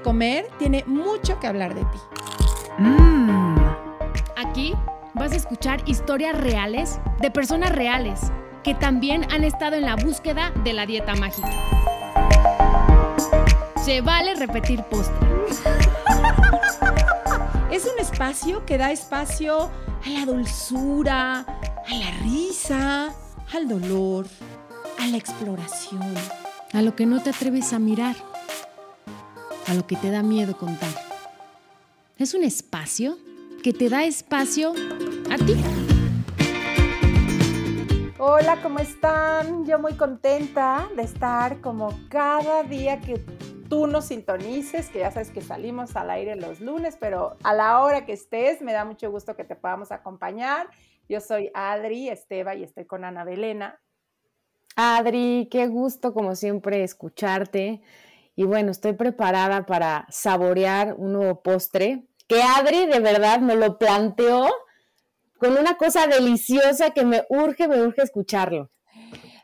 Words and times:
de 0.00 0.02
comer 0.02 0.48
tiene 0.58 0.82
mucho 0.86 1.38
que 1.38 1.46
hablar 1.46 1.74
de 1.74 1.82
ti. 1.82 1.98
Mm. 2.78 3.56
Aquí 4.36 4.74
vas 5.14 5.32
a 5.32 5.36
escuchar 5.36 5.82
historias 5.86 6.38
reales 6.40 6.98
de 7.20 7.30
personas 7.30 7.70
reales 7.72 8.32
que 8.62 8.74
también 8.74 9.26
han 9.30 9.44
estado 9.44 9.76
en 9.76 9.82
la 9.82 9.96
búsqueda 9.96 10.52
de 10.64 10.72
la 10.72 10.86
dieta 10.86 11.14
mágica. 11.16 11.50
Se 13.76 14.00
vale 14.00 14.34
repetir 14.34 14.82
postre. 14.84 15.28
Es 17.70 17.84
un 17.86 18.00
espacio 18.00 18.66
que 18.66 18.78
da 18.78 18.90
espacio 18.90 19.70
a 20.04 20.10
la 20.10 20.26
dulzura, 20.26 21.40
a 21.40 21.94
la 21.94 22.10
risa, 22.22 23.14
al 23.54 23.68
dolor, 23.68 24.26
a 24.98 25.06
la 25.06 25.16
exploración, 25.16 26.14
a 26.72 26.82
lo 26.82 26.96
que 26.96 27.06
no 27.06 27.22
te 27.22 27.30
atreves 27.30 27.72
a 27.72 27.78
mirar, 27.78 28.16
a 29.70 29.74
lo 29.74 29.86
que 29.86 29.94
te 29.94 30.10
da 30.10 30.24
miedo 30.24 30.56
contar. 30.56 30.90
Es 32.18 32.34
un 32.34 32.42
espacio 32.42 33.16
que 33.62 33.72
te 33.72 33.88
da 33.88 34.02
espacio 34.02 34.72
a 35.30 35.36
ti. 35.36 35.54
Hola, 38.18 38.60
¿cómo 38.64 38.80
están? 38.80 39.64
Yo 39.66 39.78
muy 39.78 39.94
contenta 39.94 40.88
de 40.96 41.02
estar 41.02 41.60
como 41.60 41.96
cada 42.08 42.64
día 42.64 43.00
que 43.00 43.24
tú 43.68 43.86
nos 43.86 44.06
sintonices, 44.06 44.90
que 44.90 44.98
ya 44.98 45.12
sabes 45.12 45.30
que 45.30 45.40
salimos 45.40 45.94
al 45.94 46.10
aire 46.10 46.34
los 46.34 46.60
lunes, 46.60 46.96
pero 46.98 47.36
a 47.44 47.54
la 47.54 47.80
hora 47.80 48.04
que 48.04 48.12
estés, 48.12 48.60
me 48.62 48.72
da 48.72 48.84
mucho 48.84 49.08
gusto 49.12 49.36
que 49.36 49.44
te 49.44 49.54
podamos 49.54 49.92
acompañar. 49.92 50.68
Yo 51.08 51.20
soy 51.20 51.52
Adri 51.54 52.08
Esteba 52.08 52.56
y 52.56 52.64
estoy 52.64 52.86
con 52.86 53.04
Ana 53.04 53.22
Belena. 53.22 53.80
Adri, 54.74 55.48
qué 55.48 55.68
gusto 55.68 56.12
como 56.12 56.34
siempre 56.34 56.82
escucharte. 56.82 57.82
Y 58.36 58.44
bueno, 58.44 58.70
estoy 58.70 58.94
preparada 58.94 59.66
para 59.66 60.06
saborear 60.10 60.94
un 60.96 61.12
nuevo 61.12 61.42
postre 61.42 62.06
que 62.26 62.42
Adri 62.42 62.86
de 62.86 63.00
verdad 63.00 63.40
me 63.40 63.56
lo 63.56 63.76
planteó 63.76 64.48
con 65.38 65.56
una 65.56 65.76
cosa 65.76 66.06
deliciosa 66.06 66.90
que 66.90 67.04
me 67.04 67.24
urge, 67.28 67.66
me 67.66 67.82
urge 67.82 68.02
escucharlo. 68.02 68.70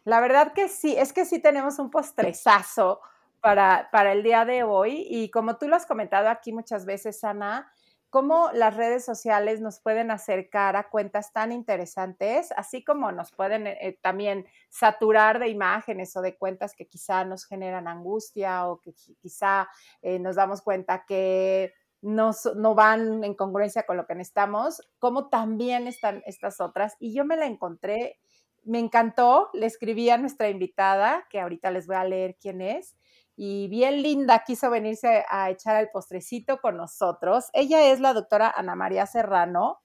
La 0.05 0.21
verdad 0.21 0.53
que 0.53 0.69
sí, 0.69 0.95
es 0.97 1.13
que 1.13 1.25
sí 1.25 1.41
tenemos 1.41 1.79
un 1.81 1.91
postrezazo 1.91 3.01
para, 3.41 4.13
el 4.13 4.23
día 4.23 4.45
de 4.45 4.63
hoy. 4.63 5.07
Y 5.09 5.31
como 5.31 5.57
tú 5.57 5.69
lo 5.69 5.77
has 5.77 5.87
comentado 5.87 6.29
aquí 6.29 6.53
muchas 6.53 6.85
veces, 6.85 7.23
Ana, 7.25 7.73
cómo 8.11 8.51
las 8.53 8.77
redes 8.77 9.05
sociales 9.05 9.61
nos 9.61 9.81
pueden 9.81 10.11
acercar 10.11 10.77
a 10.77 10.89
cuentas 10.89 11.33
tan 11.33 11.53
interesantes, 11.53 12.53
así 12.57 12.85
como 12.85 13.13
nos 13.13 13.33
pueden 13.33 13.67
eh, 13.67 13.99
también 14.01 14.47
saturar 14.69 15.39
de 15.39 15.49
imágenes 15.49 16.17
o 16.17 16.23
de 16.23 16.37
cuentas 16.37 16.75
que 16.75 16.87
quizá 16.87 17.25
nos 17.25 17.47
generan 17.47 17.89
angustia 17.89 18.69
o 18.69 18.81
que 18.81 18.95
quizá 19.21 19.69
eh, 20.03 20.19
nos 20.19 20.37
damos 20.37 20.63
cuenta 20.63 21.05
que 21.07 21.73
no, 22.03 22.31
no, 22.57 22.75
van 22.75 23.25
en 23.25 23.35
congruencia 23.35 23.85
con 23.85 23.97
lo 23.97 24.07
que 24.07 24.15
necesitamos, 24.15 24.83
como 24.99 25.29
también 25.29 25.87
están 25.87 26.23
estas 26.27 26.61
otras. 26.61 26.95
Y 27.01 27.15
yo 27.15 27.25
me 27.25 27.37
la 27.37 27.47
encontré, 27.47 28.21
me 28.65 28.79
encantó, 28.79 29.51
le 29.55 29.67
escribí 29.67 30.11
a 30.11 30.19
nuestra 30.19 30.49
invitada, 30.49 31.27
que 31.31 31.41
ahorita 31.41 31.71
les 31.71 31.87
voy 31.87 31.97
a 31.97 32.05
leer 32.05 32.37
quién 32.41 32.61
es, 32.61 32.97
y 33.37 33.69
bien 33.69 34.03
linda 34.03 34.43
quiso 34.45 34.71
venirse 34.71 35.25
a 35.29 35.51
echar 35.51 35.77
el 35.77 35.91
postrecito 35.91 36.59
con 36.61 36.77
nosotros. 36.77 37.51
Ella 37.53 37.93
es 37.93 38.01
la 38.01 38.15
doctora 38.15 38.53
Ana 38.57 38.75
María 38.75 39.07
Serrano, 39.07 39.83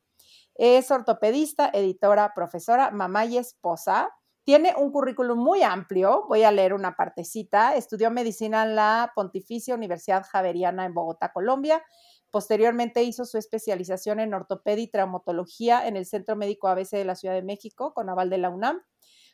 es 0.56 0.90
ortopedista, 0.90 1.70
editora, 1.74 2.34
profesora, 2.34 2.92
mamá 2.92 3.26
y 3.26 3.38
esposa. 3.38 4.10
Tiene 4.44 4.74
un 4.76 4.92
currículum 4.92 5.38
muy 5.38 5.64
amplio, 5.64 6.26
voy 6.28 6.44
a 6.44 6.52
leer 6.52 6.74
una 6.74 6.96
partecita. 6.96 7.76
Estudió 7.76 8.10
medicina 8.10 8.64
en 8.64 8.76
la 8.76 9.12
Pontificia 9.16 9.76
Universidad 9.76 10.26
Javeriana 10.30 10.86
en 10.86 10.94
Bogotá, 10.94 11.32
Colombia. 11.32 11.84
Posteriormente 12.32 13.04
hizo 13.04 13.26
su 13.26 13.38
especialización 13.38 14.20
en 14.20 14.34
ortopedia 14.34 14.84
y 14.84 14.90
traumatología 14.90 15.86
en 15.88 15.98
el 15.98 16.06
Centro 16.06 16.36
Médico 16.36 16.70
ABC 16.70 16.92
de 16.92 17.06
la 17.06 17.16
Ciudad 17.16 17.36
de 17.36 17.44
México 17.44 17.94
con 17.94 18.10
aval 18.10 18.30
de 18.30 18.38
la 18.38 18.50
UNAM. 18.50 18.82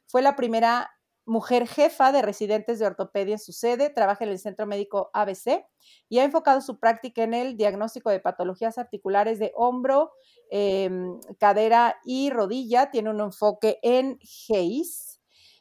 Fue 0.08 0.22
la 0.22 0.36
primera 0.36 0.90
mujer 1.28 1.68
jefa 1.68 2.12
de 2.12 2.24
residentes 2.24 2.80
de 2.80 2.88
ortopedia 2.88 3.34
en 3.34 3.40
su 3.40 3.54
sede, 3.54 3.90
trabaja 3.92 4.24
en 4.24 4.32
el 4.32 4.40
Centro 4.40 4.66
Médico 4.66 5.12
ABC 5.14 5.66
y 6.10 6.20
ha 6.20 6.24
enfocado 6.24 6.62
su 6.62 6.80
práctica 6.80 7.24
en 7.24 7.34
el 7.36 7.58
diagnóstico 7.58 8.10
de 8.10 8.20
patologías 8.20 8.78
articulares 8.78 9.38
de 9.38 9.52
hombro, 9.56 10.12
em, 10.50 11.20
cadera 11.40 11.98
y 12.06 12.30
rodilla. 12.32 12.90
Tiene 12.92 13.10
un 13.12 13.22
enfoque 13.22 13.80
en 13.84 14.18
GEIS, 14.22 15.07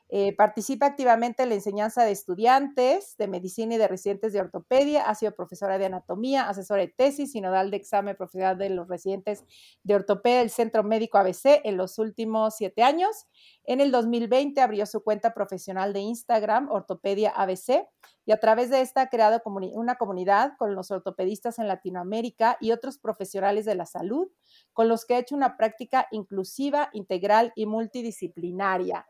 eh, 0.09 0.37
participa 0.37 0.87
activamente 0.87 1.43
en 1.43 1.49
la 1.49 1.57
enseñanza 1.57 2.05
de 2.05 2.13
estudiantes 2.13 3.17
de 3.17 3.27
medicina 3.27 3.75
y 3.75 3.79
de 3.79 3.89
residentes 3.89 4.33
de 4.33 4.41
ortopedia. 4.41 5.03
Ha 5.03 5.15
sido 5.17 5.35
profesora 5.35 5.79
de 5.79 5.87
anatomía, 5.87 6.49
asesora 6.49 6.83
de 6.83 6.89
tesis, 6.89 7.33
sinodal 7.33 7.73
de 7.73 7.79
examen 7.79 8.15
profesional 8.17 8.57
de 8.57 8.71
los 8.71 8.89
residentes 8.89 9.45
de 9.83 9.95
ortopedia 9.97 10.39
del 10.39 10.51
Centro 10.51 10.85
Médico 10.85 11.19
ABC 11.19 11.61
en 11.65 11.77
los 11.77 11.99
últimos 11.99 12.55
siete 12.57 12.85
años. 12.85 13.27
En 13.65 13.81
el 13.81 13.91
2020 13.91 14.61
abrió 14.61 14.87
su 14.87 15.03
cuenta 15.03 15.35
profesional 15.35 15.93
de 15.93 16.01
Instagram, 16.01 16.71
Ortopedia 16.71 17.31
ABC, 17.31 17.89
y 18.25 18.33
a 18.33 18.39
través 18.39 18.71
de 18.71 18.81
esta 18.81 19.03
ha 19.03 19.09
creado 19.09 19.41
una 19.45 19.97
comunidad 19.97 20.53
con 20.57 20.75
los 20.75 20.91
ortopedistas 20.93 21.59
en 21.59 21.67
Latinoamérica 21.67 22.59
y 22.61 22.73
otros 22.73 22.99
profesionales 22.99 23.65
de 23.65 23.75
la 23.75 23.87
salud, 23.87 24.29
con 24.73 24.89
los 24.89 25.05
que 25.05 25.15
ha 25.15 25.19
hecho 25.19 25.35
una 25.35 25.57
práctica 25.57 26.07
inclusiva, 26.11 26.91
integral 26.93 27.53
y 27.57 27.67
multidisciplinaria. 27.67 29.07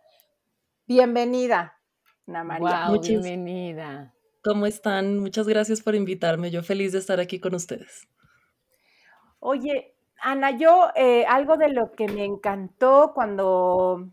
Bienvenida, 0.89 1.81
Ana 2.29 2.45
María. 2.45 2.87
Muchas, 2.89 3.09
bienvenida. 3.09 4.15
¿Cómo 4.45 4.67
están? 4.67 5.19
Muchas 5.19 5.49
gracias 5.49 5.83
por 5.83 5.97
invitarme. 5.97 6.53
Yo 6.53 6.63
feliz 6.63 6.93
de 6.93 7.01
estar 7.01 7.19
aquí 7.19 7.41
con 7.41 7.57
ustedes. 7.57 8.07
Oye, 9.41 9.97
Ana, 10.21 10.57
yo 10.57 10.91
eh, 10.95 11.25
algo 11.27 11.57
de 11.57 11.71
lo 11.71 11.91
que 11.91 12.07
me 12.07 12.25
encantó 12.25 13.11
cuando 13.17 14.13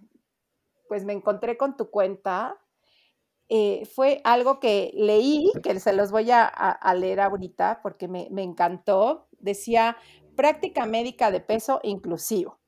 pues 0.88 1.06
me 1.06 1.14
encontré 1.14 1.58
con 1.58 1.78
tu 1.78 1.92
cuenta 1.92 2.58
eh, 3.50 3.86
fue 3.86 4.22
algo 4.24 4.60
que 4.60 4.92
leí, 4.96 5.52
que 5.62 5.80
se 5.80 5.94
los 5.94 6.10
voy 6.10 6.32
a, 6.32 6.96
leer 6.98 7.20
ahorita 7.20 7.82
porque 7.84 8.08
me, 8.08 8.30
me 8.32 8.42
encantó. 8.42 9.28
Decía, 9.38 9.96
práctica 10.36 10.88
médica 10.88 11.30
de 11.30 11.40
peso 11.40 11.80
inclusivo. 11.84 12.60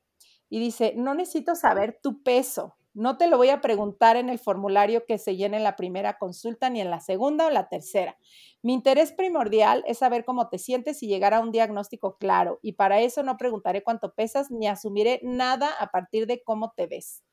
Y 0.47 0.59
dice, 0.59 0.93
no 0.95 1.15
necesito 1.15 1.55
saber 1.55 1.99
tu 2.03 2.21
peso, 2.21 2.75
no 2.95 3.17
te 3.17 3.27
lo 3.27 3.37
voy 3.37 3.49
a 3.49 3.61
preguntar 3.61 4.15
en 4.15 4.29
el 4.29 4.39
formulario 4.39 5.05
que 5.05 5.17
se 5.17 5.35
llena 5.35 5.57
en 5.57 5.63
la 5.63 5.75
primera 5.75 6.17
consulta 6.17 6.69
ni 6.69 6.81
en 6.81 6.89
la 6.89 7.01
segunda 7.01 7.47
o 7.47 7.49
la 7.49 7.69
tercera. 7.69 8.17
Mi 8.63 8.73
interés 8.73 9.11
primordial 9.11 9.83
es 9.85 9.99
saber 9.99 10.25
cómo 10.25 10.49
te 10.49 10.57
sientes 10.57 11.03
y 11.03 11.07
llegar 11.07 11.33
a 11.33 11.41
un 11.41 11.51
diagnóstico 11.51 12.17
claro. 12.17 12.59
Y 12.61 12.73
para 12.73 13.01
eso 13.01 13.21
no 13.23 13.37
preguntaré 13.37 13.83
cuánto 13.83 14.13
pesas 14.13 14.49
ni 14.49 14.67
asumiré 14.67 15.19
nada 15.23 15.69
a 15.79 15.91
partir 15.91 16.25
de 16.25 16.41
cómo 16.43 16.73
te 16.75 16.87
ves. 16.87 17.23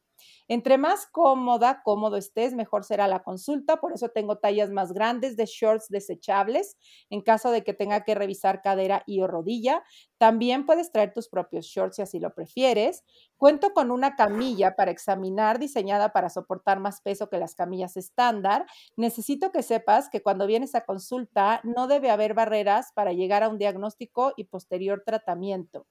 Entre 0.48 0.78
más 0.78 1.06
cómoda, 1.06 1.82
cómodo 1.84 2.16
estés, 2.16 2.54
mejor 2.54 2.84
será 2.84 3.08
la 3.08 3.22
consulta. 3.22 3.78
Por 3.78 3.92
eso 3.92 4.08
tengo 4.10 4.38
tallas 4.38 4.70
más 4.70 4.92
grandes 4.92 5.36
de 5.36 5.46
shorts 5.46 5.88
desechables 5.88 6.76
en 7.10 7.20
caso 7.22 7.50
de 7.50 7.64
que 7.64 7.74
tenga 7.74 8.04
que 8.04 8.14
revisar 8.14 8.62
cadera 8.62 9.02
y 9.06 9.20
o 9.20 9.26
rodilla. 9.26 9.82
También 10.18 10.66
puedes 10.66 10.92
traer 10.92 11.12
tus 11.12 11.28
propios 11.28 11.66
shorts 11.66 11.96
si 11.96 12.02
así 12.02 12.20
lo 12.20 12.34
prefieres. 12.34 13.04
Cuento 13.36 13.72
con 13.72 13.90
una 13.90 14.14
camilla 14.16 14.76
para 14.76 14.90
examinar 14.90 15.58
diseñada 15.58 16.12
para 16.12 16.30
soportar 16.30 16.80
más 16.80 17.00
peso 17.00 17.28
que 17.28 17.38
las 17.38 17.54
camillas 17.54 17.96
estándar. 17.96 18.66
Necesito 18.96 19.50
que 19.52 19.62
sepas 19.62 20.08
que 20.08 20.22
cuando 20.22 20.46
vienes 20.46 20.74
a 20.74 20.84
consulta 20.84 21.60
no 21.64 21.86
debe 21.86 22.10
haber 22.10 22.34
barreras 22.34 22.92
para 22.94 23.12
llegar 23.12 23.42
a 23.42 23.48
un 23.48 23.58
diagnóstico 23.58 24.32
y 24.36 24.44
posterior 24.44 25.02
tratamiento. 25.04 25.86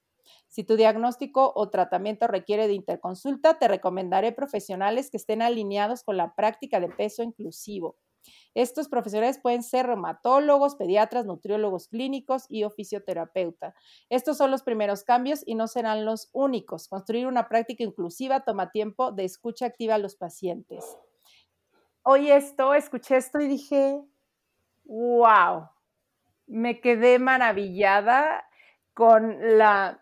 Si 0.48 0.64
tu 0.64 0.76
diagnóstico 0.76 1.52
o 1.54 1.70
tratamiento 1.70 2.26
requiere 2.26 2.68
de 2.68 2.74
interconsulta, 2.74 3.58
te 3.58 3.68
recomendaré 3.68 4.32
profesionales 4.32 5.10
que 5.10 5.16
estén 5.16 5.42
alineados 5.42 6.04
con 6.04 6.16
la 6.16 6.34
práctica 6.34 6.80
de 6.80 6.88
peso 6.88 7.22
inclusivo. 7.22 7.96
Estos 8.54 8.88
profesionales 8.88 9.40
pueden 9.40 9.62
ser 9.62 9.86
reumatólogos, 9.86 10.76
pediatras, 10.76 11.24
nutriólogos 11.24 11.88
clínicos 11.88 12.44
y 12.48 12.64
ofisioterapeuta. 12.64 13.74
Estos 14.10 14.36
son 14.36 14.50
los 14.50 14.62
primeros 14.62 15.04
cambios 15.04 15.42
y 15.46 15.54
no 15.54 15.66
serán 15.66 16.04
los 16.04 16.28
únicos. 16.32 16.88
Construir 16.88 17.26
una 17.26 17.48
práctica 17.48 17.82
inclusiva 17.82 18.44
toma 18.44 18.70
tiempo 18.70 19.10
de 19.12 19.24
escucha 19.24 19.66
activa 19.66 19.94
a 19.94 19.98
los 19.98 20.16
pacientes. 20.16 20.84
Oí 22.02 22.30
esto, 22.30 22.74
escuché 22.74 23.16
esto 23.16 23.40
y 23.40 23.48
dije, 23.48 24.02
wow, 24.84 25.68
me 26.46 26.80
quedé 26.80 27.18
maravillada 27.18 28.44
con 28.92 29.56
la 29.56 30.01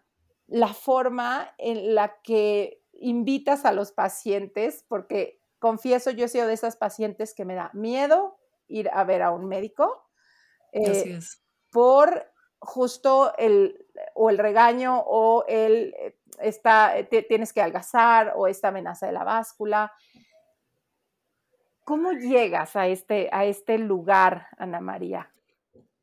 la 0.50 0.74
forma 0.74 1.54
en 1.58 1.94
la 1.94 2.20
que 2.22 2.82
invitas 2.92 3.64
a 3.64 3.72
los 3.72 3.92
pacientes, 3.92 4.84
porque 4.88 5.40
confieso, 5.60 6.10
yo 6.10 6.24
he 6.24 6.28
sido 6.28 6.48
de 6.48 6.54
esas 6.54 6.76
pacientes 6.76 7.34
que 7.34 7.44
me 7.44 7.54
da 7.54 7.70
miedo 7.72 8.36
ir 8.66 8.90
a 8.92 9.04
ver 9.04 9.22
a 9.22 9.30
un 9.30 9.46
médico. 9.46 10.06
Eh, 10.72 11.18
por 11.70 12.32
justo 12.58 13.32
el, 13.38 13.86
o 14.14 14.28
el 14.28 14.38
regaño 14.38 14.98
o 14.98 15.44
el, 15.48 15.94
eh, 15.96 16.18
está, 16.40 16.94
tienes 17.28 17.52
que 17.52 17.62
algazar 17.62 18.34
o 18.36 18.48
esta 18.48 18.68
amenaza 18.68 19.06
de 19.06 19.12
la 19.12 19.24
báscula. 19.24 19.92
¿Cómo 21.84 22.12
llegas 22.12 22.74
a 22.76 22.88
este, 22.88 23.28
a 23.32 23.44
este 23.44 23.78
lugar, 23.78 24.48
Ana 24.58 24.80
María? 24.80 25.30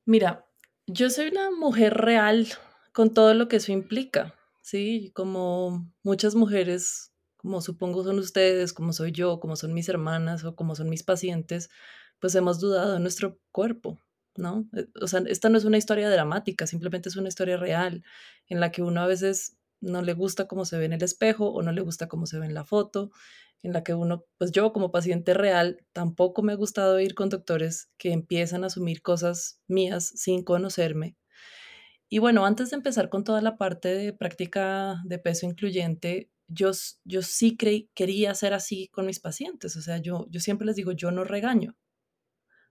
Mira, 0.06 0.46
Yo 0.86 1.10
soy 1.10 1.28
una 1.28 1.52
mujer 1.52 1.94
real 1.96 2.48
con 2.94 3.14
todo 3.14 3.34
lo 3.34 3.50
que 3.50 3.58
eso 3.58 3.74
implica, 3.74 4.34
¿sí? 4.68 5.12
Como 5.16 5.90
muchas 6.04 6.36
mujeres, 6.36 7.14
como 7.38 7.62
supongo 7.62 8.04
son 8.04 8.20
ustedes, 8.20 8.74
como 8.74 8.92
soy 8.92 9.14
yo, 9.14 9.40
como 9.40 9.56
son 9.56 9.74
mis 9.74 9.88
hermanas 9.88 10.44
o 10.44 10.56
como 10.58 10.76
son 10.76 10.90
mis 10.90 11.04
pacientes, 11.04 11.70
pues 12.20 12.36
hemos 12.36 12.60
dudado 12.60 12.94
de 12.94 13.00
nuestro 13.00 13.40
cuerpo, 13.54 13.98
¿no? 14.36 14.68
Eh, 14.76 14.88
o 15.02 15.08
sea, 15.08 15.22
esta 15.28 15.48
no 15.50 15.58
es 15.58 15.64
una 15.66 15.78
historia 15.78 16.10
dramática, 16.10 16.68
simplemente 16.68 17.08
es 17.10 17.16
una 17.16 17.30
historia 17.30 17.56
real 17.58 18.04
en 18.50 18.60
la 18.60 18.72
que 18.72 18.82
uno 18.84 19.00
a 19.02 19.08
veces 19.08 19.58
no 19.80 20.02
le 20.02 20.14
gusta 20.14 20.48
cómo 20.48 20.66
se 20.66 20.78
ve 20.78 20.86
en 20.86 20.94
el 20.94 21.04
espejo 21.04 21.50
o 21.52 21.62
no 21.62 21.72
le 21.72 21.82
gusta 21.82 22.08
cómo 22.10 22.26
se 22.26 22.38
ve 22.40 22.46
en 22.48 22.54
la 22.54 22.66
foto, 22.66 23.12
en 23.64 23.72
la 23.74 23.84
que 23.86 23.94
uno, 23.94 24.26
pues 24.38 24.52
yo 24.52 24.74
como 24.74 24.92
paciente 24.92 25.34
real, 25.34 25.80
tampoco 25.94 26.42
me 26.44 26.52
ha 26.54 26.56
gustado 26.56 27.00
ir 27.00 27.16
con 27.16 27.30
doctores 27.30 27.90
que 27.98 28.12
empiezan 28.12 28.64
a 28.66 28.68
asumir 28.68 29.02
cosas 29.02 29.62
mías 29.68 30.12
sin 30.16 30.44
conocerme. 30.44 31.16
Y 32.10 32.20
bueno, 32.20 32.46
antes 32.46 32.70
de 32.70 32.78
empezar 32.78 33.10
con 33.10 33.24
toda 33.24 33.42
la 33.42 33.58
parte 33.58 33.90
de 33.90 34.14
práctica 34.14 35.02
de 35.06 35.20
peso 35.20 35.46
incluyente, 35.46 36.32
yo, 36.48 36.72
yo 37.04 37.22
sí 37.22 37.58
creí, 37.58 37.90
quería 37.94 38.34
ser 38.34 38.54
así 38.54 38.88
con 38.90 39.06
mis 39.06 39.20
pacientes. 39.20 39.76
O 39.76 39.82
sea, 39.82 39.98
yo, 39.98 40.26
yo 40.30 40.40
siempre 40.40 40.66
les 40.66 40.78
digo, 40.78 40.94
yo 40.94 41.12
no 41.12 41.24
regaño. 41.24 41.76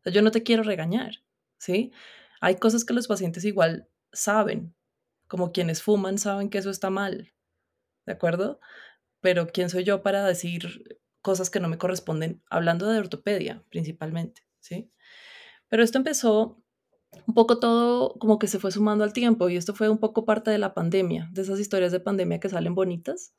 Yo 0.04 0.22
no 0.22 0.30
te 0.30 0.42
quiero 0.42 0.62
regañar, 0.62 1.16
¿sí? 1.58 1.92
Hay 2.40 2.56
cosas 2.56 2.84
que 2.84 2.94
los 2.94 3.08
pacientes 3.08 3.44
igual 3.44 3.88
saben, 4.12 4.74
como 5.26 5.52
quienes 5.52 5.82
fuman 5.82 6.18
saben 6.18 6.48
que 6.48 6.58
eso 6.58 6.70
está 6.70 6.90
mal, 6.90 7.32
¿de 8.06 8.12
acuerdo? 8.12 8.60
Pero 9.20 9.48
¿quién 9.48 9.68
soy 9.68 9.84
yo 9.84 10.02
para 10.02 10.24
decir 10.24 11.00
cosas 11.22 11.50
que 11.50 11.58
no 11.58 11.68
me 11.68 11.78
corresponden? 11.78 12.42
Hablando 12.48 12.88
de 12.88 13.00
ortopedia 13.00 13.64
principalmente, 13.68 14.42
¿sí? 14.60 14.92
Pero 15.68 15.82
esto 15.82 15.98
empezó 15.98 16.62
un 17.26 17.34
poco 17.34 17.58
todo 17.58 18.14
como 18.18 18.38
que 18.38 18.48
se 18.48 18.58
fue 18.58 18.70
sumando 18.70 19.04
al 19.04 19.12
tiempo 19.12 19.48
y 19.48 19.56
esto 19.56 19.74
fue 19.74 19.88
un 19.88 19.98
poco 19.98 20.24
parte 20.24 20.50
de 20.50 20.58
la 20.58 20.74
pandemia, 20.74 21.28
de 21.32 21.42
esas 21.42 21.60
historias 21.60 21.92
de 21.92 22.00
pandemia 22.00 22.40
que 22.40 22.48
salen 22.48 22.74
bonitas. 22.74 23.34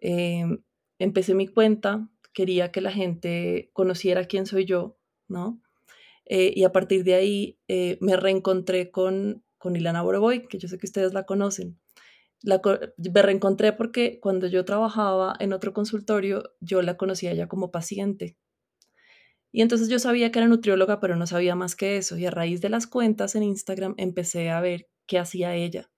Em, 0.00 0.62
empecé 0.98 1.34
mi 1.34 1.46
cuenta, 1.46 2.08
quería 2.32 2.72
que 2.72 2.80
la 2.80 2.92
gente 2.92 3.70
conociera 3.72 4.24
quién 4.24 4.46
soy 4.46 4.64
yo, 4.64 4.98
¿no? 5.28 5.60
Eh, 6.26 6.52
y 6.54 6.64
a 6.64 6.72
partir 6.72 7.04
de 7.04 7.14
ahí 7.14 7.58
eh, 7.68 7.98
me 8.00 8.16
reencontré 8.16 8.90
con, 8.90 9.44
con 9.58 9.76
Ilana 9.76 10.02
Boroboy, 10.02 10.46
que 10.48 10.58
yo 10.58 10.68
sé 10.68 10.78
que 10.78 10.86
ustedes 10.86 11.12
la 11.12 11.24
conocen. 11.24 11.78
La, 12.42 12.60
me 12.96 13.22
reencontré 13.22 13.72
porque 13.72 14.18
cuando 14.20 14.48
yo 14.48 14.64
trabajaba 14.64 15.34
en 15.38 15.52
otro 15.52 15.72
consultorio, 15.72 16.54
yo 16.60 16.82
la 16.82 16.96
conocía 16.96 17.32
ya 17.34 17.46
como 17.46 17.70
paciente. 17.70 18.36
Y 19.52 19.60
entonces 19.60 19.88
yo 19.88 19.98
sabía 19.98 20.32
que 20.32 20.38
era 20.38 20.48
nutrióloga, 20.48 20.98
pero 20.98 21.14
no 21.14 21.26
sabía 21.26 21.54
más 21.54 21.76
que 21.76 21.98
eso. 21.98 22.16
Y 22.16 22.24
a 22.24 22.30
raíz 22.30 22.62
de 22.62 22.70
las 22.70 22.86
cuentas 22.86 23.34
en 23.34 23.42
Instagram 23.42 23.94
empecé 23.98 24.50
a 24.50 24.60
ver 24.60 24.88
qué 25.06 25.18
hacía 25.18 25.54
ella. 25.54 25.90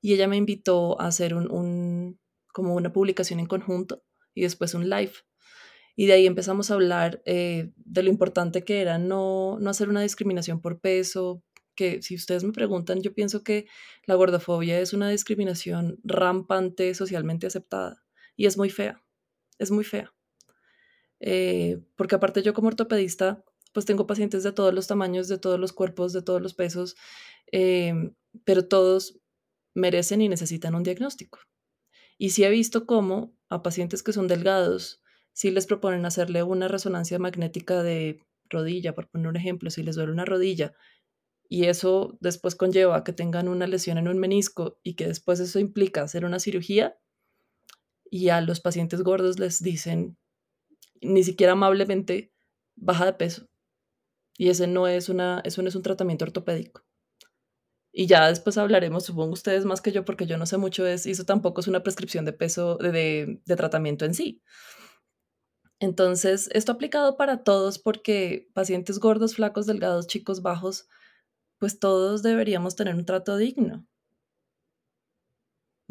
Y 0.00 0.14
ella 0.14 0.26
me 0.26 0.36
invitó 0.38 1.00
a 1.00 1.06
hacer 1.06 1.34
un, 1.34 2.18
como 2.52 2.74
una 2.74 2.92
publicación 2.92 3.38
en 3.38 3.46
conjunto 3.46 4.02
y 4.34 4.42
después 4.42 4.74
un 4.74 4.88
live. 4.88 5.12
Y 5.94 6.06
de 6.06 6.14
ahí 6.14 6.26
empezamos 6.26 6.70
a 6.70 6.74
hablar 6.74 7.22
eh, 7.26 7.70
de 7.76 8.02
lo 8.02 8.08
importante 8.08 8.64
que 8.64 8.80
era 8.80 8.98
no, 8.98 9.58
no 9.60 9.70
hacer 9.70 9.90
una 9.90 10.00
discriminación 10.00 10.62
por 10.62 10.80
peso, 10.80 11.44
que 11.74 12.02
si 12.02 12.14
ustedes 12.14 12.44
me 12.44 12.52
preguntan, 12.52 13.02
yo 13.02 13.14
pienso 13.14 13.42
que 13.42 13.66
la 14.06 14.14
gordofobia 14.14 14.80
es 14.80 14.92
una 14.94 15.10
discriminación 15.10 15.98
rampante 16.02 16.94
socialmente 16.94 17.46
aceptada 17.46 18.02
y 18.36 18.46
es 18.46 18.56
muy 18.56 18.70
fea, 18.70 19.02
es 19.58 19.70
muy 19.70 19.84
fea. 19.84 20.12
Eh, 21.22 21.80
porque 21.96 22.16
aparte 22.16 22.42
yo 22.42 22.52
como 22.52 22.68
ortopedista, 22.68 23.44
pues 23.72 23.86
tengo 23.86 24.06
pacientes 24.06 24.42
de 24.42 24.52
todos 24.52 24.74
los 24.74 24.88
tamaños, 24.88 25.28
de 25.28 25.38
todos 25.38 25.58
los 25.58 25.72
cuerpos, 25.72 26.12
de 26.12 26.22
todos 26.22 26.42
los 26.42 26.52
pesos, 26.52 26.96
em, 27.52 28.14
pero 28.44 28.66
todos 28.68 29.20
merecen 29.74 30.20
y 30.20 30.28
necesitan 30.28 30.74
un 30.74 30.82
diagnóstico. 30.82 31.38
Y 32.18 32.30
sí 32.30 32.44
he 32.44 32.50
visto 32.50 32.86
cómo 32.86 33.34
a 33.48 33.62
pacientes 33.62 34.02
que 34.02 34.12
son 34.12 34.28
delgados, 34.28 35.02
si 35.32 35.50
les 35.50 35.66
proponen 35.66 36.04
hacerle 36.04 36.42
una 36.42 36.68
resonancia 36.68 37.18
magnética 37.18 37.82
de 37.82 38.20
rodilla, 38.50 38.94
por 38.94 39.08
poner 39.08 39.28
un 39.28 39.36
ejemplo, 39.36 39.70
si 39.70 39.82
les 39.82 39.96
duele 39.96 40.12
una 40.12 40.26
rodilla 40.26 40.74
y 41.52 41.66
eso 41.66 42.16
después 42.20 42.54
conlleva 42.54 43.04
que 43.04 43.12
tengan 43.12 43.46
una 43.46 43.66
lesión 43.66 43.98
en 43.98 44.08
un 44.08 44.18
menisco 44.18 44.78
y 44.82 44.94
que 44.94 45.06
después 45.06 45.38
eso 45.38 45.58
implica 45.58 46.02
hacer 46.02 46.24
una 46.24 46.38
cirugía 46.38 46.96
y 48.10 48.30
a 48.30 48.40
los 48.40 48.60
pacientes 48.60 49.02
gordos 49.02 49.38
les 49.38 49.62
dicen 49.62 50.16
ni 51.02 51.24
siquiera 51.24 51.52
amablemente 51.52 52.32
baja 52.76 53.04
de 53.06 53.12
peso. 53.14 53.48
Y 54.38 54.48
ese 54.48 54.66
no 54.66 54.88
es 54.88 55.08
una 55.08 55.40
eso 55.44 55.62
no 55.62 55.68
es 55.68 55.74
un 55.74 55.82
tratamiento 55.82 56.24
ortopédico. 56.24 56.84
Y 57.92 58.06
ya 58.06 58.28
después 58.28 58.56
hablaremos 58.56 59.04
supongo 59.04 59.32
ustedes 59.34 59.64
más 59.66 59.82
que 59.82 59.92
yo 59.92 60.04
porque 60.04 60.26
yo 60.26 60.38
no 60.38 60.46
sé 60.46 60.56
mucho 60.56 60.84
de 60.84 60.94
eso 60.94 61.24
tampoco 61.24 61.60
es 61.60 61.68
una 61.68 61.82
prescripción 61.82 62.24
de 62.24 62.32
peso 62.32 62.76
de, 62.78 63.40
de 63.44 63.56
tratamiento 63.56 64.04
en 64.04 64.14
sí. 64.14 64.42
Entonces 65.80 66.48
esto 66.52 66.72
aplicado 66.72 67.16
para 67.16 67.44
todos 67.44 67.78
porque 67.78 68.48
pacientes 68.54 68.98
gordos 68.98 69.34
flacos 69.34 69.66
delgados 69.66 70.06
chicos 70.06 70.42
bajos 70.42 70.88
pues 71.58 71.78
todos 71.78 72.22
deberíamos 72.22 72.76
tener 72.76 72.94
un 72.96 73.04
trato 73.04 73.36
digno. 73.36 73.86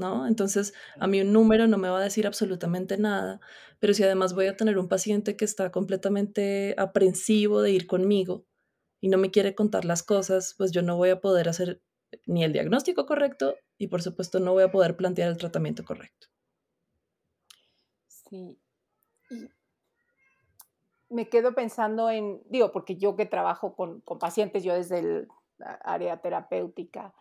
¿No? 0.02 0.26
Entonces, 0.26 0.74
a 1.00 1.06
mí 1.06 1.22
un 1.22 1.32
número 1.32 1.68
no 1.68 1.78
me 1.78 1.88
va 1.88 2.00
a 2.00 2.04
decir 2.04 2.26
absolutamente 2.26 2.98
nada, 2.98 3.40
pero 3.80 3.94
si 3.94 4.02
además 4.04 4.34
voy 4.34 4.48
a 4.48 4.58
tener 4.58 4.80
un 4.80 4.88
paciente 4.88 5.38
que 5.38 5.46
está 5.46 5.72
completamente 5.72 6.74
aprensivo 6.80 7.62
de 7.62 7.70
ir 7.70 7.86
conmigo 7.86 8.44
y 9.00 9.10
no 9.10 9.20
me 9.20 9.30
quiere 9.30 9.54
contar 9.54 9.86
las 9.86 10.02
cosas, 10.02 10.56
pues 10.58 10.72
yo 10.72 10.82
no 10.82 10.98
voy 10.98 11.12
a 11.12 11.22
poder 11.22 11.50
hacer 11.50 11.84
ni 12.26 12.44
el 12.44 12.52
diagnóstico 12.52 13.06
correcto 13.06 13.56
y 13.78 13.90
por 13.90 14.02
supuesto 14.02 14.40
no 14.40 14.54
voy 14.54 14.64
a 14.64 14.72
poder 14.72 14.98
plantear 14.98 15.30
el 15.30 15.38
tratamiento 15.38 15.86
correcto. 15.86 16.28
Sí. 18.08 18.58
me 21.10 21.30
quedo 21.30 21.54
pensando 21.54 22.10
en, 22.10 22.42
digo, 22.50 22.72
porque 22.72 22.96
yo 22.96 23.16
que 23.16 23.28
trabajo 23.28 23.76
con, 23.76 24.02
con 24.02 24.18
pacientes, 24.18 24.64
yo 24.64 24.74
desde 24.74 24.98
el 24.98 25.28
área 25.84 26.18
terapéutica 26.22 27.14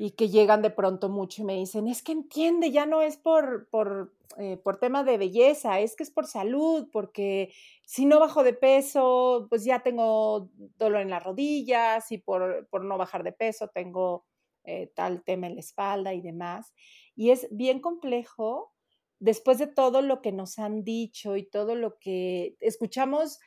y 0.00 0.12
que 0.12 0.30
llegan 0.30 0.62
de 0.62 0.70
pronto 0.70 1.10
mucho 1.10 1.42
y 1.42 1.44
me 1.44 1.56
dicen, 1.56 1.86
es 1.86 2.02
que 2.02 2.12
entiende, 2.12 2.70
ya 2.70 2.86
no 2.86 3.02
es 3.02 3.18
por, 3.18 3.68
por, 3.68 4.14
eh, 4.38 4.56
por 4.56 4.80
tema 4.80 5.04
de 5.04 5.18
belleza, 5.18 5.78
es 5.80 5.94
que 5.94 6.04
es 6.04 6.10
por 6.10 6.26
salud, 6.26 6.88
porque 6.90 7.52
si 7.84 8.06
no 8.06 8.18
bajo 8.18 8.42
de 8.42 8.54
peso, 8.54 9.46
pues 9.50 9.62
ya 9.62 9.80
tengo 9.80 10.48
dolor 10.78 11.02
en 11.02 11.10
las 11.10 11.22
rodillas 11.22 12.10
y 12.12 12.16
por, 12.16 12.66
por 12.70 12.82
no 12.82 12.96
bajar 12.96 13.24
de 13.24 13.32
peso 13.32 13.68
tengo 13.68 14.24
eh, 14.64 14.90
tal 14.94 15.22
tema 15.22 15.48
en 15.48 15.56
la 15.56 15.60
espalda 15.60 16.14
y 16.14 16.22
demás. 16.22 16.72
Y 17.14 17.28
es 17.28 17.46
bien 17.50 17.78
complejo 17.80 18.72
después 19.18 19.58
de 19.58 19.66
todo 19.66 20.00
lo 20.00 20.22
que 20.22 20.32
nos 20.32 20.58
han 20.58 20.82
dicho 20.82 21.36
y 21.36 21.42
todo 21.42 21.74
lo 21.74 21.98
que 21.98 22.56
escuchamos 22.60 23.38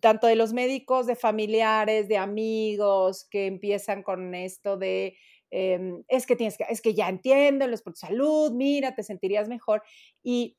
tanto 0.00 0.26
de 0.26 0.36
los 0.36 0.52
médicos, 0.52 1.06
de 1.06 1.16
familiares, 1.16 2.08
de 2.08 2.16
amigos, 2.16 3.26
que 3.30 3.46
empiezan 3.46 4.02
con 4.02 4.34
esto 4.34 4.76
de, 4.76 5.16
em, 5.52 6.02
es 6.08 6.26
que 6.26 6.34
tienes 6.34 6.56
que, 6.56 6.64
es 6.68 6.80
que 6.80 6.94
ya 6.94 7.08
entiendo, 7.08 7.64
es 7.66 7.82
por 7.82 7.92
tu 7.92 8.00
salud, 8.00 8.50
mira, 8.52 8.94
te 8.94 9.02
sentirías 9.02 9.48
mejor. 9.48 9.82
Y 10.22 10.56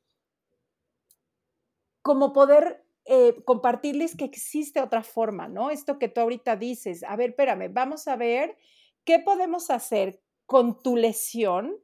como 2.02 2.32
poder 2.32 2.86
eh, 3.06 3.44
compartirles 3.44 4.16
que 4.16 4.26
existe 4.26 4.80
otra 4.80 5.04
forma, 5.04 5.48
¿no? 5.48 5.72
Esto 5.72 6.00
que 6.00 6.08
tú 6.08 6.22
ahorita 6.22 6.56
dices, 6.56 7.04
a 7.04 7.16
ver, 7.16 7.32
espérame, 7.32 7.74
vamos 7.74 8.08
a 8.08 8.16
ver 8.16 8.56
qué 9.04 9.20
podemos 9.20 9.70
hacer 9.70 10.22
con 10.46 10.82
tu 10.82 10.96
lesión. 10.96 11.76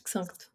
Exacto. 0.00 0.46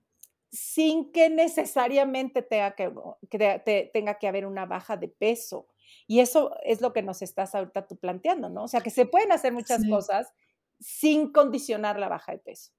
Sin 0.51 1.11
que 1.11 1.29
necesariamente 1.29 2.41
tenga 2.41 2.75
que, 2.75 2.91
que 3.29 3.89
tenga 3.93 4.19
que 4.19 4.27
haber 4.27 4.45
una 4.45 4.65
baja 4.65 4.97
de 4.97 5.07
peso 5.07 5.67
y 6.07 6.19
eso 6.19 6.55
es 6.63 6.81
lo 6.81 6.93
que 6.93 7.01
nos 7.01 7.21
estás 7.21 7.55
ahorita 7.55 7.87
tú 7.87 7.97
planteando, 7.97 8.49
¿no? 8.49 8.63
O 8.63 8.67
sea, 8.67 8.81
que 8.81 8.89
se 8.89 9.05
pueden 9.05 9.31
hacer 9.31 9.53
muchas 9.53 9.81
cosas 9.89 10.33
sin 10.79 11.31
condicionar 11.31 11.99
la 11.99 12.09
baja 12.09 12.31
de 12.31 12.39
peso. 12.39 12.71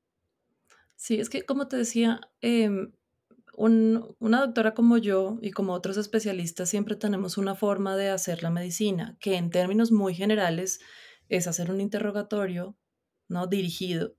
Sí, 0.96 1.20
es 1.20 1.30
que 1.30 1.44
como 1.44 1.68
te 1.68 1.76
decía, 1.76 2.20
em, 2.40 2.92
una 3.56 4.40
doctora 4.40 4.74
como 4.74 4.98
yo 4.98 5.38
y 5.42 5.50
como 5.50 5.72
otros 5.72 5.96
especialistas 5.96 6.68
siempre 6.70 6.96
tenemos 6.96 7.38
una 7.38 7.54
forma 7.56 7.96
de 7.96 8.10
hacer 8.10 8.42
la 8.42 8.50
medicina, 8.50 9.16
que 9.20 9.36
en 9.36 9.50
términos 9.50 9.90
muy 9.90 10.14
generales 10.14 10.80
es 11.28 11.46
hacer 11.46 11.70
un 11.70 11.80
interrogatorio, 11.80 12.76
¿no? 13.28 13.46
Dirigido. 13.46 14.16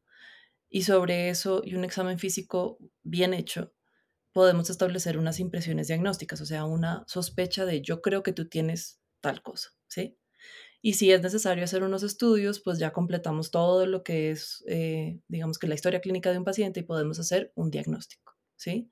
Y 0.69 0.83
sobre 0.83 1.29
eso 1.29 1.61
y 1.63 1.75
un 1.75 1.83
examen 1.85 2.19
físico 2.19 2.77
bien 3.03 3.33
hecho, 3.33 3.73
podemos 4.33 4.69
establecer 4.69 5.17
unas 5.17 5.39
impresiones 5.39 5.87
diagnósticas, 5.87 6.41
o 6.41 6.45
sea, 6.45 6.65
una 6.65 7.03
sospecha 7.07 7.65
de 7.65 7.81
yo 7.81 8.01
creo 8.01 8.23
que 8.23 8.33
tú 8.33 8.47
tienes 8.47 8.99
tal 9.21 9.41
cosa, 9.41 9.69
¿sí? 9.87 10.17
Y 10.81 10.93
si 10.93 11.11
es 11.11 11.21
necesario 11.21 11.63
hacer 11.63 11.83
unos 11.83 12.03
estudios, 12.03 12.61
pues 12.61 12.79
ya 12.79 12.91
completamos 12.91 13.51
todo 13.51 13.85
lo 13.85 14.03
que 14.03 14.31
es, 14.31 14.63
eh, 14.67 15.19
digamos 15.27 15.59
que 15.59 15.67
la 15.67 15.75
historia 15.75 15.99
clínica 15.99 16.31
de 16.31 16.37
un 16.37 16.45
paciente 16.45 16.79
y 16.79 16.83
podemos 16.83 17.19
hacer 17.19 17.51
un 17.55 17.69
diagnóstico, 17.69 18.37
¿sí? 18.55 18.89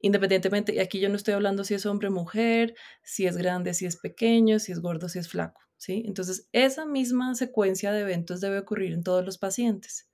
Independientemente, 0.00 0.74
y 0.74 0.78
aquí 0.78 1.00
yo 1.00 1.08
no 1.08 1.16
estoy 1.16 1.34
hablando 1.34 1.64
si 1.64 1.74
es 1.74 1.86
hombre 1.86 2.08
o 2.08 2.12
mujer, 2.12 2.76
si 3.02 3.26
es 3.26 3.36
grande, 3.36 3.74
si 3.74 3.84
es 3.86 3.96
pequeño, 3.96 4.60
si 4.60 4.70
es 4.70 4.80
gordo, 4.80 5.08
si 5.08 5.18
es 5.18 5.28
flaco. 5.28 5.60
¿sí? 5.78 6.04
Entonces, 6.06 6.48
esa 6.52 6.84
misma 6.84 7.34
secuencia 7.34 7.92
de 7.92 8.00
eventos 8.00 8.40
debe 8.40 8.58
ocurrir 8.58 8.92
en 8.92 9.02
todos 9.02 9.24
los 9.24 9.38
pacientes. 9.38 10.08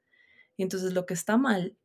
Y 0.57 0.63
entonces 0.63 0.93
lo 0.93 1.05
que 1.07 1.15
está 1.15 1.37
mal 1.37 1.77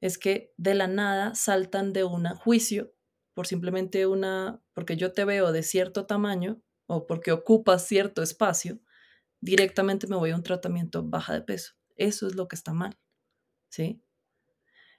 es 0.00 0.16
que 0.18 0.52
de 0.56 0.74
la 0.74 0.86
nada 0.86 1.34
saltan 1.34 1.92
de 1.92 2.04
un 2.04 2.26
juicio 2.36 2.94
por 3.34 3.46
simplemente 3.46 4.06
una, 4.06 4.62
porque 4.72 4.96
yo 4.96 5.12
te 5.12 5.24
veo 5.24 5.52
de 5.52 5.62
cierto 5.62 6.06
tamaño 6.06 6.62
o 6.86 7.06
porque 7.06 7.32
ocupas 7.32 7.86
cierto 7.86 8.22
espacio, 8.22 8.80
directamente 9.40 10.06
me 10.06 10.16
voy 10.16 10.30
a 10.30 10.36
un 10.36 10.42
tratamiento 10.42 11.02
baja 11.02 11.34
de 11.34 11.42
peso. 11.42 11.74
Eso 11.96 12.26
es 12.26 12.34
lo 12.34 12.48
que 12.48 12.56
está 12.56 12.72
mal, 12.72 12.98
¿sí? 13.68 14.02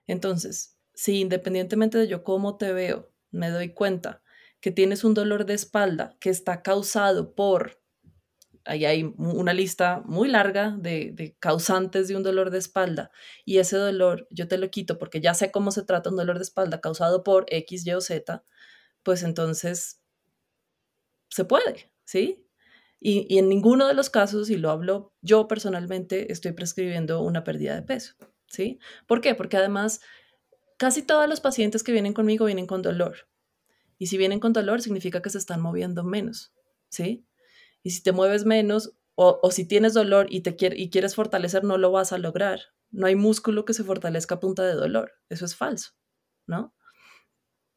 Entonces, 0.07 0.77
si 0.93 1.19
independientemente 1.19 1.97
de 1.97 2.07
yo 2.07 2.23
cómo 2.23 2.57
te 2.57 2.73
veo, 2.73 3.11
me 3.31 3.49
doy 3.49 3.73
cuenta 3.73 4.23
que 4.59 4.71
tienes 4.71 5.03
un 5.03 5.13
dolor 5.13 5.45
de 5.45 5.53
espalda 5.53 6.17
que 6.19 6.29
está 6.29 6.63
causado 6.63 7.35
por, 7.35 7.81
ahí 8.65 8.85
hay 8.85 9.13
una 9.17 9.53
lista 9.53 10.01
muy 10.05 10.27
larga 10.29 10.75
de, 10.77 11.35
causantes 11.39 12.07
de 12.07 12.15
un 12.15 12.23
dolor 12.23 12.49
de 12.49 12.57
espalda, 12.57 13.11
y 13.45 13.59
ese 13.59 13.77
dolor 13.77 14.27
yo 14.31 14.47
te 14.47 14.57
lo 14.57 14.69
quito 14.71 14.97
porque 14.97 15.21
ya 15.21 15.33
sé 15.33 15.51
cómo 15.51 15.71
se 15.71 15.83
trata 15.83 16.09
un 16.09 16.15
dolor 16.15 16.37
de 16.37 16.43
espalda 16.43 16.81
causado 16.81 17.23
por 17.23 17.45
X, 17.49 17.85
Y 17.85 17.93
o 17.93 18.01
Z, 18.01 18.43
pues 19.03 19.23
entonces 19.23 19.96
se 21.29 21.45
puede, 21.45 21.91
¿sí? 22.05 22.45
Y, 22.99 23.27
y, 23.29 23.37
en 23.37 23.49
ninguno 23.49 23.87
de 23.87 23.93
los 23.93 24.09
casos, 24.09 24.49
y 24.49 24.57
lo 24.57 24.71
hablo 24.71 25.13
yo 25.21 25.47
personalmente, 25.47 26.31
estoy 26.31 26.53
prescribiendo 26.53 27.21
una 27.21 27.43
pérdida 27.43 27.75
de 27.75 27.83
peso, 27.83 28.15
¿sí? 28.47 28.79
¿Por 29.05 29.21
qué? 29.21 29.35
Porque 29.35 29.57
además 29.57 30.01
casi 30.77 31.01
todos 31.01 31.27
los 31.27 31.41
pacientes 31.41 31.83
que 31.83 31.91
vienen 31.91 32.13
conmigo 32.13 32.45
vienen 32.45 32.67
con 32.67 32.81
dolor. 32.81 33.27
Y 33.99 34.07
si 34.07 34.17
vienen 34.17 34.39
con 34.39 34.53
dolor, 34.53 34.81
significa 34.81 35.21
que 35.21 35.29
se 35.29 35.39
están 35.39 35.61
moviendo 35.61 36.03
menos, 36.03 36.53
¿sí? 36.89 37.25
Y 37.83 37.91
si 37.91 38.03
te 38.03 38.11
mueves 38.11 38.45
menos 38.45 38.93
o, 39.15 39.39
o 39.41 39.51
si 39.51 39.65
tienes 39.65 39.93
dolor 39.93 40.27
y, 40.29 40.41
te 40.41 40.55
quiere, 40.55 40.77
y 40.79 40.89
quieres 40.89 41.15
fortalecer, 41.15 41.63
no 41.63 41.77
lo 41.77 41.91
vas 41.91 42.13
a 42.13 42.19
lograr. 42.19 42.59
No 42.91 43.07
hay 43.07 43.15
músculo 43.15 43.65
que 43.65 43.73
se 43.73 43.83
fortalezca 43.83 44.35
a 44.35 44.39
punta 44.39 44.63
de 44.63 44.73
dolor. 44.73 45.13
Eso 45.29 45.45
es 45.45 45.55
falso, 45.55 45.91
¿no? 46.45 46.75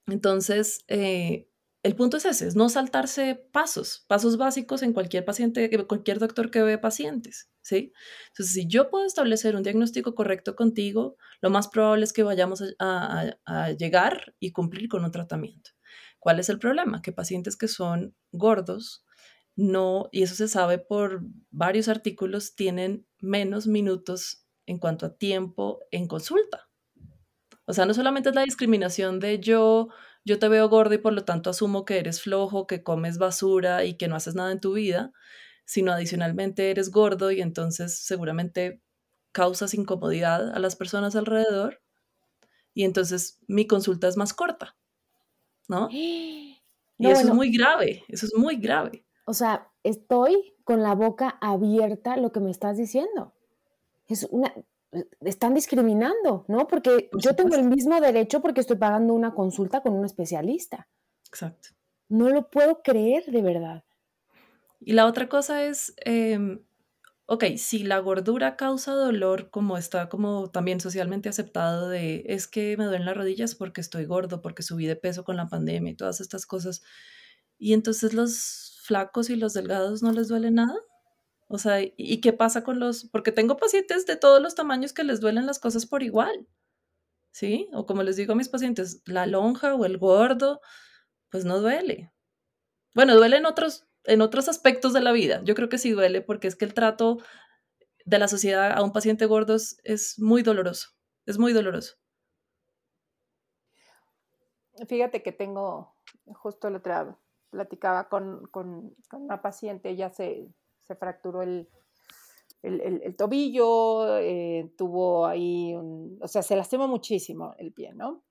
Entonces, 0.07 0.85
eh, 0.89 1.50
el 1.83 1.97
punto 1.97 2.19
es 2.19 2.27
ese, 2.27 2.49
es 2.49 2.57
no 2.57 2.69
saltarse 2.69 3.37
pasos, 3.53 4.05
pasos 4.07 4.37
básicos 4.37 4.83
en 4.83 4.93
cualquier 4.93 5.25
paciente, 5.25 5.87
cualquier 5.87 6.19
doctor 6.19 6.51
que 6.51 6.63
ve 6.63 6.77
pacientes, 6.77 7.51
¿sí? 7.63 7.93
Entonces, 8.29 8.55
si 8.55 8.67
yo 8.67 8.91
puedo 8.91 9.07
establecer 9.07 9.57
un 9.57 9.63
diagnóstico 9.63 10.15
correcto 10.15 10.57
contigo, 10.57 11.17
lo 11.41 11.51
más 11.51 11.69
probable 11.69 12.05
es 12.05 12.13
que 12.13 12.23
vayamos 12.23 12.63
a, 12.79 13.35
a 13.47 13.71
llegar 13.73 14.35
y 14.41 14.53
cumplir 14.53 14.89
con 14.89 15.05
un 15.05 15.11
tratamiento. 15.11 15.71
¿Cuál 16.19 16.39
es 16.39 16.51
el 16.51 16.59
problema? 16.59 17.01
Que 17.01 17.13
pacientes 17.13 17.57
que 17.57 17.69
son 17.69 18.15
gordos, 18.31 19.05
no, 19.57 20.09
y 20.13 20.23
eso 20.23 20.35
se 20.35 20.49
sabe 20.49 20.79
por 20.79 21.23
varios 21.51 21.89
artículos, 21.89 22.55
tienen 22.55 23.07
menos 23.21 23.67
minutos 23.67 24.47
en 24.67 24.79
cuanto 24.79 25.07
a 25.07 25.17
tiempo 25.17 25.81
en 25.91 26.07
consulta. 26.07 26.69
O 27.67 27.73
sea, 27.73 27.87
no 27.87 27.95
solamente 27.95 28.31
es 28.31 28.35
la 28.35 28.43
discriminación 28.43 29.21
de 29.21 29.39
yo 29.39 29.89
yo 30.25 30.39
te 30.39 30.49
veo 30.49 30.69
gordo 30.69 30.95
y 30.95 30.99
por 30.99 31.13
lo 31.13 31.25
tanto 31.25 31.51
asumo 31.51 31.85
que 31.85 31.99
eres 31.99 32.21
flojo, 32.21 32.67
que 32.67 32.83
comes 32.83 33.19
basura 33.19 33.85
y 33.85 33.95
que 33.95 34.09
no 34.09 34.17
haces 34.17 34.35
nada 34.35 34.53
en 34.53 34.61
tu 34.61 34.75
vida, 34.75 35.13
sino 35.65 35.93
adicionalmente 35.93 36.71
eres 36.71 36.91
gordo 36.91 37.31
y 37.31 37.41
entonces 37.41 37.99
seguramente 37.99 38.83
causas 39.33 39.75
incomodidad 39.75 40.55
a 40.55 40.59
las 40.59 40.77
personas 40.77 41.17
alrededor 41.17 41.81
y 42.75 42.85
entonces 42.85 43.39
mi 43.47 43.67
consulta 43.67 44.09
es 44.09 44.17
más 44.17 44.35
corta, 44.35 44.77
¿no? 45.69 45.89
y 45.93 46.59
eso 46.99 47.29
es 47.29 47.35
muy 47.35 47.51
grave, 47.57 48.05
eso 48.09 48.27
es 48.27 48.35
muy 48.35 48.57
grave. 48.57 49.05
O 49.27 49.35
sea, 49.35 49.71
estoy 49.85 50.55
con 50.65 50.83
la 50.83 50.95
boca 50.95 51.39
abierta 51.41 52.17
lo 52.17 52.33
que 52.33 52.41
me 52.41 52.51
estás 52.51 52.77
diciendo. 52.77 53.35
Es 54.07 54.27
una, 54.31 54.53
están 55.21 55.55
discriminando, 55.55 56.45
¿no? 56.49 56.67
Porque 56.67 57.11
yo 57.19 57.37
tengo 57.37 57.55
el 57.55 57.65
mismo 57.65 58.01
derecho 58.01 58.41
porque 58.41 58.61
estoy 58.61 58.77
pagando 58.77 59.15
una 59.15 59.35
consulta 59.35 59.83
con 59.83 59.93
un 59.93 60.05
especialista. 60.05 60.89
Exacto. 61.27 61.71
No 62.09 62.29
lo 62.29 62.51
puedo 62.51 62.83
creer 62.83 63.25
de 63.27 63.43
verdad. 63.43 63.85
Y 64.81 64.95
la 64.95 65.07
otra 65.07 65.29
cosa 65.29 65.65
es, 65.65 65.95
em, 65.99 66.65
ok, 67.27 67.45
si 67.57 67.85
la 67.85 67.99
gordura 67.99 68.57
causa 68.57 68.93
dolor, 68.93 69.51
como 69.51 69.77
está 69.77 70.09
como 70.09 70.51
también 70.51 70.81
socialmente 70.81 71.29
aceptado 71.29 71.89
de, 71.89 72.25
es 72.27 72.49
que 72.49 72.77
me 72.77 72.87
duelen 72.87 73.07
las 73.07 73.17
rodillas 73.17 73.55
porque 73.55 73.81
estoy 73.81 74.07
gordo, 74.07 74.43
porque 74.43 74.63
subí 74.63 74.87
de 74.87 74.97
peso 74.97 75.23
con 75.23 75.37
la 75.37 75.49
pandemia 75.49 75.93
y 75.93 75.97
todas 75.97 76.21
estas 76.21 76.47
cosas, 76.47 76.83
y 77.59 77.75
entonces 77.75 78.15
los 78.15 78.81
flacos 78.83 79.31
y 79.31 79.37
los 79.37 79.53
delgados 79.53 80.03
no 80.03 80.13
les 80.13 80.29
duele 80.29 80.51
nada. 80.51 80.75
O 81.53 81.59
sea, 81.59 81.81
¿y 81.81 82.21
qué 82.21 82.33
pasa 82.33 82.63
con 82.63 82.79
los...? 82.79 83.07
Porque 83.11 83.33
tengo 83.33 83.57
pacientes 83.57 84.07
de 84.07 84.15
todos 84.15 84.41
los 84.41 84.55
tamaños 84.55 84.93
que 84.93 85.03
les 85.03 85.21
duelen 85.21 85.47
las 85.47 85.59
cosas 85.59 85.85
por 85.85 86.05
igual, 86.05 86.47
¿sí? 87.33 87.69
O 87.73 87.87
como 87.87 88.05
les 88.05 88.15
digo 88.15 88.35
a 88.35 88.37
mis 88.37 88.49
pacientes, 88.49 89.03
la 89.05 89.27
lonja 89.27 89.75
o 89.75 89.85
el 89.85 89.99
gordo, 89.99 90.61
pues 91.29 91.45
no 91.45 91.59
duele. 91.59 92.13
Bueno, 92.95 93.17
duele 93.17 93.39
en 93.39 93.47
otros, 93.47 93.89
en 94.05 94.21
otros 94.21 94.49
aspectos 94.49 94.93
de 94.93 95.01
la 95.01 95.11
vida. 95.11 95.41
Yo 95.43 95.57
creo 95.57 95.69
que 95.69 95.79
sí 95.79 95.91
duele 95.91 96.21
porque 96.21 96.47
es 96.47 96.55
que 96.55 96.65
el 96.65 96.73
trato 96.73 97.19
de 98.05 98.21
la 98.21 98.29
sociedad 98.29 98.71
a 98.71 98.85
un 98.85 98.93
paciente 98.93 99.27
gordo 99.27 99.57
es, 99.57 100.15
muy 100.21 100.45
doloroso, 100.45 100.91
es 101.27 101.37
muy 101.37 101.53
doloroso. 101.53 101.97
Fíjate 104.87 105.25
que 105.25 105.33
tengo, 105.33 105.97
justo 106.27 106.69
el 106.69 106.77
otro 106.77 107.21
platicaba 107.51 108.09
con, 108.09 108.47
con, 108.53 108.95
con 109.09 109.23
una 109.23 109.43
paciente, 109.43 109.97
ya 109.97 110.11
se 110.11 110.55
se 110.91 110.97
fracturó 110.97 111.43
el, 111.43 111.69
el, 112.63 113.15
tobillo, 113.15 114.19
eh, 114.19 114.75
tuvo 114.77 115.25
ahí, 115.25 115.73
un, 115.73 116.19
o 116.21 116.27
sea, 116.27 116.43
se 116.43 116.57
lastimó 116.57 116.89
muchísimo 116.89 117.55
el 117.59 117.73
pie, 117.73 117.95
¿no? 117.95 118.25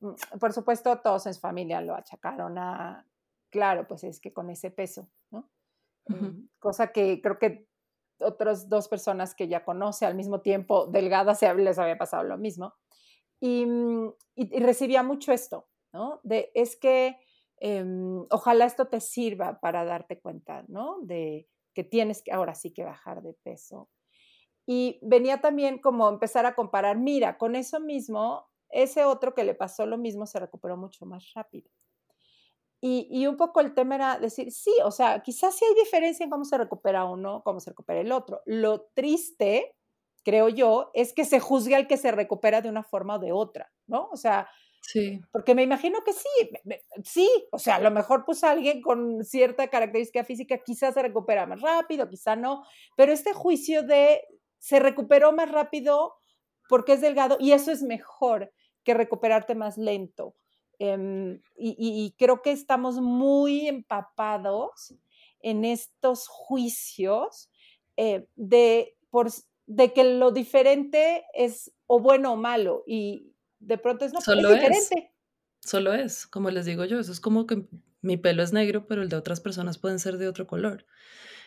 Mm, 0.00 0.14
por 0.40 0.52
supuesto, 0.52 0.98
todos 0.98 1.26
en 1.26 1.34
su 1.34 1.40
familia 1.40 1.80
lo 1.80 1.94
achacaron 1.94 2.58
a, 2.58 3.06
claro, 3.48 3.86
pues 3.86 4.02
es 4.02 4.18
que 4.18 4.32
con 4.32 4.50
ese 4.50 4.72
peso, 4.72 5.08
¿no? 5.30 5.48
Mm, 6.08 6.48
cosa 6.58 6.90
que 6.90 7.22
creo 7.22 7.38
que 7.38 7.68
otras 8.18 8.68
dos 8.68 8.88
personas 8.88 9.36
que 9.36 9.46
ya 9.46 9.64
conoce 9.64 10.04
al 10.04 10.16
mismo 10.16 10.40
tiempo, 10.40 10.88
delgadas, 10.88 11.42
les 11.42 11.78
había 11.78 11.96
pasado 11.96 12.24
lo 12.24 12.36
mismo. 12.38 12.74
Y, 13.38 13.66
mm, 13.66 14.14
y, 14.34 14.58
recibía 14.58 15.04
mucho 15.04 15.32
esto, 15.32 15.68
¿no? 15.92 16.18
De, 16.24 16.50
es 16.54 16.76
que 16.76 17.18
em, 17.58 18.26
ojalá 18.30 18.64
esto 18.64 18.88
te 18.88 19.00
sirva 19.00 19.60
para 19.60 19.84
darte 19.84 20.18
cuenta, 20.18 20.64
¿no? 20.66 20.98
De, 21.02 21.46
que 21.74 21.84
tienes 21.84 22.22
que 22.22 22.32
ahora 22.32 22.54
sí 22.54 22.72
que 22.72 22.84
bajar 22.84 23.22
de 23.22 23.34
peso. 23.34 23.88
Y 24.66 24.98
venía 25.02 25.40
también 25.40 25.78
como 25.78 26.08
empezar 26.08 26.46
a 26.46 26.54
comparar, 26.54 26.96
mira, 26.96 27.38
con 27.38 27.56
eso 27.56 27.80
mismo, 27.80 28.46
ese 28.68 29.04
otro 29.04 29.34
que 29.34 29.44
le 29.44 29.54
pasó 29.54 29.86
lo 29.86 29.98
mismo 29.98 30.26
se 30.26 30.38
recuperó 30.38 30.76
mucho 30.76 31.06
más 31.06 31.32
rápido. 31.34 31.70
Y, 32.82 33.08
y, 33.10 33.26
un 33.26 33.36
poco 33.36 33.60
el 33.60 33.74
tema 33.74 33.96
era 33.96 34.18
decir, 34.18 34.50
sí, 34.52 34.72
o 34.84 34.90
sea, 34.90 35.20
quizás 35.22 35.54
sí 35.54 35.64
hay 35.66 35.74
diferencia 35.74 36.24
en 36.24 36.30
cómo 36.30 36.44
se 36.46 36.56
recupera 36.56 37.04
uno, 37.04 37.42
cómo 37.42 37.60
se 37.60 37.70
recupera 37.70 38.00
el 38.00 38.10
otro. 38.10 38.40
Lo 38.46 38.86
triste, 38.94 39.76
creo 40.24 40.48
yo, 40.48 40.90
es 40.94 41.12
que 41.12 41.26
se 41.26 41.40
juzgue 41.40 41.74
al 41.74 41.86
que 41.86 41.98
se 41.98 42.10
recupera 42.10 42.62
de 42.62 42.70
una 42.70 42.82
forma 42.82 43.16
o 43.16 43.18
de 43.18 43.32
otra, 43.32 43.70
¿no? 43.86 44.08
O 44.12 44.16
sea, 44.16 44.48
Sí. 44.80 45.20
Porque 45.30 45.54
me 45.54 45.62
imagino 45.62 46.00
que 46.04 46.12
sí, 46.12 46.50
sí, 47.04 47.28
o 47.52 47.58
sea, 47.58 47.76
a 47.76 47.80
lo 47.80 47.90
mejor 47.90 48.24
pues 48.24 48.42
alguien 48.42 48.80
con 48.80 49.24
cierta 49.24 49.68
característica 49.68 50.24
física 50.24 50.58
quizás 50.58 50.94
se 50.94 51.02
recupera 51.02 51.46
más 51.46 51.60
rápido, 51.60 52.08
quizá 52.08 52.34
no, 52.34 52.64
pero 52.96 53.12
este 53.12 53.32
juicio 53.32 53.82
de 53.82 54.22
se 54.58 54.78
recuperó 54.78 55.32
más 55.32 55.50
rápido 55.50 56.14
porque 56.68 56.94
es 56.94 57.00
delgado 57.00 57.36
y 57.40 57.52
eso 57.52 57.72
es 57.72 57.82
mejor 57.82 58.52
que 58.84 58.94
recuperarte 58.94 59.54
más 59.54 59.76
lento. 59.76 60.34
Em, 60.78 61.42
y, 61.58 62.14
creo 62.18 62.40
que 62.40 62.52
estamos 62.52 63.00
muy 63.02 63.68
empapados 63.68 64.94
en 65.40 65.66
estos 65.66 66.26
juicios 66.26 67.50
eh, 67.98 68.26
de, 68.34 68.96
por, 69.10 69.28
de 69.66 69.92
que 69.92 70.04
lo 70.04 70.30
diferente 70.30 71.26
es 71.34 71.70
o 71.86 72.00
bueno 72.00 72.32
o 72.32 72.36
malo 72.36 72.82
y, 72.86 73.29
de 73.60 73.78
pronto 73.78 74.04
es, 74.04 74.12
no, 74.12 74.20
Solo 74.20 74.48
es 74.48 74.54
diferente. 74.54 75.12
Solo 75.62 75.94
es, 75.94 76.26
como 76.26 76.50
les 76.50 76.64
digo 76.64 76.84
yo, 76.86 76.98
eso 76.98 77.12
es 77.12 77.20
como 77.20 77.46
que 77.46 77.68
mi 78.00 78.16
pelo 78.16 78.42
es 78.42 78.52
negro, 78.52 78.86
pero 78.86 79.02
el 79.02 79.10
de 79.10 79.16
otras 79.16 79.40
personas 79.40 79.78
pueden 79.78 79.98
ser 79.98 80.16
de 80.16 80.26
otro 80.26 80.46
color. 80.46 80.86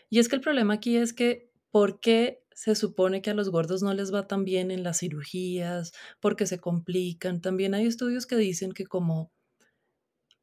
Y 0.10 0.20
es 0.20 0.30
que 0.30 0.36
el 0.36 0.42
problema 0.42 0.76
aquí 0.76 0.98
es 0.98 1.14
que, 1.14 1.52
¿por 1.72 2.00
qué 2.00 2.46
se 2.52 2.76
supone 2.76 3.24
que 3.24 3.32
a 3.32 3.34
los 3.34 3.50
gordos 3.50 3.82
no 3.82 3.94
les 3.96 4.14
va 4.14 4.28
tan 4.28 4.46
bien 4.46 4.70
en 4.70 4.84
las 4.84 5.00
cirugías? 5.00 5.92
Porque 6.20 6.46
se 6.46 6.60
complican. 6.60 7.42
También 7.42 7.74
hay 7.74 7.88
estudios 7.88 8.28
que 8.28 8.36
dicen 8.36 8.74
que 8.74 8.86
como 8.86 9.32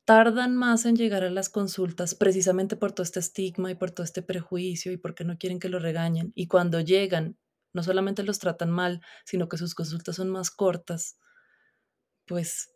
tardan 0.05 0.57
más 0.57 0.87
en 0.87 0.97
llegar 0.97 1.23
a 1.23 1.31
las 1.31 1.49
consultas 1.49 2.17
precisamente 2.17 2.75
por 2.75 2.91
todo 2.91 3.05
este 3.05 3.21
estigma 3.21 3.71
y 3.71 3.77
por 3.77 3.93
todo 3.93 4.03
este 4.03 4.23
prejuicio 4.23 4.91
y 4.91 4.97
porque 4.97 5.25
no 5.25 5.39
quieren 5.39 5.61
que 5.61 5.69
lo 5.69 5.79
regañen. 5.79 6.33
Y 6.35 6.49
cuando 6.49 6.81
llegan, 6.81 7.39
no 7.73 7.85
solamente 7.85 8.25
los 8.25 8.41
tratan 8.41 8.71
mal, 8.73 9.01
sino 9.25 9.49
que 9.49 9.57
sus 9.57 9.77
consultas 9.77 10.17
son 10.17 10.29
más 10.29 10.51
cortas 10.51 11.21
pues 12.31 12.71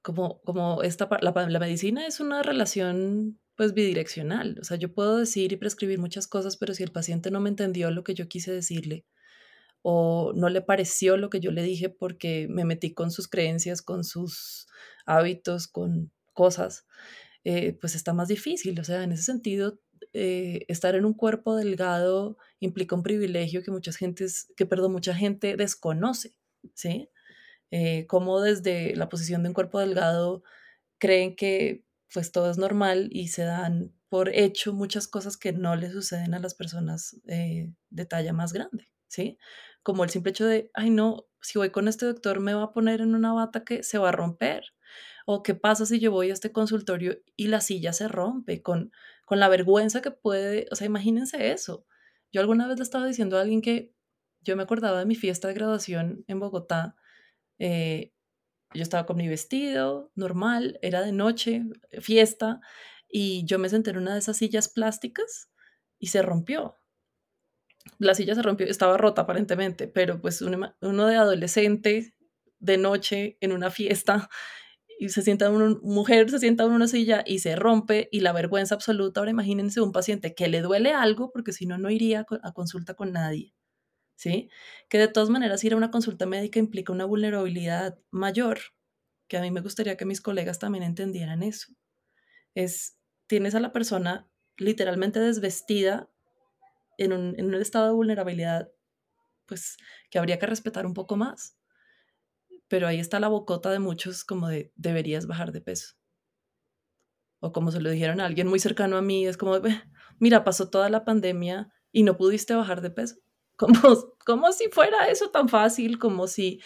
como, 0.00 0.40
como 0.40 0.82
esta, 0.82 1.06
la, 1.20 1.32
la 1.32 1.60
medicina 1.60 2.06
es 2.06 2.18
una 2.18 2.42
relación 2.42 3.38
pues 3.56 3.74
bidireccional. 3.74 4.56
O 4.58 4.64
sea, 4.64 4.78
yo 4.78 4.94
puedo 4.94 5.18
decir 5.18 5.52
y 5.52 5.56
prescribir 5.56 5.98
muchas 5.98 6.26
cosas, 6.26 6.56
pero 6.56 6.72
si 6.72 6.82
el 6.82 6.92
paciente 6.92 7.30
no 7.30 7.40
me 7.40 7.50
entendió 7.50 7.90
lo 7.90 8.04
que 8.04 8.14
yo 8.14 8.26
quise 8.26 8.50
decirle 8.52 9.04
o 9.82 10.32
no 10.34 10.48
le 10.48 10.62
pareció 10.62 11.18
lo 11.18 11.28
que 11.28 11.40
yo 11.40 11.50
le 11.50 11.62
dije 11.62 11.90
porque 11.90 12.46
me 12.48 12.64
metí 12.64 12.94
con 12.94 13.10
sus 13.10 13.28
creencias, 13.28 13.82
con 13.82 14.02
sus 14.02 14.66
hábitos, 15.04 15.68
con 15.68 16.10
cosas, 16.32 16.86
eh, 17.44 17.74
pues 17.78 17.94
está 17.94 18.14
más 18.14 18.28
difícil. 18.28 18.80
O 18.80 18.84
sea, 18.84 19.02
en 19.02 19.12
ese 19.12 19.24
sentido, 19.24 19.78
eh, 20.14 20.64
estar 20.68 20.94
en 20.94 21.04
un 21.04 21.12
cuerpo 21.12 21.54
delgado 21.54 22.38
implica 22.60 22.96
un 22.96 23.02
privilegio 23.02 23.62
que 23.62 23.70
muchas 23.70 23.96
gentes, 23.96 24.50
que 24.56 24.64
perdón, 24.64 24.92
mucha 24.92 25.14
gente 25.14 25.54
desconoce, 25.58 26.34
¿sí? 26.72 27.10
Eh, 27.70 28.06
como 28.06 28.40
desde 28.40 28.96
la 28.96 29.08
posición 29.08 29.42
de 29.42 29.50
un 29.50 29.54
cuerpo 29.54 29.78
delgado 29.78 30.42
creen 30.98 31.36
que 31.36 31.84
pues 32.12 32.32
todo 32.32 32.50
es 32.50 32.58
normal 32.58 33.08
y 33.12 33.28
se 33.28 33.44
dan 33.44 33.92
por 34.08 34.28
hecho 34.30 34.72
muchas 34.72 35.06
cosas 35.08 35.36
que 35.36 35.52
no 35.52 35.76
le 35.76 35.90
suceden 35.90 36.34
a 36.34 36.40
las 36.40 36.54
personas 36.54 37.20
eh, 37.28 37.72
de 37.90 38.06
talla 38.06 38.32
más 38.32 38.52
grande, 38.52 38.88
¿sí? 39.08 39.38
Como 39.84 40.04
el 40.04 40.10
simple 40.10 40.30
hecho 40.30 40.46
de, 40.46 40.70
ay 40.74 40.90
no, 40.90 41.26
si 41.40 41.58
voy 41.58 41.70
con 41.70 41.88
este 41.88 42.06
doctor 42.06 42.40
me 42.40 42.54
va 42.54 42.64
a 42.64 42.72
poner 42.72 43.00
en 43.00 43.14
una 43.14 43.32
bata 43.32 43.64
que 43.64 43.82
se 43.82 43.98
va 43.98 44.10
a 44.10 44.12
romper. 44.12 44.64
O 45.26 45.42
qué 45.42 45.54
pasa 45.54 45.86
si 45.86 46.00
yo 46.00 46.10
voy 46.10 46.30
a 46.30 46.32
este 46.32 46.52
consultorio 46.52 47.18
y 47.36 47.48
la 47.48 47.60
silla 47.60 47.92
se 47.92 48.08
rompe 48.08 48.62
con, 48.62 48.92
con 49.24 49.38
la 49.38 49.48
vergüenza 49.48 50.02
que 50.02 50.10
puede, 50.10 50.66
o 50.72 50.76
sea, 50.76 50.86
imagínense 50.86 51.52
eso. 51.52 51.86
Yo 52.32 52.40
alguna 52.40 52.66
vez 52.66 52.78
le 52.78 52.82
estaba 52.82 53.06
diciendo 53.06 53.38
a 53.38 53.42
alguien 53.42 53.62
que 53.62 53.94
yo 54.40 54.56
me 54.56 54.62
acordaba 54.64 54.98
de 54.98 55.06
mi 55.06 55.14
fiesta 55.14 55.48
de 55.48 55.54
graduación 55.54 56.24
en 56.26 56.40
Bogotá. 56.40 56.96
Eh, 57.60 58.12
yo 58.74 58.82
estaba 58.82 59.06
con 59.06 59.16
mi 59.16 59.28
vestido 59.28 60.10
normal, 60.16 60.78
era 60.82 61.02
de 61.02 61.12
noche, 61.12 61.62
fiesta, 62.00 62.60
y 63.08 63.44
yo 63.44 63.58
me 63.58 63.68
senté 63.68 63.90
en 63.90 63.98
una 63.98 64.14
de 64.14 64.20
esas 64.20 64.38
sillas 64.38 64.68
plásticas 64.68 65.50
y 65.98 66.08
se 66.08 66.22
rompió. 66.22 66.76
La 67.98 68.14
silla 68.14 68.34
se 68.34 68.42
rompió, 68.42 68.66
estaba 68.66 68.96
rota 68.96 69.22
aparentemente, 69.22 69.88
pero 69.88 70.20
pues 70.20 70.42
uno, 70.42 70.72
de 70.80 71.16
adolescente 71.16 72.14
de 72.58 72.78
noche 72.78 73.36
en 73.40 73.52
una 73.52 73.70
fiesta 73.70 74.28
y 74.98 75.08
se 75.10 75.22
sienta 75.22 75.50
una 75.50 75.78
mujer 75.82 76.30
se 76.30 76.38
sienta 76.38 76.64
en 76.64 76.72
una 76.72 76.86
silla 76.88 77.24
y 77.26 77.38
se 77.40 77.56
rompe 77.56 78.08
y 78.12 78.20
la 78.20 78.32
vergüenza 78.32 78.74
absoluta. 78.74 79.20
Ahora 79.20 79.30
imagínense 79.32 79.80
un 79.80 79.92
paciente 79.92 80.34
que 80.34 80.48
le 80.48 80.60
duele 80.62 80.92
algo 80.92 81.30
porque 81.32 81.52
si 81.52 81.66
no 81.66 81.78
no 81.78 81.90
iría 81.90 82.26
a 82.42 82.52
consulta 82.52 82.94
con 82.94 83.12
nadie. 83.12 83.54
¿Sí? 84.20 84.50
Que 84.90 84.98
de 84.98 85.08
todas 85.08 85.30
maneras 85.30 85.64
ir 85.64 85.72
a 85.72 85.76
una 85.78 85.90
consulta 85.90 86.26
médica 86.26 86.58
implica 86.58 86.92
una 86.92 87.06
vulnerabilidad 87.06 87.98
mayor, 88.10 88.58
que 89.28 89.38
a 89.38 89.40
mí 89.40 89.50
me 89.50 89.62
gustaría 89.62 89.96
que 89.96 90.04
mis 90.04 90.20
colegas 90.20 90.58
también 90.58 90.84
entendieran 90.84 91.42
eso. 91.42 91.72
Es 92.54 92.98
tienes 93.26 93.54
a 93.54 93.60
la 93.60 93.72
persona 93.72 94.28
literalmente 94.58 95.20
desvestida 95.20 96.10
en 96.98 97.14
un, 97.14 97.34
en 97.38 97.46
un 97.46 97.54
estado 97.54 97.86
de 97.86 97.94
vulnerabilidad, 97.94 98.70
pues 99.46 99.78
que 100.10 100.18
habría 100.18 100.38
que 100.38 100.46
respetar 100.46 100.84
un 100.84 100.92
poco 100.92 101.16
más 101.16 101.56
pero 102.70 102.86
ahí 102.86 103.00
está 103.00 103.18
la 103.18 103.26
bocota 103.26 103.72
de 103.72 103.80
muchos 103.80 104.22
como 104.24 104.46
de 104.46 104.72
deberías 104.76 105.26
bajar 105.26 105.50
de 105.50 105.60
peso. 105.60 105.96
O 107.40 107.52
como 107.52 107.72
se 107.72 107.80
lo 107.80 107.90
dijeron 107.90 108.20
a 108.20 108.26
alguien 108.26 108.46
muy 108.46 108.60
cercano 108.60 108.96
a 108.96 109.02
mí, 109.02 109.26
es 109.26 109.36
como, 109.36 109.56
mira, 110.20 110.44
pasó 110.44 110.70
toda 110.70 110.88
la 110.88 111.04
pandemia 111.04 111.72
y 111.90 112.04
no 112.04 112.16
pudiste 112.16 112.54
bajar 112.54 112.80
de 112.80 112.90
peso. 112.90 113.16
Como, 113.60 113.74
como 114.24 114.52
si 114.52 114.70
fuera 114.70 115.08
eso 115.08 115.30
tan 115.30 115.48
fácil, 115.50 115.98
como 115.98 116.26
si, 116.26 116.60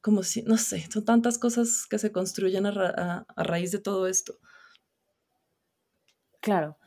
como 0.00 0.22
si, 0.22 0.42
no 0.42 0.56
sé, 0.56 0.90
son 0.90 1.04
tantas 1.04 1.38
cosas 1.38 1.86
que 1.90 1.98
se 1.98 2.10
construyen 2.10 2.64
a, 2.64 3.26
raíz 3.36 3.70
de 3.70 3.80
todo 3.80 4.06
esto. 4.06 4.38
Claro. 6.40 6.78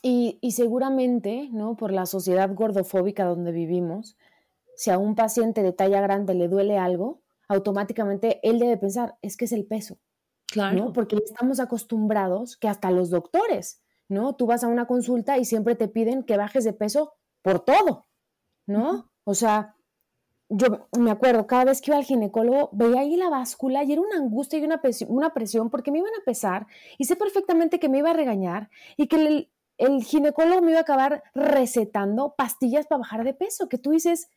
Y, 0.00 0.38
y, 0.40 0.52
seguramente, 0.52 1.48
¿no? 1.52 1.76
Por 1.76 1.92
la 1.92 2.06
sociedad 2.06 2.54
gordofóbica 2.54 3.24
donde 3.24 3.50
vivimos, 3.50 4.16
si 4.76 4.90
a 4.90 4.98
un 4.98 5.16
paciente 5.16 5.62
de 5.62 5.72
talla 5.72 6.00
grande 6.00 6.34
le 6.34 6.48
duele 6.48 6.78
algo, 6.78 7.22
automáticamente 7.48 8.38
él 8.42 8.60
debe 8.60 8.76
pensar, 8.76 9.16
es 9.22 9.36
que 9.36 9.46
es 9.46 9.52
el 9.52 9.66
peso. 9.66 9.98
Claro. 10.46 10.76
¿no? 10.76 10.92
Porque 10.92 11.16
estamos 11.16 11.60
acostumbrados 11.60 12.56
que 12.56 12.68
hasta 12.68 12.90
los 12.90 13.10
doctores, 13.10 13.82
¿no? 14.08 14.36
Tú 14.36 14.46
vas 14.46 14.62
a 14.62 14.68
una 14.68 14.86
consulta 14.86 15.38
y 15.38 15.46
siempre 15.46 15.74
te 15.74 15.88
piden 15.88 16.24
que 16.24 16.36
bajes 16.36 16.64
de 16.64 16.74
peso 16.74 17.14
por 17.42 17.64
todo, 17.64 18.06
¿no? 18.66 19.10
O 19.24 19.34
sea, 19.34 19.76
yo 20.48 20.88
me 20.98 21.10
acuerdo, 21.10 21.46
cada 21.46 21.64
vez 21.64 21.80
que 21.80 21.90
iba 21.90 21.98
al 21.98 22.04
ginecólogo, 22.04 22.68
veía 22.72 23.00
ahí 23.00 23.16
la 23.16 23.30
báscula 23.30 23.84
y 23.84 23.92
era 23.92 24.02
una 24.02 24.16
angustia 24.16 24.58
y 24.58 24.64
una 24.64 24.82
presión, 24.82 25.10
una 25.10 25.32
presión 25.32 25.70
porque 25.70 25.90
me 25.90 25.98
iban 25.98 26.12
a 26.20 26.24
pesar 26.24 26.66
y 26.98 27.04
sé 27.04 27.16
perfectamente 27.16 27.78
que 27.78 27.88
me 27.88 27.98
iba 27.98 28.10
a 28.10 28.14
regañar 28.14 28.68
y 28.96 29.06
que 29.06 29.16
el, 29.16 29.50
el 29.78 30.02
ginecólogo 30.04 30.60
me 30.60 30.72
iba 30.72 30.80
a 30.80 30.82
acabar 30.82 31.22
recetando 31.34 32.34
pastillas 32.36 32.86
para 32.86 32.98
bajar 32.98 33.24
de 33.24 33.34
peso, 33.34 33.68
que 33.68 33.78
tú 33.78 33.90
dices, 33.90 34.28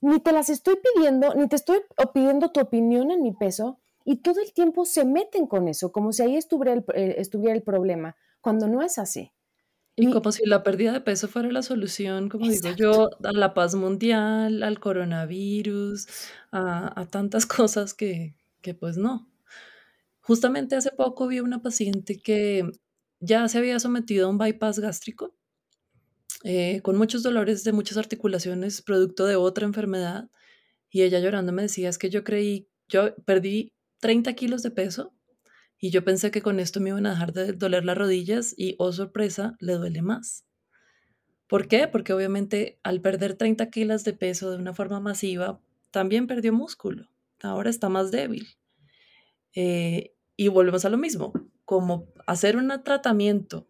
ni 0.00 0.20
te 0.20 0.32
las 0.32 0.50
estoy 0.50 0.76
pidiendo, 0.76 1.34
ni 1.34 1.48
te 1.48 1.56
estoy 1.56 1.80
pidiendo 2.14 2.50
tu 2.52 2.60
opinión 2.60 3.10
en 3.10 3.22
mi 3.22 3.32
peso, 3.32 3.80
y 4.04 4.18
todo 4.18 4.40
el 4.40 4.52
tiempo 4.52 4.84
se 4.84 5.04
meten 5.04 5.48
con 5.48 5.66
eso, 5.66 5.90
como 5.90 6.12
si 6.12 6.22
ahí 6.22 6.36
estuviera 6.36 6.72
el, 6.72 6.84
eh, 6.94 7.16
estuviera 7.18 7.54
el 7.54 7.62
problema, 7.62 8.16
cuando 8.40 8.68
no 8.68 8.82
es 8.82 8.98
así. 8.98 9.32
Y, 9.96 10.10
como 10.10 10.30
si 10.30 10.44
la 10.44 10.62
pérdida 10.62 10.92
de 10.92 11.00
peso 11.00 11.26
fuera 11.26 11.50
la 11.50 11.62
solución, 11.62 12.28
como 12.28 12.46
digo 12.46 12.70
yo, 12.76 13.10
a 13.24 13.32
la 13.32 13.54
paz 13.54 13.74
mundial, 13.74 14.62
al 14.62 14.78
coronavirus, 14.78 16.06
a, 16.52 17.00
a 17.00 17.06
tantas 17.06 17.46
cosas 17.46 17.94
que, 17.94 18.34
que 18.60 18.74
pues 18.74 18.98
no. 18.98 19.28
Justamente 20.20 20.76
hace 20.76 20.90
poco 20.90 21.28
vi 21.28 21.40
una 21.40 21.62
paciente 21.62 22.18
que 22.18 22.70
ya 23.20 23.48
se 23.48 23.58
había 23.58 23.78
sometido 23.80 24.26
a 24.26 24.30
un 24.30 24.38
bypass 24.38 24.80
gástrico 24.80 25.34
eh, 26.44 26.80
con 26.82 26.96
muchos 26.96 27.22
dolores 27.22 27.64
de 27.64 27.72
muchas 27.72 27.96
articulaciones, 27.96 28.82
producto 28.82 29.26
de 29.26 29.36
otra 29.36 29.66
enfermedad. 29.66 30.30
Y 30.90 31.02
ella 31.02 31.18
llorando 31.18 31.52
me 31.52 31.62
decía, 31.62 31.88
es 31.88 31.98
que 31.98 32.10
yo 32.10 32.24
creí, 32.24 32.68
yo 32.88 33.16
perdí 33.24 33.72
30 34.00 34.34
kilos 34.34 34.62
de 34.62 34.70
peso 34.70 35.12
y 35.78 35.90
yo 35.90 36.04
pensé 36.04 36.30
que 36.30 36.42
con 36.42 36.60
esto 36.60 36.80
me 36.80 36.90
iban 36.90 37.06
a 37.06 37.10
dejar 37.10 37.32
de 37.32 37.52
doler 37.52 37.84
las 37.84 37.98
rodillas 37.98 38.54
y, 38.56 38.74
oh 38.78 38.92
sorpresa, 38.92 39.56
le 39.60 39.74
duele 39.74 40.02
más. 40.02 40.44
¿Por 41.46 41.68
qué? 41.68 41.86
Porque 41.86 42.12
obviamente 42.12 42.78
al 42.82 43.00
perder 43.00 43.34
30 43.34 43.70
kilos 43.70 44.04
de 44.04 44.12
peso 44.12 44.50
de 44.50 44.56
una 44.56 44.74
forma 44.74 45.00
masiva, 45.00 45.60
también 45.90 46.26
perdió 46.26 46.52
músculo. 46.52 47.10
Ahora 47.40 47.70
está 47.70 47.88
más 47.88 48.10
débil. 48.10 48.48
Eh, 49.54 50.14
y 50.36 50.48
volvemos 50.48 50.84
a 50.84 50.90
lo 50.90 50.98
mismo, 50.98 51.32
como 51.64 52.12
hacer 52.26 52.56
un 52.56 52.68
tratamiento 52.82 53.68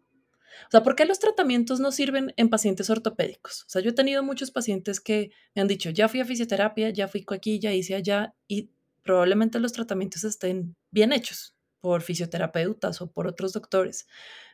o 0.65 0.71
sea, 0.71 0.83
¿por 0.83 0.97
qué 0.97 1.05
los 1.05 1.19
tratamientos 1.19 1.81
no 1.81 1.93
sirven 1.93 2.33
en 2.37 2.49
pacientes 2.49 2.91
ortopédicos? 2.91 3.65
O 3.65 3.69
sea, 3.69 3.83
yo 3.83 3.91
he 3.91 3.95
tenido 3.95 4.23
muchos 4.23 4.51
pacientes 4.51 5.01
que 5.01 5.31
me 5.55 5.63
han 5.63 5.69
dicho, 5.69 5.91
ya 5.91 6.09
fui 6.09 6.21
a 6.21 6.25
fisioterapia, 6.25 6.91
ya 6.91 7.09
fui 7.09 7.25
aquí, 7.31 7.59
ya 7.59 7.73
hice 7.73 7.95
allá, 7.95 8.35
y 8.49 8.71
probablemente 9.03 9.61
los 9.61 9.73
tratamientos 9.73 10.25
estén 10.25 10.77
bien 10.91 11.13
hechos 11.13 11.56
por 11.87 12.03
fisioterapeutas 12.03 13.01
o 13.01 13.13
por 13.13 13.29
otros 13.29 13.53
doctores. 13.53 14.09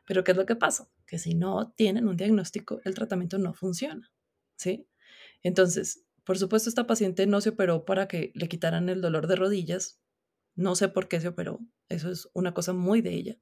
Pero 0.05 0.23
¿qué 0.23 0.33
es 0.33 0.37
lo 0.37 0.45
que 0.45 0.55
pasa? 0.55 0.91
Que 1.07 1.19
si 1.19 1.35
no 1.35 1.73
tienen 1.73 2.07
un 2.07 2.19
diagnóstico, 2.19 2.83
el 2.85 2.93
tratamiento 2.93 3.39
no 3.39 3.55
funciona, 3.55 4.13
¿sí? 4.55 4.87
Entonces, 5.43 6.05
por 6.25 6.37
supuesto, 6.37 6.69
esta 6.69 6.87
paciente 6.87 7.27
no 7.27 7.41
se 7.41 7.49
operó 7.49 7.87
para 7.87 8.07
que 8.07 8.33
le 8.35 8.51
quitaran 8.51 8.91
el 8.91 9.01
dolor 9.01 9.29
de 9.29 9.37
rodillas. 9.37 10.03
No 10.57 10.75
sé 10.75 10.91
por 10.91 11.09
qué 11.09 11.23
se 11.23 11.29
operó. 11.29 11.61
Eso 11.89 12.11
es 12.11 12.29
una 12.35 12.53
cosa 12.53 12.75
muy 12.75 13.01
de 13.01 13.15
ella. 13.15 13.39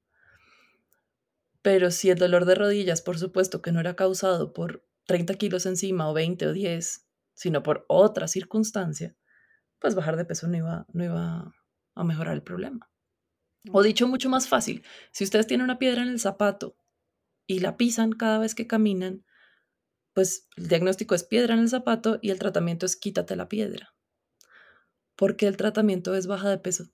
Pero 1.61 1.91
si 1.91 2.11
el 2.11 2.19
dolor 2.19 2.45
de 2.45 2.55
rodillas, 2.55 3.03
por 3.03 3.19
supuesto, 3.19 3.61
que 3.61 3.73
no 3.73 3.81
era 3.81 3.97
causado 3.97 4.53
por 4.53 4.87
30 5.07 5.35
kilos 5.35 5.67
encima 5.67 6.09
o 6.09 6.15
20 6.15 6.47
o 6.47 6.53
10, 6.53 7.09
sino 7.35 7.65
por 7.65 7.87
otra 7.89 8.29
circunstancia, 8.29 9.17
pues 9.81 9.97
bajar 9.97 10.17
de 10.17 10.27
peso 10.27 10.47
no 10.47 10.57
iba, 10.57 10.87
no 10.93 11.03
iba 11.03 11.53
a 11.97 12.05
mejorar 12.05 12.35
el 12.35 12.45
problema. 12.45 12.90
O 13.73 13.83
dicho 13.83 14.09
mucho 14.09 14.29
más 14.31 14.49
fácil, 14.49 14.83
si 15.11 15.25
ustedes 15.25 15.47
tienen 15.47 15.65
una 15.65 15.79
piedra 15.79 16.03
en 16.03 16.09
el 16.09 16.21
zapato 16.21 16.77
y 17.47 17.61
la 17.61 17.77
pisan 17.77 18.13
cada 18.13 18.39
vez 18.39 18.55
que 18.55 18.67
caminan, 18.67 19.25
pues 20.15 20.49
el 20.57 20.69
diagnóstico 20.69 21.15
es 21.15 21.25
piedra 21.25 21.55
en 21.55 21.61
el 21.61 21.69
zapato 21.69 22.19
y 22.23 22.31
el 22.31 22.39
tratamiento 22.39 22.87
es 22.87 22.97
quítate 22.97 23.37
la 23.37 23.49
piedra. 23.49 23.95
Porque 25.15 25.47
el 25.47 25.57
tratamiento 25.57 26.15
es 26.15 26.27
baja 26.27 26.49
de 26.49 26.59
peso. 26.59 26.91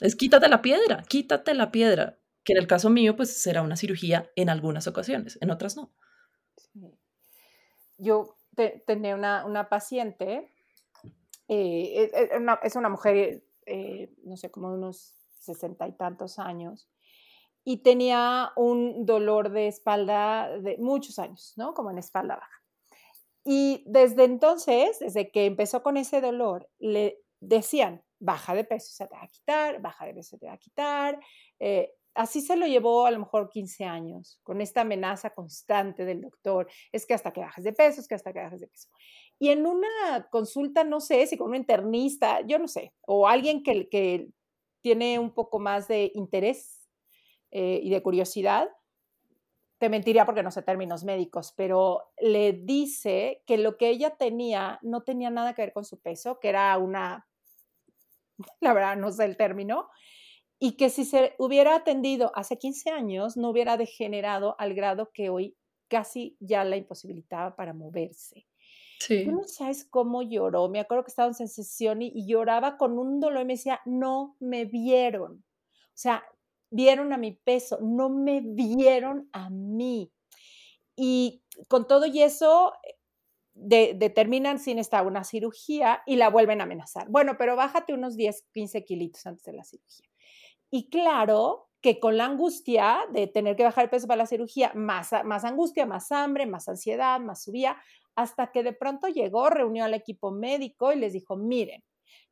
Es 0.00 0.16
quítate 0.16 0.48
la 0.48 0.62
piedra, 0.62 1.02
quítate 1.08 1.54
la 1.54 1.70
piedra 1.70 2.20
que 2.44 2.52
en 2.52 2.58
el 2.58 2.66
caso 2.66 2.90
mío, 2.90 3.16
pues 3.16 3.42
será 3.42 3.62
una 3.62 3.76
cirugía 3.76 4.30
en 4.36 4.48
algunas 4.48 4.86
ocasiones, 4.86 5.38
en 5.40 5.50
otras 5.50 5.76
no. 5.76 5.92
Yo 7.98 8.36
tenía 8.86 9.14
una, 9.14 9.68
paciente, 9.68 10.50
eh, 11.48 12.10
es, 12.62 12.76
una, 12.76 12.88
mujer, 12.88 13.44
eh, 13.70 14.12
no 14.24 14.36
sé, 14.36 14.50
como 14.50 14.72
unos 14.72 15.14
sesenta 15.38 15.88
y 15.88 15.92
tantos 15.92 16.38
años, 16.38 16.88
y 17.64 17.78
tenía 17.78 18.52
un 18.56 19.04
dolor 19.06 19.50
de 19.50 19.68
espalda 19.68 20.58
de 20.58 20.76
muchos 20.78 21.18
años, 21.18 21.52
¿no? 21.56 21.74
Como 21.74 21.90
en 21.90 21.98
espalda 21.98 22.36
baja. 22.36 22.60
Y 23.44 23.84
desde 23.86 24.24
entonces, 24.24 24.98
desde 24.98 25.30
que 25.30 25.46
empezó 25.46 25.82
con 25.82 25.96
ese 25.96 26.20
dolor, 26.20 26.68
le 26.78 27.18
decían, 27.40 28.02
baja 28.18 28.54
de 28.54 28.64
peso, 28.64 28.92
se 28.92 29.06
te 29.06 29.14
va 29.14 29.22
a 29.22 29.28
quitar, 29.28 29.80
baja 29.80 30.06
de 30.06 30.14
peso, 30.14 30.30
se 30.30 30.38
te 30.38 30.46
va 30.46 30.52
a 30.54 30.58
quitar. 30.58 31.18
Eh, 31.58 31.92
así 32.14 32.40
se 32.40 32.56
lo 32.56 32.66
llevó 32.66 33.06
a 33.06 33.10
lo 33.10 33.18
mejor 33.18 33.48
15 33.48 33.84
años, 33.84 34.38
con 34.42 34.60
esta 34.60 34.82
amenaza 34.82 35.30
constante 35.30 36.04
del 36.04 36.20
doctor, 36.20 36.68
es 36.92 37.06
que 37.06 37.14
hasta 37.14 37.32
que 37.32 37.40
bajes 37.40 37.64
de 37.64 37.72
peso, 37.72 38.00
es 38.00 38.08
que 38.08 38.14
hasta 38.14 38.32
que 38.32 38.40
bajes 38.40 38.60
de 38.60 38.68
peso. 38.68 38.88
Y 39.42 39.48
en 39.48 39.66
una 39.66 40.28
consulta, 40.30 40.84
no 40.84 41.00
sé, 41.00 41.26
si 41.26 41.38
con 41.38 41.48
un 41.48 41.56
internista, 41.56 42.42
yo 42.46 42.58
no 42.58 42.68
sé, 42.68 42.92
o 43.06 43.26
alguien 43.26 43.62
que, 43.62 44.28
tiene 44.82 45.18
un 45.18 45.32
poco 45.32 45.58
más 45.58 45.88
de 45.88 46.10
interés 46.14 46.88
eh, 47.50 47.80
y 47.82 47.90
de 47.90 48.02
curiosidad, 48.02 48.70
te 49.78 49.88
mentiría 49.88 50.26
porque 50.26 50.42
no 50.42 50.50
sé 50.50 50.62
términos 50.62 51.04
médicos, 51.04 51.52
pero 51.56 52.12
le 52.18 52.52
dice 52.52 53.42
que 53.46 53.58
lo 53.58 53.76
que 53.76 53.88
ella 53.88 54.16
tenía 54.16 54.78
no 54.82 55.02
tenía 55.02 55.30
nada 55.30 55.54
que 55.54 55.62
ver 55.62 55.72
con 55.72 55.84
su 55.84 56.00
peso, 56.00 56.38
que 56.38 56.50
era 56.50 56.76
una, 56.76 57.26
la 58.60 58.74
verdad 58.74 58.96
no 58.96 59.10
sé 59.10 59.24
el 59.24 59.38
término, 59.38 59.88
y 60.58 60.76
que 60.76 60.90
si 60.90 61.06
se 61.06 61.34
hubiera 61.38 61.76
atendido 61.76 62.30
hace 62.34 62.58
15 62.58 62.90
años 62.90 63.38
no 63.38 63.48
hubiera 63.48 63.78
degenerado 63.78 64.54
al 64.58 64.74
grado 64.74 65.10
que 65.12 65.30
hoy 65.30 65.56
casi 65.88 66.36
ya 66.40 66.64
la 66.64 66.76
imposibilitaba 66.76 67.56
para 67.56 67.72
moverse. 67.72 68.49
Sí. 69.00 69.24
Tú 69.24 69.32
no 69.32 69.44
sabes 69.44 69.84
cómo 69.84 70.22
lloró. 70.22 70.68
Me 70.68 70.78
acuerdo 70.78 71.02
que 71.02 71.10
estaba 71.10 71.28
en 71.28 71.48
sesión 71.48 72.02
y, 72.02 72.12
y, 72.14 72.26
lloraba 72.26 72.76
con 72.76 72.98
un 72.98 73.18
dolor 73.18 73.42
y 73.42 73.46
me 73.46 73.54
decía, 73.54 73.80
no 73.84 74.36
me 74.38 74.66
vieron. 74.66 75.42
O 75.72 75.96
sea, 75.96 76.22
vieron 76.70 77.12
a 77.12 77.16
mi 77.16 77.32
peso, 77.32 77.78
no 77.80 78.10
me 78.10 78.40
vieron 78.42 79.28
a 79.32 79.50
mí. 79.50 80.12
Y 80.94 81.42
con 81.68 81.86
todo 81.86 82.04
y 82.06 82.22
eso, 82.22 82.72
determinan 83.54 84.58
si 84.58 84.74
necesita 84.74 85.02
una 85.02 85.24
cirugía 85.24 86.02
y 86.06 86.16
la 86.16 86.30
vuelven 86.30 86.60
a 86.60 86.64
amenazar. 86.64 87.08
Bueno, 87.08 87.36
pero 87.36 87.56
bájate 87.56 87.92
unos 87.92 88.16
10, 88.16 88.48
15 88.52 88.84
kilitos 88.84 89.26
antes 89.26 89.44
de 89.44 89.52
la 89.52 89.64
cirugía. 89.64 90.08
Y 90.70 90.88
claro 90.88 91.68
que 91.80 91.98
con 91.98 92.16
la 92.16 92.26
angustia 92.26 92.98
de 93.12 93.26
tener 93.26 93.56
que 93.56 93.64
bajar 93.64 93.84
el 93.84 93.90
peso 93.90 94.06
para 94.06 94.18
la 94.18 94.26
cirugía, 94.26 94.72
más, 94.74 95.10
más 95.24 95.44
angustia, 95.44 95.86
más 95.86 96.12
hambre, 96.12 96.46
más 96.46 96.68
ansiedad, 96.68 97.18
más 97.20 97.42
subía, 97.42 97.76
hasta 98.16 98.50
que 98.52 98.62
de 98.62 98.72
pronto 98.72 99.08
llegó, 99.08 99.50
reunió 99.50 99.84
al 99.84 99.94
equipo 99.94 100.30
médico 100.30 100.92
y 100.92 100.96
les 100.96 101.12
dijo, 101.12 101.36
miren, 101.36 101.82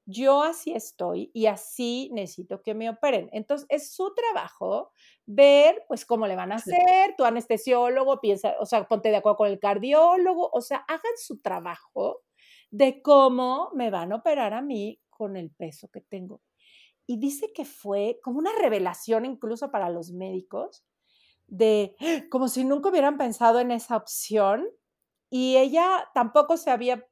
yo 0.06 0.42
así 0.42 0.72
estoy 0.72 1.30
y 1.34 1.46
así 1.46 2.10
necesito 2.12 2.62
que 2.62 2.74
me 2.74 2.88
operen. 2.90 3.28
Entonces, 3.32 3.66
es 3.70 3.92
su 3.92 4.14
trabajo 4.14 4.92
ver, 5.26 5.84
pues, 5.88 6.06
cómo 6.06 6.26
le 6.26 6.36
van 6.36 6.52
a 6.52 6.56
hacer, 6.56 7.14
tu 7.16 7.24
anestesiólogo 7.24 8.20
piensa, 8.20 8.54
o 8.60 8.66
sea, 8.66 8.88
ponte 8.88 9.10
de 9.10 9.16
acuerdo 9.16 9.36
con 9.36 9.48
el 9.48 9.60
cardiólogo, 9.60 10.50
o 10.52 10.60
sea, 10.62 10.78
hagan 10.88 11.12
su 11.18 11.40
trabajo 11.40 12.22
de 12.70 13.02
cómo 13.02 13.70
me 13.74 13.90
van 13.90 14.12
a 14.12 14.16
operar 14.16 14.54
a 14.54 14.62
mí 14.62 15.00
con 15.10 15.36
el 15.36 15.50
peso 15.50 15.88
que 15.88 16.00
tengo 16.00 16.40
y 17.08 17.16
dice 17.18 17.52
que 17.52 17.64
fue 17.64 18.20
como 18.22 18.38
una 18.38 18.52
revelación 18.52 19.24
incluso 19.24 19.70
para 19.70 19.88
los 19.88 20.12
médicos, 20.12 20.84
de 21.46 21.96
como 22.30 22.48
si 22.48 22.64
nunca 22.64 22.90
hubieran 22.90 23.16
pensado 23.16 23.60
en 23.60 23.70
esa 23.70 23.96
opción 23.96 24.68
y 25.30 25.56
ella 25.56 26.08
tampoco 26.14 26.56
se 26.56 26.70
había 26.70 27.06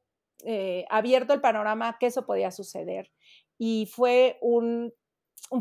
eh, 0.44 0.84
abierto 0.90 1.32
el 1.32 1.40
panorama 1.40 1.96
que 1.98 2.06
eso 2.06 2.26
podía 2.26 2.50
suceder 2.50 3.10
y 3.58 3.86
fue 3.86 4.38
un, 4.40 4.92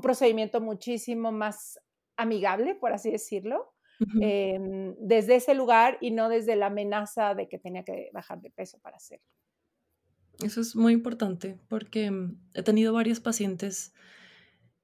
procedimiento 0.01 0.61
muchísimo 0.61 1.31
más 1.31 1.79
amigable, 2.17 2.75
por 2.75 2.91
así 2.91 3.11
decirlo, 3.11 3.73
em, 4.19 4.95
desde 4.99 5.35
ese 5.35 5.53
lugar 5.53 5.97
y 6.01 6.11
no 6.11 6.27
desde 6.27 6.55
la 6.55 6.67
amenaza 6.67 7.35
de 7.35 7.47
que 7.47 7.59
tenía 7.59 7.83
que 7.83 8.09
bajar 8.13 8.41
de 8.41 8.49
peso 8.49 8.79
para 8.79 8.97
hacerlo. 8.97 9.25
Eso 10.43 10.59
es 10.59 10.75
muy 10.75 10.93
importante 10.93 11.57
porque 11.69 12.11
mm, 12.11 12.37
he 12.55 12.63
tenido 12.63 12.93
varios 12.93 13.19
pacientes 13.19 13.93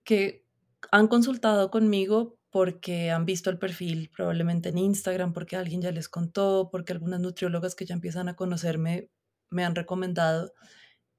que 0.03 0.45
han 0.91 1.07
consultado 1.07 1.71
conmigo 1.71 2.37
porque 2.51 3.11
han 3.11 3.25
visto 3.25 3.49
el 3.49 3.57
perfil 3.57 4.11
probablemente 4.15 4.69
en 4.69 4.77
Instagram, 4.77 5.33
porque 5.33 5.55
alguien 5.55 5.81
ya 5.81 5.91
les 5.91 6.09
contó, 6.09 6.69
porque 6.71 6.93
algunas 6.93 7.19
nutriólogas 7.19 7.75
que 7.75 7.85
ya 7.85 7.95
empiezan 7.95 8.29
a 8.29 8.35
conocerme 8.35 9.09
me 9.49 9.63
han 9.65 9.75
recomendado. 9.75 10.53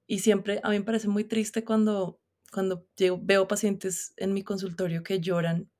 Y 0.07 0.21
siempre 0.21 0.61
a 0.63 0.71
mí 0.71 0.79
me 0.79 0.85
parece 0.85 1.09
muy 1.09 1.25
triste 1.25 1.65
cuando, 1.65 2.21
cuando 2.53 2.87
veo 3.23 3.49
pacientes 3.49 4.13
en 4.17 4.35
mi 4.35 4.45
consultorio 4.45 5.03
que 5.03 5.21
lloran 5.21 5.71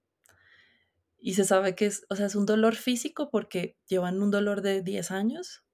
y 1.19 1.35
se 1.35 1.45
sabe 1.45 1.75
que 1.75 1.87
es, 1.87 2.05
o 2.09 2.17
sea, 2.17 2.27
es 2.27 2.35
un 2.35 2.47
dolor 2.47 2.75
físico 2.75 3.31
porque 3.31 3.77
llevan 3.89 4.23
un 4.23 4.31
dolor 4.31 4.63
de 4.63 4.83
10 4.83 5.11
años. 5.13 5.65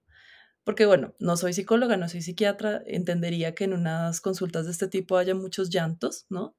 Porque 0.64 0.86
bueno, 0.86 1.14
no 1.18 1.36
soy 1.36 1.54
psicóloga, 1.54 1.96
no 1.96 2.08
soy 2.08 2.20
psiquiatra, 2.20 2.82
entendería 2.86 3.54
que 3.54 3.64
en 3.64 3.72
unas 3.72 4.20
consultas 4.20 4.66
de 4.66 4.72
este 4.72 4.88
tipo 4.88 5.16
haya 5.16 5.34
muchos 5.34 5.70
llantos, 5.70 6.26
¿no? 6.28 6.56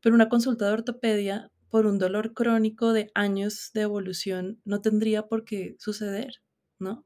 pero 0.00 0.14
una 0.14 0.28
consulta 0.28 0.66
de 0.66 0.72
ortopedia 0.72 1.50
por 1.70 1.86
un 1.86 1.98
dolor 1.98 2.32
crónico 2.34 2.92
de 2.92 3.10
años 3.14 3.70
de 3.74 3.82
evolución 3.82 4.60
no 4.64 4.80
tendría 4.80 5.26
por 5.26 5.44
qué 5.44 5.76
suceder, 5.78 6.42
¿no? 6.78 7.04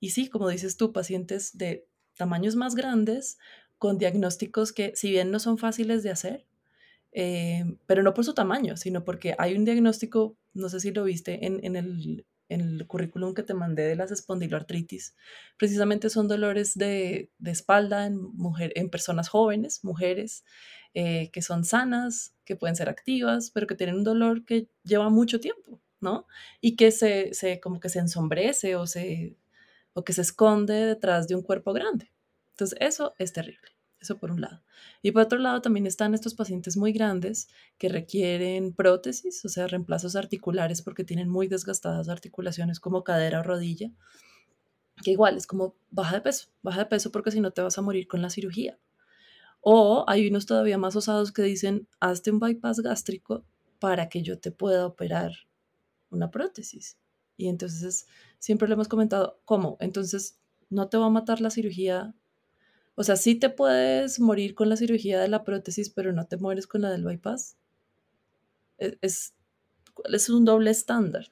Y 0.00 0.10
sí, 0.10 0.28
como 0.28 0.48
dices 0.48 0.76
tú, 0.76 0.92
pacientes 0.92 1.56
de 1.56 1.86
tamaños 2.16 2.56
más 2.56 2.74
grandes, 2.74 3.38
con 3.78 3.98
diagnósticos 3.98 4.72
que 4.72 4.92
si 4.96 5.10
bien 5.10 5.30
no 5.30 5.38
son 5.38 5.56
fáciles 5.56 6.02
de 6.02 6.10
hacer, 6.10 6.46
eh, 7.12 7.64
pero 7.86 8.02
no 8.02 8.12
por 8.12 8.24
su 8.24 8.34
tamaño, 8.34 8.76
sino 8.76 9.04
porque 9.04 9.34
hay 9.38 9.56
un 9.56 9.64
diagnóstico, 9.64 10.36
no 10.52 10.68
sé 10.68 10.80
si 10.80 10.90
lo 10.92 11.04
viste 11.04 11.46
en, 11.46 11.64
en, 11.64 11.76
el, 11.76 12.26
en 12.48 12.60
el 12.60 12.86
currículum 12.86 13.34
que 13.34 13.42
te 13.42 13.54
mandé 13.54 13.84
de 13.84 13.96
las 13.96 14.10
espondiloartritis, 14.10 15.16
precisamente 15.56 16.10
son 16.10 16.28
dolores 16.28 16.74
de, 16.74 17.30
de 17.38 17.50
espalda 17.50 18.06
en, 18.06 18.16
mujer, 18.16 18.72
en 18.74 18.90
personas 18.90 19.28
jóvenes, 19.28 19.84
mujeres, 19.84 20.44
eh, 21.00 21.30
que 21.30 21.42
son 21.42 21.64
sanas, 21.64 22.34
que 22.44 22.56
pueden 22.56 22.74
ser 22.74 22.88
activas, 22.88 23.52
pero 23.52 23.68
que 23.68 23.76
tienen 23.76 23.94
un 23.94 24.02
dolor 24.02 24.44
que 24.44 24.68
lleva 24.82 25.10
mucho 25.10 25.38
tiempo, 25.38 25.80
¿no? 26.00 26.26
Y 26.60 26.74
que 26.74 26.90
se, 26.90 27.32
se 27.34 27.60
como 27.60 27.78
que 27.78 27.88
se 27.88 28.00
ensombrece 28.00 28.74
o, 28.74 28.84
se, 28.88 29.36
o 29.92 30.02
que 30.02 30.12
se 30.12 30.22
esconde 30.22 30.74
detrás 30.74 31.28
de 31.28 31.36
un 31.36 31.42
cuerpo 31.42 31.72
grande. 31.72 32.10
Entonces, 32.50 32.76
eso 32.80 33.14
es 33.16 33.32
terrible. 33.32 33.68
Eso 34.00 34.18
por 34.18 34.32
un 34.32 34.40
lado. 34.40 34.60
Y 35.00 35.12
por 35.12 35.22
otro 35.22 35.38
lado, 35.38 35.62
también 35.62 35.86
están 35.86 36.14
estos 36.14 36.34
pacientes 36.34 36.76
muy 36.76 36.90
grandes 36.90 37.48
que 37.78 37.88
requieren 37.88 38.72
prótesis, 38.72 39.44
o 39.44 39.48
sea, 39.48 39.68
reemplazos 39.68 40.16
articulares 40.16 40.82
porque 40.82 41.04
tienen 41.04 41.28
muy 41.28 41.46
desgastadas 41.46 42.08
articulaciones 42.08 42.80
como 42.80 43.04
cadera 43.04 43.38
o 43.38 43.42
rodilla, 43.44 43.92
que 45.04 45.12
igual 45.12 45.36
es 45.36 45.46
como 45.46 45.76
baja 45.92 46.16
de 46.16 46.22
peso, 46.22 46.48
baja 46.60 46.80
de 46.80 46.86
peso 46.86 47.12
porque 47.12 47.30
si 47.30 47.38
no 47.38 47.52
te 47.52 47.62
vas 47.62 47.78
a 47.78 47.82
morir 47.82 48.08
con 48.08 48.20
la 48.20 48.30
cirugía. 48.30 48.80
O 49.70 50.06
hay 50.08 50.26
unos 50.28 50.46
todavía 50.46 50.78
más 50.78 50.96
osados 50.96 51.30
que 51.30 51.42
dicen, 51.42 51.86
hazte 52.00 52.30
un 52.30 52.40
bypass 52.40 52.80
gástrico 52.80 53.44
para 53.78 54.08
que 54.08 54.22
yo 54.22 54.38
te 54.38 54.50
pueda 54.50 54.86
operar 54.86 55.32
una 56.08 56.30
prótesis. 56.30 56.96
Y 57.36 57.48
entonces 57.48 58.06
siempre 58.38 58.66
le 58.66 58.72
hemos 58.72 58.88
comentado, 58.88 59.42
¿cómo? 59.44 59.76
Entonces, 59.80 60.40
¿no 60.70 60.88
te 60.88 60.96
va 60.96 61.04
a 61.04 61.10
matar 61.10 61.42
la 61.42 61.50
cirugía? 61.50 62.14
O 62.94 63.04
sea, 63.04 63.16
sí 63.16 63.34
te 63.34 63.50
puedes 63.50 64.18
morir 64.20 64.54
con 64.54 64.70
la 64.70 64.76
cirugía 64.78 65.20
de 65.20 65.28
la 65.28 65.44
prótesis, 65.44 65.90
pero 65.90 66.14
no 66.14 66.24
te 66.26 66.38
mueres 66.38 66.66
con 66.66 66.80
la 66.80 66.90
del 66.90 67.04
bypass. 67.04 67.58
E-, 68.78 68.96
es, 69.02 69.34
es 70.04 70.30
un 70.30 70.46
doble 70.46 70.70
estándar. 70.70 71.30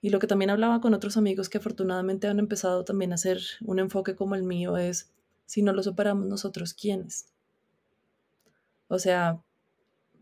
Y 0.00 0.08
lo 0.08 0.20
que 0.20 0.26
también 0.26 0.48
hablaba 0.48 0.80
con 0.80 0.94
otros 0.94 1.18
amigos 1.18 1.50
que 1.50 1.58
afortunadamente 1.58 2.28
han 2.28 2.38
empezado 2.38 2.82
también 2.86 3.12
a 3.12 3.16
hacer 3.16 3.42
un 3.60 3.78
enfoque 3.78 4.16
como 4.16 4.36
el 4.36 4.42
mío 4.42 4.78
es, 4.78 5.12
si 5.44 5.60
no 5.60 5.74
los 5.74 5.86
operamos 5.86 6.26
nosotros, 6.26 6.72
¿quiénes? 6.72 7.26
O 8.92 8.98
sea, 8.98 9.42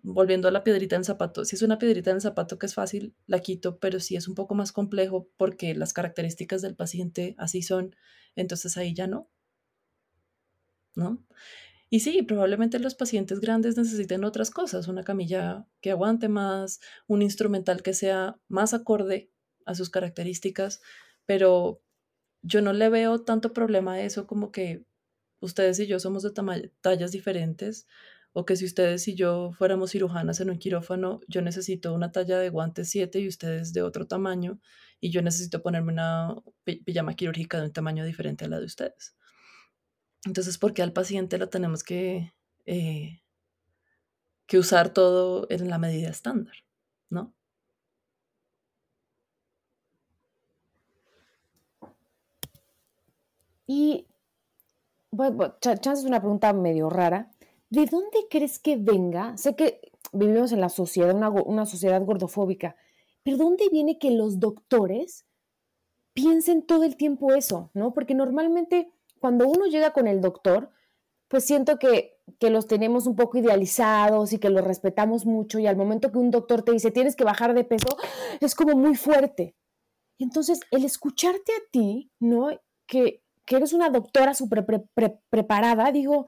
volviendo 0.05 0.47
a 0.47 0.53
la 0.53 0.63
piedrita 0.63 0.95
en 0.95 1.03
zapato, 1.03 1.45
si 1.45 1.57
es 1.57 1.63
una 1.63 1.81
piedrita 1.81 2.13
en 2.13 2.21
zapato 2.21 2.57
que 2.57 2.67
es 2.67 2.75
fácil, 2.75 3.17
la 3.27 3.41
quito, 3.41 3.81
pero 3.81 3.99
si 3.99 4.15
es 4.15 4.29
un 4.29 4.37
poco 4.37 4.55
más 4.55 4.71
complejo 4.71 5.29
porque 5.37 5.75
las 5.75 5.93
características 5.93 6.63
del 6.63 6.77
paciente 6.77 7.35
así 7.37 7.63
son, 7.63 7.97
entonces 8.37 8.77
ahí 8.77 8.95
ya 8.95 9.09
no. 9.09 9.29
¿No? 10.95 11.27
Y 11.89 11.99
sí, 11.99 12.23
probablemente 12.23 12.79
los 12.79 12.95
pacientes 12.95 13.41
grandes 13.41 13.77
necesiten 13.77 14.23
otras 14.23 14.53
cosas, 14.53 14.87
una 14.87 15.03
camilla 15.03 15.67
que 15.81 15.91
aguante 15.91 16.29
más, 16.29 16.79
un 17.09 17.23
instrumental 17.23 17.83
que 17.83 17.93
sea 17.93 18.39
más 18.47 18.73
acorde 18.73 19.33
a 19.67 19.75
sus 19.75 19.91
características, 19.91 20.81
pero 21.27 21.83
yo 22.43 22.63
no 22.63 22.73
le 22.73 22.89
veo 22.89 23.23
tanto 23.23 23.53
problema 23.53 23.95
a 23.95 24.03
eso 24.03 24.29
como 24.29 24.53
que 24.53 24.85
ustedes 25.41 25.81
y 25.81 25.89
yo 25.89 25.99
somos 25.99 26.23
de 26.23 26.31
tallas 26.81 27.11
diferentes 27.11 27.89
o 28.33 28.45
que 28.45 28.57
si 28.57 28.65
ustedes 28.65 29.07
y 29.09 29.15
yo 29.15 29.53
fuéramos 29.53 29.93
cirujanas 29.93 30.41
en 30.41 30.51
un 30.51 30.59
quirófano, 30.59 31.21
yo 31.29 31.43
necesito 31.43 31.93
una 31.95 32.13
talla 32.13 32.39
de 32.39 32.51
guantes 32.51 32.91
7 32.91 33.21
y 33.21 33.29
ustedes 33.29 33.73
de 33.73 33.83
otro 33.83 34.07
tamaño, 34.07 34.61
y 35.01 35.11
yo 35.11 35.23
necesito 35.23 35.63
ponerme 35.63 35.93
una 35.93 36.37
pijama 36.65 37.15
quirúrgica 37.15 37.59
de 37.59 37.67
un 37.67 37.73
tamaño 37.73 38.05
diferente 38.05 38.45
a 38.45 38.49
la 38.49 38.61
de 38.61 38.67
ustedes. 38.67 39.17
Entonces, 40.25 40.59
¿por 40.59 40.75
qué 40.75 40.83
al 40.83 40.93
paciente 40.93 41.39
lo 41.39 41.49
tenemos 41.49 41.83
que, 41.83 42.35
eh, 42.67 43.23
que 44.47 44.59
usar 44.59 44.91
todo 44.93 45.47
en 45.51 45.69
la 45.71 45.79
medida 45.79 46.11
estándar? 46.11 46.55
¿No? 47.09 47.35
Y, 53.67 54.07
bueno, 55.13 55.57
chance 55.61 55.93
es 55.93 56.05
una 56.05 56.21
pregunta 56.21 56.53
medio 56.53 56.91
rara, 56.91 57.31
¿de 57.71 57.87
dónde 57.87 58.27
crees 58.29 58.59
que 58.59 58.77
venga? 58.77 59.37
Sé 59.37 59.55
que 59.55 59.81
vivimos 60.13 60.53
en 60.53 60.61
la 60.61 60.69
sociedad, 60.69 61.15
una, 61.47 61.67
sociedad 61.67 62.05
gordofóbica. 62.05 62.77
Pero 63.23 63.37
¿dónde 63.37 63.69
viene 63.71 63.99
que 63.99 64.11
los 64.11 64.41
doctores 64.41 65.27
piensen 66.13 66.67
todo 66.67 66.85
el 66.85 66.97
tiempo 66.97 67.33
eso, 67.33 67.71
¿no? 67.75 67.95
Porque 67.95 68.15
normalmente 68.15 68.91
cuando 69.21 69.49
uno 69.49 69.67
llega 69.67 69.93
con 69.93 70.09
el 70.09 70.21
doctor, 70.21 70.71
pues 71.29 71.45
siento 71.45 71.79
que, 71.79 72.19
que, 72.41 72.51
los 72.51 72.67
tenemos 72.67 73.07
un 73.07 73.15
poco 73.15 73.39
idealizados 73.39 74.33
y 74.33 74.39
que 74.39 74.51
los 74.51 74.65
respetamos 74.65 75.27
mucho 75.27 75.61
y 75.61 75.67
al 75.67 75.77
momento 75.77 76.11
que 76.11 76.19
un 76.19 76.33
doctor 76.33 76.63
te 76.63 76.73
dice 76.73 76.91
tienes 76.91 77.15
que 77.15 77.25
bajar 77.25 77.55
de 77.55 77.65
peso, 77.65 77.97
es 78.41 78.55
como 78.55 78.75
muy 78.75 78.97
fuerte. 78.97 79.55
Entonces, 80.19 80.61
el 80.71 80.85
escucharte 80.85 81.53
a 81.53 81.71
ti, 81.71 82.11
¿no? 82.19 82.49
Que, 82.87 83.23
que 83.47 83.57
eres 83.57 83.73
una 83.73 83.91
doctora 83.91 84.35
súper 84.35 84.67
preparada, 85.31 85.93
digo, 85.93 86.27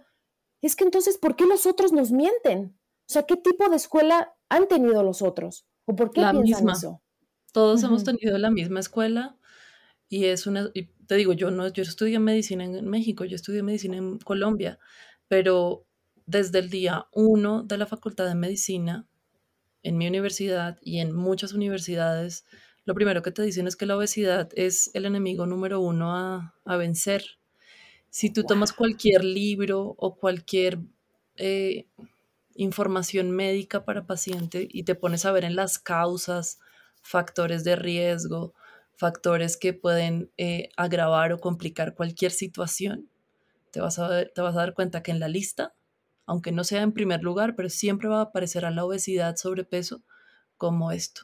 es 0.63 0.77
que 0.77 0.85
entonces, 0.85 1.19
¿por 1.19 1.37
qué 1.37 1.45
los 1.45 1.67
otros 1.67 1.93
nos 1.93 2.13
mienten? 2.13 2.79
O 3.09 3.13
sea, 3.13 3.25
¿qué 3.25 3.37
tipo 3.37 3.69
de 3.69 3.77
escuela 3.77 4.35
han 4.49 4.69
tenido 4.69 5.03
los 5.03 5.21
otros? 5.21 5.67
¿O 5.85 5.97
por 5.97 6.13
qué 6.13 6.21
la 6.21 6.31
piensan 6.31 6.65
misma. 6.65 6.73
eso? 6.73 7.03
Todos 7.53 7.83
hemos 7.83 8.05
tenido 8.05 8.39
la 8.39 8.51
misma 8.51 8.81
escuela 8.81 9.37
y 10.09 10.27
es 10.27 10.47
una, 10.47 10.71
y 10.73 10.87
te 11.07 11.17
digo, 11.17 11.33
yo 11.33 11.51
no, 11.51 11.69
yo 11.69 11.83
estudié 11.83 12.19
medicina 12.19 12.65
en 12.65 12.89
México, 12.89 13.25
yo 13.25 13.35
estudié 13.35 13.63
medicina 13.63 13.97
en 13.97 14.19
Colombia, 14.19 14.79
pero 15.29 15.85
desde 16.27 16.61
el 16.61 16.71
día 16.71 17.07
uno 17.13 17.63
de 17.63 17.77
la 17.79 17.87
Facultad 17.87 18.27
de 18.27 18.35
Medicina, 18.35 19.07
en 19.83 19.99
mi 19.99 20.07
universidad 20.07 20.79
y 20.81 20.99
en 21.01 21.13
muchas 21.13 21.53
universidades, 21.53 22.45
lo 22.85 22.95
primero 22.95 23.23
que 23.23 23.33
te 23.33 23.43
dicen 23.43 23.67
es 23.67 23.77
que 23.77 23.87
la 23.87 23.97
obesidad 23.97 24.49
es 24.55 24.91
el 24.95 25.05
enemigo 25.07 25.47
número 25.47 25.81
uno 25.81 26.17
a, 26.17 26.55
a 26.65 26.77
vencer. 26.77 27.25
Si 28.13 28.29
tú 28.29 28.45
tomas 28.45 28.75
cualquier 28.75 29.25
libro 29.25 29.95
o 29.97 30.17
cualquier 30.17 30.79
eh, 31.37 31.87
información 32.55 33.31
médica 33.31 33.87
para 33.87 34.05
paciente 34.07 34.69
y 34.71 34.83
te 34.83 34.95
pones 34.95 35.25
a 35.25 35.33
ver 35.33 35.45
en 35.47 35.57
las 35.57 35.79
causas, 35.79 36.59
factores 37.01 37.65
de 37.65 37.75
riesgo, 37.75 38.53
factores 38.97 39.57
que 39.57 39.73
pueden 39.73 40.31
eh, 40.37 40.69
agravar 40.77 41.33
o 41.33 41.41
complicar 41.41 41.95
cualquier 41.95 42.33
situación, 42.33 43.09
te 43.71 43.81
vas, 43.81 43.99
a 43.99 44.27
te 44.27 44.43
vas 44.43 44.57
a 44.57 44.59
dar 44.59 44.75
cuenta 44.75 45.03
que 45.03 45.11
en 45.11 45.19
la 45.19 45.29
lista, 45.29 45.73
aunque 46.27 46.53
no 46.53 46.65
sea 46.65 46.83
en 46.83 46.93
primer 46.93 47.23
lugar, 47.23 47.57
pero 47.57 47.71
siempre 47.71 48.09
va 48.11 48.19
a 48.19 48.25
aparecer 48.25 48.67
a 48.67 48.71
la 48.71 48.85
obesidad, 48.85 49.37
sobrepeso, 49.37 50.03
como 50.59 50.93
esto. 50.93 51.23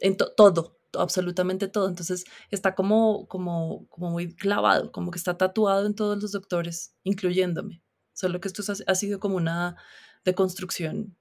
En 0.00 0.16
todo, 0.16 0.77
absolutamente 0.94 1.68
todo. 1.68 1.88
Entonces 1.88 2.24
está 2.50 2.74
como, 2.74 3.26
como, 3.28 3.86
como 3.88 4.10
muy 4.10 4.34
clavado, 4.34 4.92
como 4.92 5.10
que 5.10 5.18
está 5.18 5.36
tatuado 5.36 5.86
en 5.86 5.94
todos 5.94 6.20
los 6.22 6.32
doctores, 6.32 6.94
incluyéndome. 7.04 7.82
Solo 8.12 8.40
que 8.40 8.48
esto 8.48 8.62
ha 8.86 8.94
sido 8.94 9.20
como 9.20 9.36
una 9.36 9.76
deconstrucción 10.24 11.16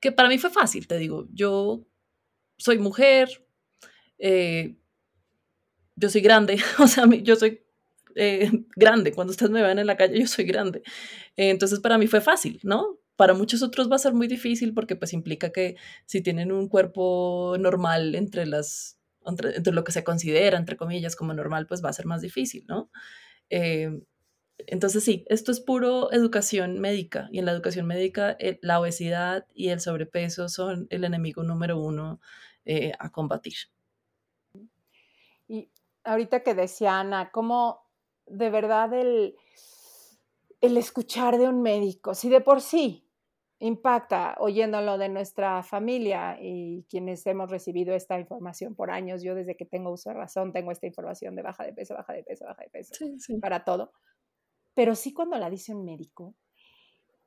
que 0.00 0.12
para 0.12 0.28
mí 0.28 0.38
fue 0.38 0.50
fácil, 0.50 0.86
te 0.86 0.98
digo. 0.98 1.26
Yo 1.32 1.86
soy 2.56 2.78
mujer, 2.78 3.46
eh, 4.18 4.76
yo 5.96 6.08
soy 6.08 6.20
grande, 6.20 6.58
o 6.78 6.86
sea, 6.86 7.04
yo 7.22 7.36
soy 7.36 7.62
eh, 8.16 8.50
grande, 8.76 9.12
cuando 9.12 9.32
ustedes 9.32 9.50
me 9.50 9.62
ven 9.62 9.78
en 9.78 9.86
la 9.86 9.96
calle, 9.96 10.20
yo 10.20 10.26
soy 10.26 10.44
grande. 10.44 10.82
Entonces, 11.36 11.80
para 11.80 11.98
mí 11.98 12.06
fue 12.06 12.20
fácil, 12.20 12.60
¿no? 12.62 12.98
Para 13.16 13.34
muchos 13.34 13.62
otros 13.62 13.90
va 13.90 13.96
a 13.96 14.00
ser 14.00 14.12
muy 14.12 14.26
difícil 14.26 14.74
porque 14.74 14.96
pues 14.96 15.12
implica 15.12 15.50
que 15.50 15.76
si 16.04 16.20
tienen 16.20 16.50
un 16.50 16.68
cuerpo 16.68 17.56
normal 17.58 18.14
entre 18.14 18.46
las, 18.46 18.98
entre, 19.24 19.72
lo 19.72 19.84
que 19.84 19.92
se 19.92 20.04
considera, 20.04 20.58
entre 20.58 20.76
comillas, 20.76 21.16
como 21.16 21.32
normal, 21.32 21.66
pues 21.66 21.84
va 21.84 21.90
a 21.90 21.94
ser 21.94 22.06
más 22.06 22.20
difícil, 22.20 22.64
¿no? 22.68 22.90
entonces 24.66 25.04
sí, 25.04 25.24
esto 25.28 25.52
es 25.52 25.60
puro 25.60 26.10
educación 26.10 26.80
médica 26.80 27.28
y 27.30 27.38
en 27.38 27.44
la 27.44 27.52
educación 27.52 27.86
médica 27.86 28.36
la 28.62 28.80
obesidad 28.80 29.46
y 29.54 29.68
el 29.68 29.80
sobrepeso 29.80 30.48
son 30.48 30.86
el 30.90 31.04
enemigo 31.04 31.42
número 31.44 31.78
uno 31.78 32.20
a 32.98 33.10
combatir. 33.10 33.54
Y 35.46 35.70
ahorita 36.04 36.42
que 36.42 36.54
decía 36.54 36.98
Ana, 36.98 37.30
cómo 37.30 37.84
de 38.26 38.50
verdad 38.50 38.92
el, 38.94 39.36
el 40.60 40.76
escuchar 40.76 41.38
de 41.38 41.48
un 41.48 41.62
médico, 41.62 42.14
si 42.14 42.28
de 42.28 42.40
por 42.40 42.60
sí 42.60 43.03
impacta 43.64 44.36
oyéndolo 44.40 44.98
de 44.98 45.08
nuestra 45.08 45.62
familia 45.62 46.36
y 46.38 46.84
quienes 46.90 47.26
hemos 47.26 47.50
recibido 47.50 47.94
esta 47.94 48.20
información 48.20 48.74
por 48.74 48.90
años, 48.90 49.22
yo 49.22 49.34
desde 49.34 49.56
que 49.56 49.64
tengo 49.64 49.90
uso 49.90 50.10
de 50.10 50.16
razón 50.16 50.52
tengo 50.52 50.70
esta 50.70 50.86
información 50.86 51.34
de 51.34 51.42
baja 51.42 51.64
de 51.64 51.72
peso, 51.72 51.94
baja 51.94 52.12
de 52.12 52.22
peso, 52.22 52.44
baja 52.44 52.62
de 52.62 52.68
peso, 52.68 52.94
para 53.40 53.64
todo, 53.64 53.92
pero 54.74 54.94
sí 54.94 55.14
cuando 55.14 55.38
la 55.38 55.48
dice 55.48 55.74
un 55.74 55.82
médico, 55.82 56.34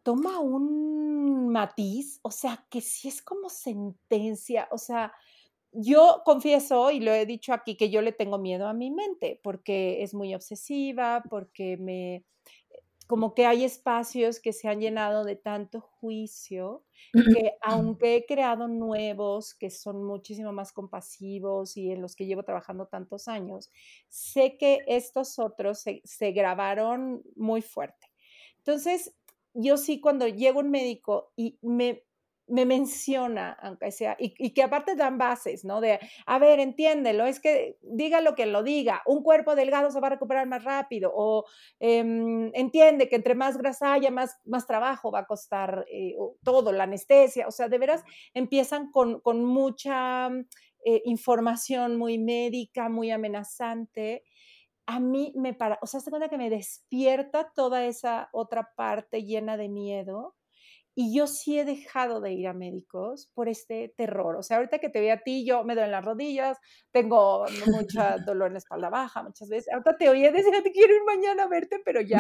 toma 0.04 0.40
un 0.40 1.50
matiz, 1.50 2.20
o 2.22 2.30
sea, 2.30 2.68
que 2.70 2.82
sí 2.82 3.08
es 3.08 3.24
como 3.24 3.50
sentencia, 3.50 4.68
o 4.70 4.78
sea, 4.78 5.14
yo 5.72 6.22
confieso, 6.24 6.92
y 6.92 7.00
lo 7.00 7.14
he 7.14 7.26
dicho 7.26 7.52
aquí, 7.52 7.76
que 7.76 7.90
yo 7.90 8.04
le 8.04 8.12
tengo 8.12 8.38
miedo 8.38 8.68
a 8.68 8.74
mi 8.74 8.92
mente, 8.92 9.40
porque 9.44 10.04
es 10.04 10.14
muy 10.14 10.36
obsesiva, 10.36 11.24
porque 11.30 11.78
me, 11.78 12.26
como 13.08 13.34
que 13.34 13.46
hay 13.46 13.64
espacios 13.64 14.40
que 14.42 14.52
se 14.52 14.68
han 14.68 14.82
llenado 14.82 15.24
de 15.24 15.38
tanto 15.38 15.80
juicio, 15.80 16.84
que 17.14 17.54
aunque 17.62 18.18
he 18.18 18.26
creado 18.26 18.68
nuevos 18.68 19.56
que 19.56 19.70
son 19.70 20.04
muchísimo 20.04 20.52
más 20.52 20.74
compasivos 20.74 21.78
y 21.78 21.92
en 21.92 22.02
los 22.02 22.16
que 22.16 22.26
llevo 22.26 22.44
trabajando 22.44 22.88
tantos 22.88 23.30
años, 23.30 23.72
sé 24.10 24.58
que 24.58 24.84
estos 24.88 25.40
otros 25.40 25.80
se, 25.80 26.02
se 26.04 26.32
grabaron 26.34 27.24
muy 27.36 27.62
fuerte. 27.62 28.08
Entonces, 28.58 29.16
yo 29.54 29.78
sí 29.78 30.02
cuando 30.02 30.28
llego 30.28 30.60
un 30.60 30.70
médico 30.70 31.32
y 31.36 31.58
me, 31.62 32.04
me 32.48 32.66
menciona, 32.66 33.58
aunque 33.62 33.92
sea, 33.92 34.16
y, 34.20 34.54
que 34.54 34.64
aparte 34.64 34.96
dan 34.96 35.18
bases, 35.18 35.66
¿no? 35.66 35.82
De, 35.82 36.00
a 36.26 36.40
ver, 36.40 36.60
entiéndelo, 36.60 37.26
es 37.26 37.40
que 37.40 37.78
diga 37.82 38.22
lo 38.22 38.36
que 38.36 38.46
lo 38.46 38.64
diga, 38.64 39.02
un 39.06 39.22
cuerpo 39.22 39.56
delgado 39.56 39.92
se 39.92 40.00
va 40.00 40.08
a 40.08 40.12
recuperar 40.12 40.48
más 40.48 40.64
rápido, 40.64 41.12
o 41.14 41.46
em, 41.80 42.52
entiende 42.54 43.10
que 43.10 43.18
entre 43.18 43.36
más 43.36 43.58
grasa 43.58 43.94
haya, 43.94 44.12
más, 44.12 44.40
más 44.46 44.66
trabajo 44.66 45.12
va 45.12 45.20
a 45.20 45.26
costar 45.26 45.86
eh, 45.92 46.16
todo, 46.44 46.72
la 46.72 46.84
anestesia, 46.86 47.48
o 47.48 47.52
sea, 47.52 47.68
de 47.68 47.78
veras 47.78 48.04
empiezan 48.34 48.92
con, 48.92 49.20
con 49.20 49.44
mucha 49.44 50.30
eh, 50.86 51.02
información 51.06 51.98
muy 51.98 52.18
médica, 52.18 52.88
muy 52.90 53.12
amenazante. 53.12 54.24
A 54.86 55.02
mí 55.02 55.34
me 55.36 55.54
para, 55.54 55.80
o 55.82 55.88
sea, 55.88 56.00
se 56.00 56.10
cuenta 56.10 56.30
que 56.30 56.38
me 56.38 56.50
despierta 56.50 57.52
toda 57.54 57.86
esa 57.86 58.30
otra 58.32 58.70
parte 58.78 59.24
llena 59.24 59.58
de 59.58 59.68
miedo 59.68 60.37
y 61.00 61.14
yo 61.14 61.28
sí 61.28 61.60
he 61.60 61.64
dejado 61.64 62.22
de 62.22 62.32
ir 62.32 62.48
a 62.48 62.54
médicos 62.54 63.30
por 63.36 63.48
este 63.48 63.94
terror. 63.96 64.36
O 64.36 64.42
sea, 64.42 64.58
ahorita 64.58 64.80
que 64.80 64.90
te 64.90 65.00
veo 65.00 65.14
a 65.14 65.20
ti, 65.20 65.46
yo 65.46 65.64
me 65.64 65.76
doy 65.76 65.84
en 65.84 65.92
las 65.92 66.04
rodillas, 66.04 66.58
tengo 66.92 67.46
mucho 67.68 68.00
dolor 68.26 68.48
en 68.48 68.54
la 68.54 68.58
espalda 68.58 68.90
baja 68.90 69.22
muchas 69.22 69.48
veces. 69.48 69.72
Ahorita 69.72 69.96
te 69.96 70.10
oí 70.10 70.24
decir, 70.24 70.52
te 70.64 70.72
quiero 70.72 70.96
ir 70.96 71.04
mañana 71.04 71.44
a 71.44 71.48
verte, 71.48 71.80
pero 71.86 72.02
ya 72.02 72.20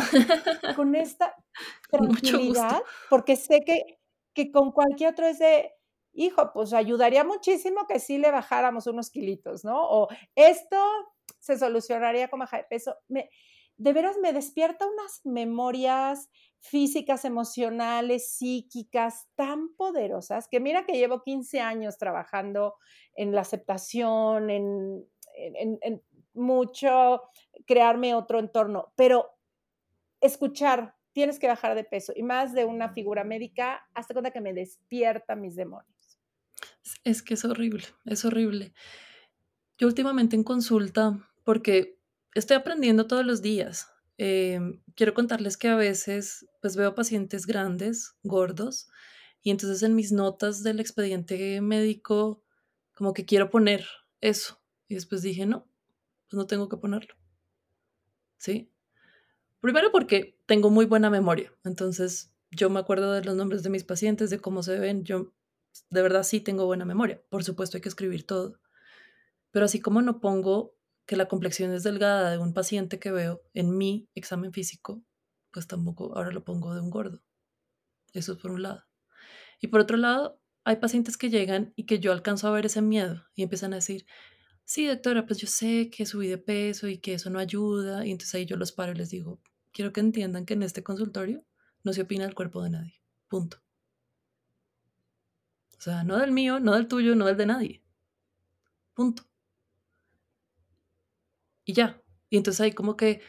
con 0.75 0.93
esta 0.93 1.33
tranquilidad, 1.89 2.83
porque 3.09 3.35
sé 3.35 3.61
que, 3.65 3.97
que 4.35 4.51
con 4.51 4.71
cualquier 4.71 5.09
otro 5.09 5.25
es 5.25 5.39
de, 5.39 5.71
hijo, 6.13 6.51
pues 6.53 6.71
ayudaría 6.71 7.23
muchísimo 7.23 7.87
que 7.87 7.99
sí 7.99 8.19
le 8.19 8.29
bajáramos 8.29 8.85
unos 8.85 9.09
kilitos, 9.09 9.65
¿no? 9.65 9.89
O 9.89 10.07
esto 10.35 10.77
se 11.39 11.57
solucionaría 11.57 12.27
con 12.27 12.41
baja 12.41 12.57
de 12.57 12.65
peso. 12.65 12.95
Me, 13.07 13.27
de 13.77 13.93
veras 13.93 14.17
me 14.21 14.33
despierta 14.33 14.87
unas 14.87 15.21
memorias 15.23 16.29
físicas, 16.59 17.25
emocionales, 17.25 18.31
psíquicas 18.31 19.27
tan 19.35 19.75
poderosas 19.75 20.47
que 20.47 20.59
mira 20.59 20.85
que 20.85 20.97
llevo 20.97 21.21
15 21.23 21.61
años 21.61 21.97
trabajando 21.97 22.75
en 23.15 23.33
la 23.33 23.41
aceptación, 23.41 24.49
en, 24.49 25.05
mucho 26.33 27.23
crearme 27.65 28.13
otro 28.13 28.39
entorno, 28.39 28.93
pero 28.95 29.29
escuchar, 30.21 30.95
tienes 31.13 31.39
que 31.39 31.47
bajar 31.47 31.75
de 31.75 31.83
peso 31.83 32.13
y 32.15 32.23
más 32.23 32.53
de 32.53 32.65
una 32.65 32.89
figura 32.89 33.23
médica, 33.23 33.87
hasta 33.93 34.13
cuenta 34.13 34.31
que 34.31 34.41
me 34.41 34.53
despierta 34.53 35.35
mis 35.35 35.55
demonios. 35.55 36.19
Es 37.03 37.21
que 37.21 37.33
es 37.33 37.45
horrible, 37.45 37.83
es 38.05 38.23
horrible. 38.23 38.73
Yo 39.77 39.87
últimamente 39.87 40.35
en 40.35 40.43
consulta, 40.43 41.27
porque 41.43 41.96
estoy 42.39 42.57
aprendiendo 42.57 43.07
todos 43.07 43.25
los 43.25 43.41
días, 43.41 43.87
Em, 44.17 44.81
quiero 44.95 45.13
contarles 45.13 45.57
que 45.57 45.67
a 45.67 45.75
veces 45.75 46.47
pues 46.61 46.75
veo 46.75 46.95
pacientes 46.95 47.45
grandes, 47.45 48.15
gordos, 48.23 48.89
y 49.43 49.51
entonces 49.51 49.83
en 49.83 49.95
mis 49.95 50.11
notas 50.11 50.63
del 50.63 50.79
expediente 50.79 51.61
médico 51.61 52.43
como 52.95 53.13
que 53.13 53.25
quiero 53.25 53.51
poner 53.51 53.85
eso. 54.21 54.59
Y 54.87 54.95
después 54.95 55.21
dije, 55.21 55.45
no, 55.45 55.67
pues 56.29 56.37
no 56.37 56.47
tengo 56.47 56.67
que 56.67 56.77
ponerlo. 56.77 57.15
¿Sí? 58.37 58.71
Primero 59.59 59.91
porque 59.91 60.39
tengo 60.47 60.69
muy 60.71 60.85
buena 60.85 61.09
memoria, 61.09 61.53
entonces 61.63 62.33
yo 62.49 62.69
me 62.69 62.79
acuerdo 62.79 63.13
de 63.13 63.23
los 63.23 63.35
nombres 63.35 63.61
de 63.63 63.69
mis 63.69 63.83
pacientes, 63.83 64.29
de 64.29 64.39
cómo 64.39 64.63
se 64.63 64.79
ven, 64.79 65.03
yo 65.03 65.33
de 65.89 66.01
verdad 66.01 66.23
sí 66.23 66.39
tengo 66.39 66.65
buena 66.65 66.85
memoria. 66.85 67.21
Por 67.29 67.43
supuesto 67.43 67.77
hay 67.77 67.81
que 67.81 67.89
escribir 67.89 68.25
todo. 68.25 68.59
Pero 69.51 69.65
así 69.65 69.79
como 69.79 70.01
no 70.01 70.19
pongo 70.19 70.76
que 71.07 71.15
la 71.15 71.27
complexión 71.27 71.73
es 71.73 71.83
delgada 71.83 72.29
de 72.29 72.37
un 72.37 72.53
paciente 72.53 72.99
que 72.99 73.11
veo 73.11 73.41
en 73.53 73.75
mi 73.77 74.09
examen 74.13 74.51
físico, 74.53 75.01
pues 75.51 75.65
tampoco 75.65 76.15
ahora 76.15 76.31
lo 76.31 76.43
pongo 76.43 76.75
de 76.75 76.81
un 76.81 76.91
gordo. 76.91 77.23
Eso 78.13 78.33
es 78.33 78.37
por 78.37 78.51
un 78.51 78.61
lado. 78.61 78.83
Y 79.59 79.67
por 79.67 79.79
otro 79.79 79.97
lado, 79.97 80.39
hay 80.65 80.75
pacientes 80.75 81.17
que 81.17 81.29
llegan 81.29 81.73
y 81.77 81.85
que 81.85 81.99
yo 81.99 82.11
alcanzo 82.11 82.47
a 82.47 82.51
ver 82.51 82.65
ese 82.65 82.81
miedo 82.81 83.23
y 83.35 83.43
empiezan 83.43 83.71
a 83.71 83.77
decir, 83.77 84.05
sí, 84.65 84.85
doctora, 84.85 85.25
pues 85.25 85.39
yo 85.39 85.47
sé 85.47 85.89
que 85.89 86.05
subí 86.05 86.27
de 86.27 86.37
peso 86.37 86.89
y 86.89 86.97
que 86.99 87.13
eso 87.13 87.29
no 87.29 87.39
ayuda. 87.39 88.05
Y 88.05 88.11
entonces 88.11 88.35
ahí 88.35 88.45
yo 88.45 88.57
los 88.57 88.73
paro 88.73 88.91
y 88.91 88.95
les 88.95 89.09
digo, 89.09 89.39
quiero 89.71 89.93
que 89.93 90.01
entiendan 90.01 90.45
que 90.45 90.55
en 90.55 90.63
este 90.63 90.83
consultorio 90.83 91.43
no 91.83 91.93
se 91.93 92.01
opina 92.01 92.25
el 92.25 92.35
cuerpo 92.35 92.61
de 92.61 92.71
nadie. 92.71 93.01
Punto. 93.29 93.57
O 95.77 95.81
sea, 95.81 96.03
no 96.03 96.17
del 96.17 96.31
mío, 96.31 96.59
no 96.59 96.73
del 96.73 96.87
tuyo, 96.87 97.15
no 97.15 97.25
del 97.27 97.37
de 97.37 97.45
nadie. 97.45 97.83
Punto. 98.93 99.23
Y 101.67 101.73
ya. 101.73 102.01
Y 102.31 102.37
entonces 102.37 102.61
ahí 102.61 102.71
como 102.71 102.97
que, 102.97 103.21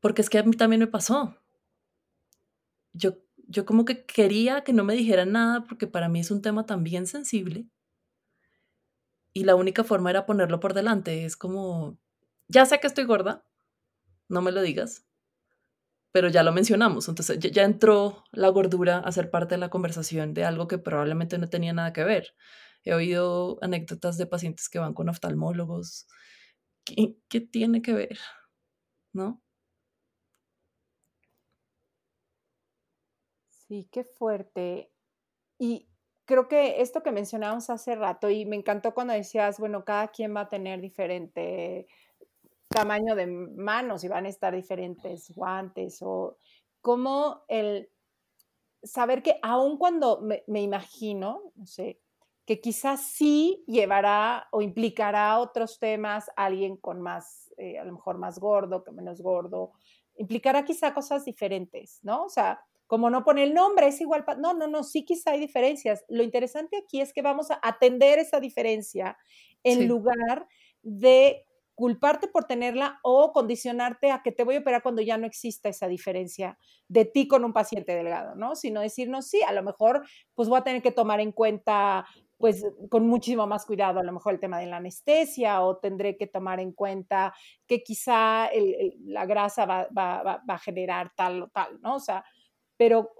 porque 0.00 0.22
es 0.22 0.30
que 0.30 0.38
a 0.38 0.42
mí 0.42 0.56
también 0.56 0.80
me 0.80 0.88
pasó. 0.88 1.36
Yo 2.92 3.24
yo 3.48 3.66
como 3.66 3.84
que 3.84 4.04
quería 4.06 4.64
que 4.64 4.72
no 4.72 4.84
me 4.84 4.94
dijeran 4.94 5.32
nada 5.32 5.64
porque 5.64 5.86
para 5.86 6.08
mí 6.08 6.20
es 6.20 6.30
un 6.30 6.42
tema 6.42 6.66
también 6.66 7.06
sensible. 7.06 7.66
Y 9.32 9.44
la 9.44 9.54
única 9.56 9.84
forma 9.84 10.10
era 10.10 10.26
ponerlo 10.26 10.60
por 10.60 10.74
delante. 10.74 11.24
Es 11.24 11.36
como, 11.36 11.98
ya 12.48 12.66
sé 12.66 12.78
que 12.80 12.86
estoy 12.86 13.04
gorda, 13.04 13.44
no 14.28 14.42
me 14.42 14.52
lo 14.52 14.62
digas, 14.62 15.04
pero 16.12 16.28
ya 16.28 16.42
lo 16.42 16.52
mencionamos. 16.52 17.08
Entonces 17.08 17.38
ya, 17.40 17.50
ya 17.50 17.64
entró 17.64 18.24
la 18.32 18.48
gordura 18.48 18.98
a 18.98 19.12
ser 19.12 19.30
parte 19.30 19.56
de 19.56 19.58
la 19.58 19.70
conversación 19.70 20.34
de 20.34 20.44
algo 20.44 20.68
que 20.68 20.78
probablemente 20.78 21.38
no 21.38 21.48
tenía 21.48 21.72
nada 21.72 21.92
que 21.92 22.04
ver. 22.04 22.34
He 22.84 22.94
oído 22.94 23.58
anécdotas 23.62 24.18
de 24.18 24.26
pacientes 24.26 24.68
que 24.68 24.78
van 24.78 24.94
con 24.94 25.08
oftalmólogos. 25.08 26.06
¿Qué, 26.84 27.40
tiene 27.40 27.82
que 27.82 27.92
ver? 27.92 28.18
¿No? 29.12 29.42
Sí, 33.50 33.88
qué 33.90 34.04
fuerte. 34.04 34.92
Y 35.58 35.88
creo 36.26 36.48
que 36.48 36.82
esto 36.82 37.02
que 37.02 37.12
mencionábamos 37.12 37.70
hace 37.70 37.94
rato, 37.96 38.30
y 38.30 38.44
me 38.46 38.56
encantó 38.56 38.94
cuando 38.94 39.14
decías, 39.14 39.58
bueno, 39.58 39.84
cada 39.84 40.08
quien 40.08 40.34
va 40.36 40.42
a 40.42 40.48
tener 40.48 40.80
diferente 40.80 41.86
tamaño 42.68 43.14
de 43.14 43.26
manos 43.26 44.04
y 44.04 44.08
van 44.08 44.26
a 44.26 44.28
estar 44.28 44.54
diferentes 44.54 45.30
guantes, 45.34 46.00
o 46.02 46.38
como 46.80 47.44
el 47.48 47.88
saber 48.82 49.22
que 49.22 49.38
aun 49.42 49.78
cuando 49.78 50.20
me, 50.20 50.60
imagino, 50.60 51.52
no 51.54 51.66
sé, 51.66 52.00
que 52.46 52.60
quizás 52.60 53.02
sí 53.02 53.64
llevará 53.66 54.48
o 54.52 54.60
implicará 54.60 55.38
otros 55.38 55.78
temas, 55.78 56.30
alguien 56.36 56.76
con 56.76 57.00
más, 57.00 57.52
eh, 57.56 57.78
a 57.78 57.84
lo 57.84 57.92
mejor 57.92 58.18
más 58.18 58.38
gordo, 58.38 58.84
que 58.84 58.92
menos 58.92 59.20
gordo, 59.20 59.72
implicará 60.16 60.64
quizá 60.64 60.92
cosas 60.92 61.24
diferentes, 61.24 62.00
¿no? 62.02 62.24
O 62.24 62.28
sea, 62.28 62.60
como 62.86 63.08
no 63.10 63.24
pone 63.24 63.42
el 63.42 63.54
nombre, 63.54 63.88
es 63.88 64.00
igual. 64.00 64.24
No, 64.38 64.52
no, 64.54 64.66
no, 64.66 64.84
sí 64.84 65.04
quizá 65.04 65.32
hay 65.32 65.40
diferencias. 65.40 66.04
Lo 66.08 66.22
interesante 66.22 66.76
aquí 66.76 67.00
es 67.00 67.12
que 67.12 67.22
vamos 67.22 67.50
a 67.50 67.58
atender 67.62 68.18
esa 68.18 68.40
diferencia 68.40 69.16
en 69.62 69.88
lugar 69.88 70.46
de 70.82 71.46
culparte 71.74 72.28
por 72.28 72.44
tenerla 72.44 73.00
o 73.02 73.32
condicionarte 73.32 74.10
a 74.12 74.22
que 74.22 74.32
te 74.32 74.44
voy 74.44 74.56
a 74.56 74.60
operar 74.60 74.82
cuando 74.82 75.02
ya 75.02 75.18
no 75.18 75.26
exista 75.26 75.68
esa 75.68 75.88
diferencia 75.88 76.56
de 76.88 77.04
ti 77.04 77.26
con 77.26 77.44
un 77.44 77.52
paciente 77.52 77.96
delgado, 77.96 78.36
¿no? 78.36 78.54
Sino 78.54 78.80
decirnos, 78.80 79.26
sí, 79.26 79.42
a 79.42 79.52
lo 79.52 79.62
mejor 79.62 80.06
pues 80.34 80.48
voy 80.48 80.58
a 80.58 80.64
tener 80.64 80.82
que 80.82 80.92
tomar 80.92 81.20
en 81.20 81.32
cuenta 81.32 82.06
pues 82.38 82.64
con 82.90 83.06
muchísimo 83.06 83.46
más 83.46 83.64
cuidado 83.64 84.00
a 84.00 84.04
lo 84.04 84.12
mejor 84.12 84.34
el 84.34 84.40
tema 84.40 84.58
de 84.58 84.66
la 84.66 84.78
anestesia 84.78 85.62
o 85.62 85.78
tendré 85.78 86.16
que 86.16 86.26
tomar 86.26 86.60
en 86.60 86.72
cuenta 86.72 87.34
que 87.66 87.82
quizá 87.82 88.50
la 89.04 89.26
grasa 89.26 89.64
va, 89.64 89.88
va, 89.96 90.42
a 90.46 90.58
generar 90.58 91.12
tal 91.16 91.42
o 91.42 91.48
tal, 91.48 91.80
¿no? 91.80 91.96
O 91.96 92.00
sea, 92.00 92.24
pero 92.76 93.10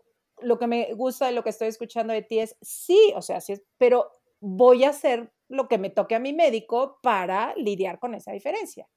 lo 0.40 0.58
que 0.58 0.66
me 0.66 0.92
gusta 0.94 1.26
de 1.26 1.32
lo 1.32 1.42
que 1.42 1.50
estoy 1.50 1.68
escuchando 1.68 2.12
de 2.12 2.22
ti 2.22 2.40
es, 2.40 2.56
sí, 2.60 3.12
o 3.14 3.22
sea, 3.22 3.40
sí, 3.40 3.54
pero 3.78 4.10
voy 4.40 4.84
a 4.84 4.90
hacer 4.90 5.32
lo 5.48 5.68
que 5.68 5.78
me 5.78 5.90
toque 5.90 6.14
a 6.14 6.20
mi 6.20 6.32
médico 6.32 6.98
para 7.02 7.54
lidiar 7.56 7.98
con 7.98 8.14
esa 8.14 8.32
diferencia. 8.32 8.88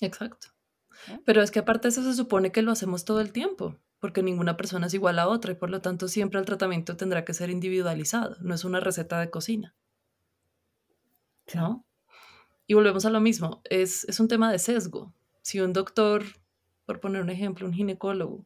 Exacto. 0.00 0.48
Pero 1.24 1.42
es 1.42 1.50
que 1.50 1.60
aparte 1.60 1.88
eso 1.88 2.02
se 2.02 2.14
supone 2.14 2.52
que 2.52 2.62
lo 2.62 2.72
hacemos 2.72 3.04
todo 3.04 3.20
el 3.20 3.32
tiempo, 3.32 3.76
porque 4.04 4.22
ninguna 4.22 4.58
persona 4.58 4.88
es 4.88 4.92
igual 4.92 5.18
a 5.18 5.26
otra 5.28 5.52
y 5.52 5.54
por 5.54 5.70
lo 5.70 5.80
tanto 5.80 6.08
siempre 6.08 6.38
el 6.38 6.44
tratamiento 6.44 6.94
tendrá 6.94 7.24
que 7.24 7.32
ser 7.32 7.48
individualizado, 7.48 8.36
no 8.42 8.54
es 8.54 8.62
una 8.66 8.78
receta 8.78 9.18
de 9.18 9.30
cocina. 9.30 9.74
¿No? 11.54 11.86
Y 12.66 12.74
volvemos 12.74 13.06
a 13.06 13.10
lo 13.10 13.20
mismo, 13.20 13.62
es, 13.64 14.04
es 14.04 14.20
un 14.20 14.28
tema 14.28 14.52
de 14.52 14.58
sesgo. 14.58 15.14
Si 15.40 15.58
un 15.58 15.72
doctor, 15.72 16.22
por 16.84 17.00
poner 17.00 17.22
un 17.22 17.30
ejemplo, 17.30 17.66
un 17.66 17.72
ginecólogo, 17.72 18.44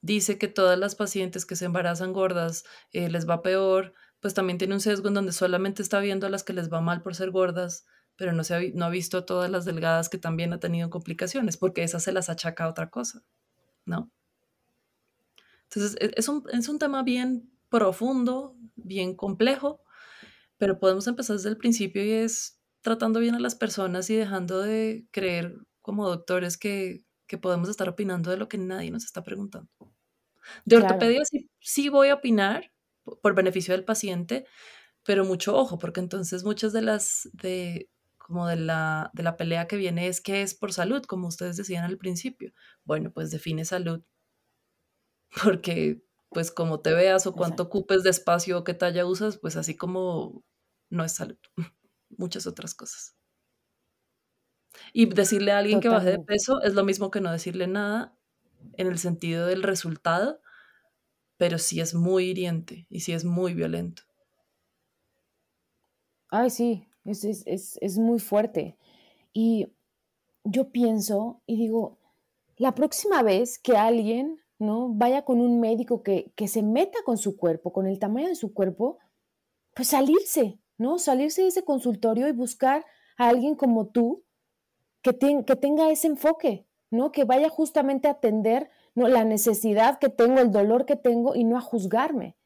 dice 0.00 0.38
que 0.38 0.48
todas 0.48 0.76
las 0.76 0.96
pacientes 0.96 1.46
que 1.46 1.54
se 1.54 1.66
embarazan 1.66 2.12
gordas 2.12 2.64
eh, 2.90 3.08
les 3.08 3.30
va 3.30 3.42
peor, 3.42 3.94
pues 4.18 4.34
también 4.34 4.58
tiene 4.58 4.74
un 4.74 4.80
sesgo 4.80 5.06
en 5.06 5.14
donde 5.14 5.30
solamente 5.30 5.82
está 5.82 6.00
viendo 6.00 6.26
a 6.26 6.30
las 6.30 6.42
que 6.42 6.52
les 6.52 6.68
va 6.68 6.80
mal 6.80 7.00
por 7.00 7.14
ser 7.14 7.30
gordas, 7.30 7.86
pero 8.16 8.32
no, 8.32 8.42
se 8.42 8.54
ha, 8.56 8.60
no 8.74 8.86
ha 8.86 8.90
visto 8.90 9.18
a 9.18 9.24
todas 9.24 9.52
las 9.52 9.64
delgadas 9.64 10.08
que 10.08 10.18
también 10.18 10.52
han 10.52 10.58
tenido 10.58 10.90
complicaciones, 10.90 11.56
porque 11.56 11.84
esas 11.84 12.02
se 12.02 12.10
las 12.10 12.28
achaca 12.28 12.64
a 12.64 12.68
otra 12.68 12.90
cosa, 12.90 13.22
¿no? 13.84 14.10
Entonces, 15.72 15.96
e, 16.00 16.12
es 16.16 16.28
un, 16.28 16.44
es 16.52 16.68
un 16.68 16.78
tema 16.78 17.02
bien 17.02 17.50
profundo, 17.68 18.56
bien 18.76 19.14
complejo, 19.14 19.82
pero 20.58 20.78
podemos 20.78 21.06
empezar 21.06 21.36
desde 21.36 21.50
el 21.50 21.56
principio 21.56 22.04
y 22.04 22.12
es 22.12 22.60
tratando 22.82 23.20
bien 23.20 23.34
a 23.34 23.40
las 23.40 23.54
personas 23.54 24.10
y 24.10 24.16
dejando 24.16 24.60
de 24.60 25.06
creer 25.12 25.58
como 25.82 26.08
doctores 26.08 26.58
que 26.58 27.04
que 27.30 27.38
podemos 27.38 27.68
estar 27.68 27.88
opinando 27.88 28.32
de 28.32 28.36
lo 28.36 28.48
que 28.48 28.58
nadie 28.58 28.90
nos 28.90 29.04
está 29.04 29.22
preguntando. 29.22 29.70
De 30.64 30.78
ortopedia 30.78 31.22
sí, 31.60 31.88
voy 31.88 32.08
a 32.08 32.14
opinar 32.14 32.72
por 33.22 33.36
beneficio 33.36 33.72
del 33.72 33.84
paciente, 33.84 34.46
pero 35.04 35.24
mucho 35.24 35.56
ojo, 35.56 35.78
porque 35.78 36.00
entonces 36.00 36.42
muchas 36.42 36.72
de 36.72 36.82
las 36.82 37.28
de 37.32 37.88
como 38.18 38.48
de 38.48 38.56
la, 38.56 39.12
de 39.14 39.22
la 39.22 39.36
pelea 39.36 39.68
que 39.68 39.76
viene 39.76 40.08
es 40.08 40.20
que 40.20 40.42
es 40.42 40.56
por 40.56 40.72
salud, 40.72 41.04
como 41.04 41.28
ustedes 41.28 41.56
decían 41.56 41.84
al 41.84 41.98
principio. 41.98 42.52
Bueno, 42.82 43.12
pues 43.12 43.30
define 43.30 43.64
salud, 43.64 44.02
porque 45.42 46.02
pues 46.30 46.50
como 46.50 46.80
te 46.80 46.92
veas 46.92 47.26
o 47.26 47.32
cuánto 47.34 47.64
ocupes 47.64 48.02
de 48.02 48.10
espacio 48.10 48.58
o 48.58 48.64
qué 48.64 48.74
talla 48.74 49.04
usas, 49.04 49.36
pues 49.38 49.56
así 49.56 49.76
como 49.76 50.44
no 50.88 51.04
es 51.04 51.12
salud, 51.12 51.38
muchas 52.10 52.46
otras 52.46 52.74
cosas. 52.74 53.16
Y 54.92 55.06
decirle 55.06 55.52
a 55.52 55.58
alguien 55.58 55.80
que 55.80 55.88
baje 55.88 56.10
de 56.10 56.20
peso 56.20 56.62
es 56.62 56.74
lo 56.74 56.84
mismo 56.84 57.10
que 57.10 57.20
no 57.20 57.32
decirle 57.32 57.66
nada 57.66 58.16
en 58.74 58.86
el 58.86 58.98
sentido 58.98 59.46
del 59.46 59.62
resultado, 59.62 60.40
pero 61.36 61.58
sí 61.58 61.80
es 61.80 61.94
muy 61.94 62.26
hiriente 62.26 62.86
y 62.88 63.00
sí 63.00 63.12
es 63.12 63.24
muy 63.24 63.54
violento. 63.54 64.02
Ay, 66.28 66.50
sí, 66.50 66.86
es, 67.04 67.24
es, 67.24 67.78
es 67.80 67.98
muy 67.98 68.20
fuerte. 68.20 68.76
Y 69.32 69.72
yo 70.44 70.70
pienso 70.70 71.42
y 71.46 71.56
digo, 71.56 71.98
la 72.56 72.74
próxima 72.74 73.22
vez 73.22 73.58
que 73.58 73.76
alguien 73.76 74.40
¿no? 74.60 74.90
vaya 74.92 75.24
con 75.24 75.40
un 75.40 75.58
médico 75.58 76.02
que, 76.02 76.32
que 76.36 76.46
se 76.46 76.62
meta 76.62 76.98
con 77.04 77.18
su 77.18 77.36
cuerpo, 77.36 77.72
con 77.72 77.86
el 77.86 77.98
tamaño 77.98 78.28
de 78.28 78.36
su 78.36 78.54
cuerpo, 78.54 78.98
pues 79.74 79.88
salirse, 79.88 80.60
¿no? 80.78 80.98
Salirse 80.98 81.42
de 81.42 81.48
ese 81.48 81.64
consultorio 81.64 82.28
y 82.28 82.32
buscar 82.32 82.84
a 83.16 83.28
alguien 83.28 83.56
como 83.56 83.88
tú 83.88 84.22
que, 85.02 85.16
que 85.18 85.56
tenga 85.56 85.90
ese 85.90 86.08
enfoque, 86.08 86.66
¿no? 86.90 87.10
Que 87.10 87.24
vaya 87.24 87.48
justamente 87.48 88.06
a 88.06 88.12
atender 88.12 88.70
¿no? 88.94 89.08
la 89.08 89.24
necesidad 89.24 89.98
que 89.98 90.10
tengo, 90.10 90.40
el 90.40 90.50
dolor 90.50 90.84
que 90.84 90.96
tengo 90.96 91.34
y 91.34 91.44
no 91.44 91.56
a 91.56 91.62
juzgarme. 91.62 92.36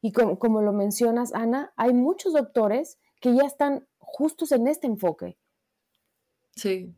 Y 0.00 0.12
como, 0.12 0.60
lo 0.60 0.72
mencionas, 0.72 1.32
Ana, 1.34 1.72
hay 1.76 1.92
muchos 1.92 2.34
doctores 2.34 2.98
que 3.20 3.34
ya 3.34 3.44
están 3.44 3.88
justos 3.98 4.52
en 4.52 4.68
este 4.68 4.86
enfoque. 4.86 5.38
Sí, 6.54 6.94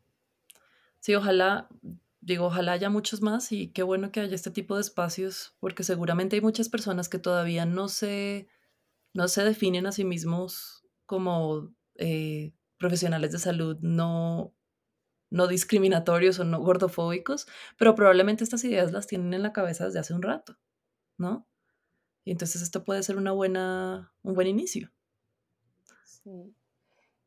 sí, 1.00 1.14
ojalá, 1.14 1.68
digo, 2.26 2.46
ojalá 2.46 2.72
haya 2.72 2.90
muchos 2.90 3.22
más 3.22 3.53
y 3.53 3.68
qué 3.68 3.84
bueno 3.84 4.11
que 4.11 4.18
haya 4.18 4.34
este 4.34 4.51
tipo 4.51 4.74
de 4.74 4.80
espacios, 4.80 5.55
porque 5.61 5.84
seguramente 5.84 6.34
hay 6.34 6.42
muchas 6.42 6.68
personas 6.68 7.09
que 7.09 7.20
todavía 7.20 7.66
no 7.66 7.88
se, 7.88 8.48
no 9.14 9.28
se 9.28 9.44
definen 9.44 9.86
a 9.86 9.92
sí 9.92 10.05
mismos 10.05 10.84
como 11.07 11.72
eh, 11.94 12.53
profesionales 12.78 13.30
de 13.30 13.38
salud, 13.38 13.78
no, 13.80 14.53
no 15.30 15.46
discriminatorios 15.46 16.40
o 16.40 16.44
no 16.44 16.59
gordofóbicos, 16.61 17.46
pero 17.78 17.94
probablemente 17.94 18.42
estas 18.42 18.64
ideas 18.64 18.90
las 18.90 19.07
tienen 19.07 19.32
en 19.32 19.44
la 19.44 19.53
cabeza 19.53 19.84
desde 19.86 20.01
hace 20.01 20.12
un 20.12 20.22
rato, 20.22 20.59
¿no? 21.18 21.46
Y 22.24 22.32
entonces 22.32 22.61
esto 22.61 22.82
puede 22.82 23.05
ser 23.05 23.18
una 23.18 23.30
buena, 23.30 24.12
un 24.22 24.34
buen 24.34 24.48
inicio. 24.48 24.90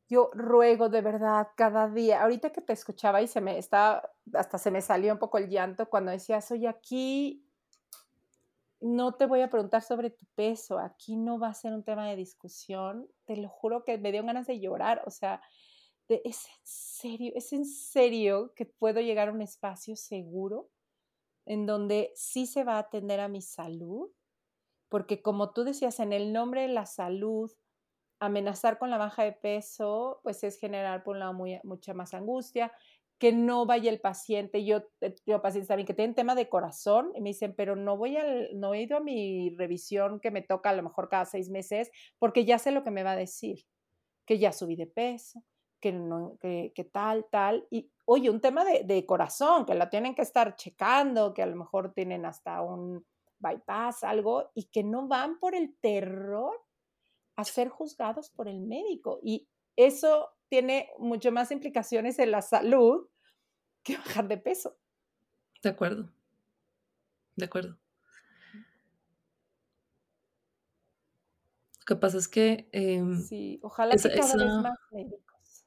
Yo 0.09 0.31
ruego 0.33 0.89
de 0.89 1.01
verdad 1.01 1.49
cada 1.55 1.87
día, 1.87 2.23
ahorita 2.23 2.51
que 2.51 2.61
te 2.61 2.73
escuchaba 2.73 3.21
y 3.21 3.27
se 3.27 3.41
me 3.41 3.59
está, 3.59 4.11
hasta 4.33 4.57
se 4.57 4.71
me 4.71 4.81
salió 4.81 5.13
un 5.13 5.19
poco 5.19 5.37
el 5.37 5.49
llanto 5.49 5.89
cuando 5.89 6.11
decías, 6.11 6.49
oye, 6.51 6.67
aquí 6.67 7.45
no 8.81 9.15
te 9.15 9.25
voy 9.25 9.41
a 9.41 9.49
preguntar 9.49 9.81
sobre 9.81 10.09
tu 10.09 10.25
peso, 10.35 10.79
aquí 10.79 11.17
no 11.17 11.39
va 11.39 11.49
a 11.49 11.53
ser 11.53 11.73
un 11.73 11.83
tema 11.83 12.07
de 12.07 12.15
discusión, 12.15 13.07
te 13.25 13.35
lo 13.35 13.49
juro 13.49 13.83
que 13.83 13.97
me 13.97 14.11
dio 14.11 14.23
ganas 14.23 14.47
de 14.47 14.59
llorar, 14.59 15.01
o 15.05 15.11
sea, 15.11 15.41
es 16.07 16.45
en 16.45 16.61
serio, 16.63 17.33
es 17.35 17.53
en 17.53 17.65
serio 17.65 18.53
que 18.55 18.65
puedo 18.65 19.01
llegar 19.01 19.29
a 19.29 19.31
un 19.31 19.41
espacio 19.41 19.95
seguro 19.95 20.69
en 21.45 21.65
donde 21.65 22.11
sí 22.15 22.47
se 22.47 22.63
va 22.63 22.75
a 22.75 22.79
atender 22.79 23.19
a 23.19 23.27
mi 23.27 23.41
salud 23.41 24.09
porque 24.89 25.21
como 25.21 25.51
tú 25.51 25.63
decías, 25.63 25.99
en 25.99 26.11
el 26.13 26.33
nombre 26.33 26.63
de 26.63 26.67
la 26.67 26.87
salud, 26.87 27.51
amenazar 28.19 28.79
con 28.79 28.89
la 28.89 28.97
baja 28.97 29.23
de 29.23 29.31
peso, 29.31 30.19
pues 30.23 30.43
es 30.43 30.59
generar 30.59 31.03
por 31.03 31.15
un 31.15 31.19
lado 31.19 31.33
mucha 31.63 31.93
más 31.93 32.13
angustia, 32.13 32.73
que 33.19 33.33
no 33.33 33.65
vaya 33.65 33.91
el 33.91 33.99
paciente. 33.99 34.63
Yo 34.63 34.83
tengo 35.25 35.41
pacientes 35.41 35.67
también 35.67 35.85
que 35.85 35.93
tienen 35.93 36.15
tema 36.15 36.35
de 36.35 36.47
corazón 36.47 37.11
y 37.15 37.21
me 37.21 37.29
dicen, 37.29 37.53
pero 37.55 37.75
no 37.75 37.97
voy 37.97 38.15
al, 38.15 38.57
no 38.57 38.73
he 38.73 38.81
ido 38.81 38.97
a 38.97 39.01
mi 39.01 39.53
revisión 39.57 40.21
que 40.21 40.31
me 40.31 40.41
toca 40.41 40.69
a 40.69 40.73
lo 40.73 40.83
mejor 40.83 41.09
cada 41.09 41.25
seis 41.25 41.49
meses 41.49 41.91
porque 42.17 42.45
ya 42.45 42.57
sé 42.57 42.71
lo 42.71 42.83
que 42.83 42.91
me 42.91 43.03
va 43.03 43.11
a 43.11 43.17
decir, 43.17 43.65
que 44.25 44.39
ya 44.39 44.53
subí 44.53 44.77
de 44.77 44.87
peso, 44.87 45.43
que, 45.81 45.91
no, 45.91 46.37
que, 46.39 46.89
tal, 46.91 47.25
tal. 47.29 47.67
Y 47.69 47.91
oye, 48.05 48.29
un 48.29 48.39
tema 48.39 48.63
de, 48.63 48.83
de, 48.85 49.05
corazón, 49.05 49.65
que 49.65 49.75
la 49.75 49.89
tienen 49.89 50.15
que 50.15 50.21
estar 50.21 50.55
checando, 50.55 51.33
que 51.33 51.43
a 51.43 51.45
lo 51.45 51.57
mejor 51.57 51.93
tienen 51.93 52.25
hasta 52.25 52.61
un 52.61 53.05
bypass, 53.39 54.03
algo, 54.03 54.49
y 54.55 54.69
que 54.69 54.83
no 54.83 55.07
van 55.07 55.39
por 55.39 55.55
el 55.55 55.75
terror 55.81 56.55
a 57.35 57.43
ser 57.43 57.69
juzgados 57.69 58.29
por 58.29 58.47
el 58.47 58.61
médico. 58.61 59.19
Y 59.23 59.49
eso 59.75 60.29
tiene 60.49 60.89
mucho 60.97 61.31
más 61.31 61.51
implicaciones 61.51 62.19
en 62.19 62.31
la 62.31 62.41
salud 62.41 63.07
que 63.83 63.97
bajar 63.97 64.27
de 64.27 64.37
peso. 64.37 64.77
De 65.63 65.69
acuerdo. 65.69 66.11
De 67.35 67.45
acuerdo. 67.45 67.77
Lo 71.79 71.85
que 71.85 71.95
pasa 71.95 72.17
es 72.17 72.27
que... 72.27 72.69
Em, 72.71 73.21
sí, 73.21 73.59
ojalá 73.63 73.95
que 73.95 74.09
cada 74.09 74.35
vez 74.35 74.53
más 74.61 74.77
médicos. 74.91 75.65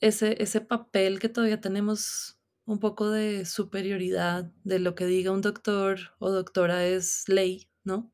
Ese, 0.00 0.42
ese 0.42 0.60
papel 0.60 1.18
que 1.18 1.28
todavía 1.28 1.60
tenemos 1.60 2.40
un 2.64 2.78
poco 2.78 3.10
de 3.10 3.44
superioridad 3.44 4.52
de 4.64 4.78
lo 4.78 4.94
que 4.94 5.06
diga 5.06 5.32
un 5.32 5.40
doctor 5.40 5.98
o 6.18 6.30
doctora 6.30 6.86
es 6.86 7.28
ley, 7.28 7.68
¿no? 7.84 8.12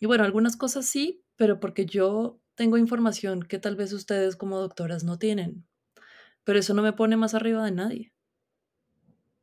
Y 0.00 0.06
bueno, 0.06 0.24
algunas 0.24 0.56
cosas 0.56 0.86
sí, 0.86 1.24
pero 1.36 1.60
porque 1.60 1.86
yo 1.86 2.40
tengo 2.56 2.78
información 2.78 3.42
que 3.42 3.58
tal 3.58 3.76
vez 3.76 3.92
ustedes 3.92 4.34
como 4.34 4.58
doctoras 4.58 5.04
no 5.04 5.18
tienen. 5.18 5.66
Pero 6.44 6.58
eso 6.58 6.74
no 6.74 6.82
me 6.82 6.92
pone 6.92 7.16
más 7.16 7.34
arriba 7.34 7.64
de 7.64 7.72
nadie. 7.72 8.12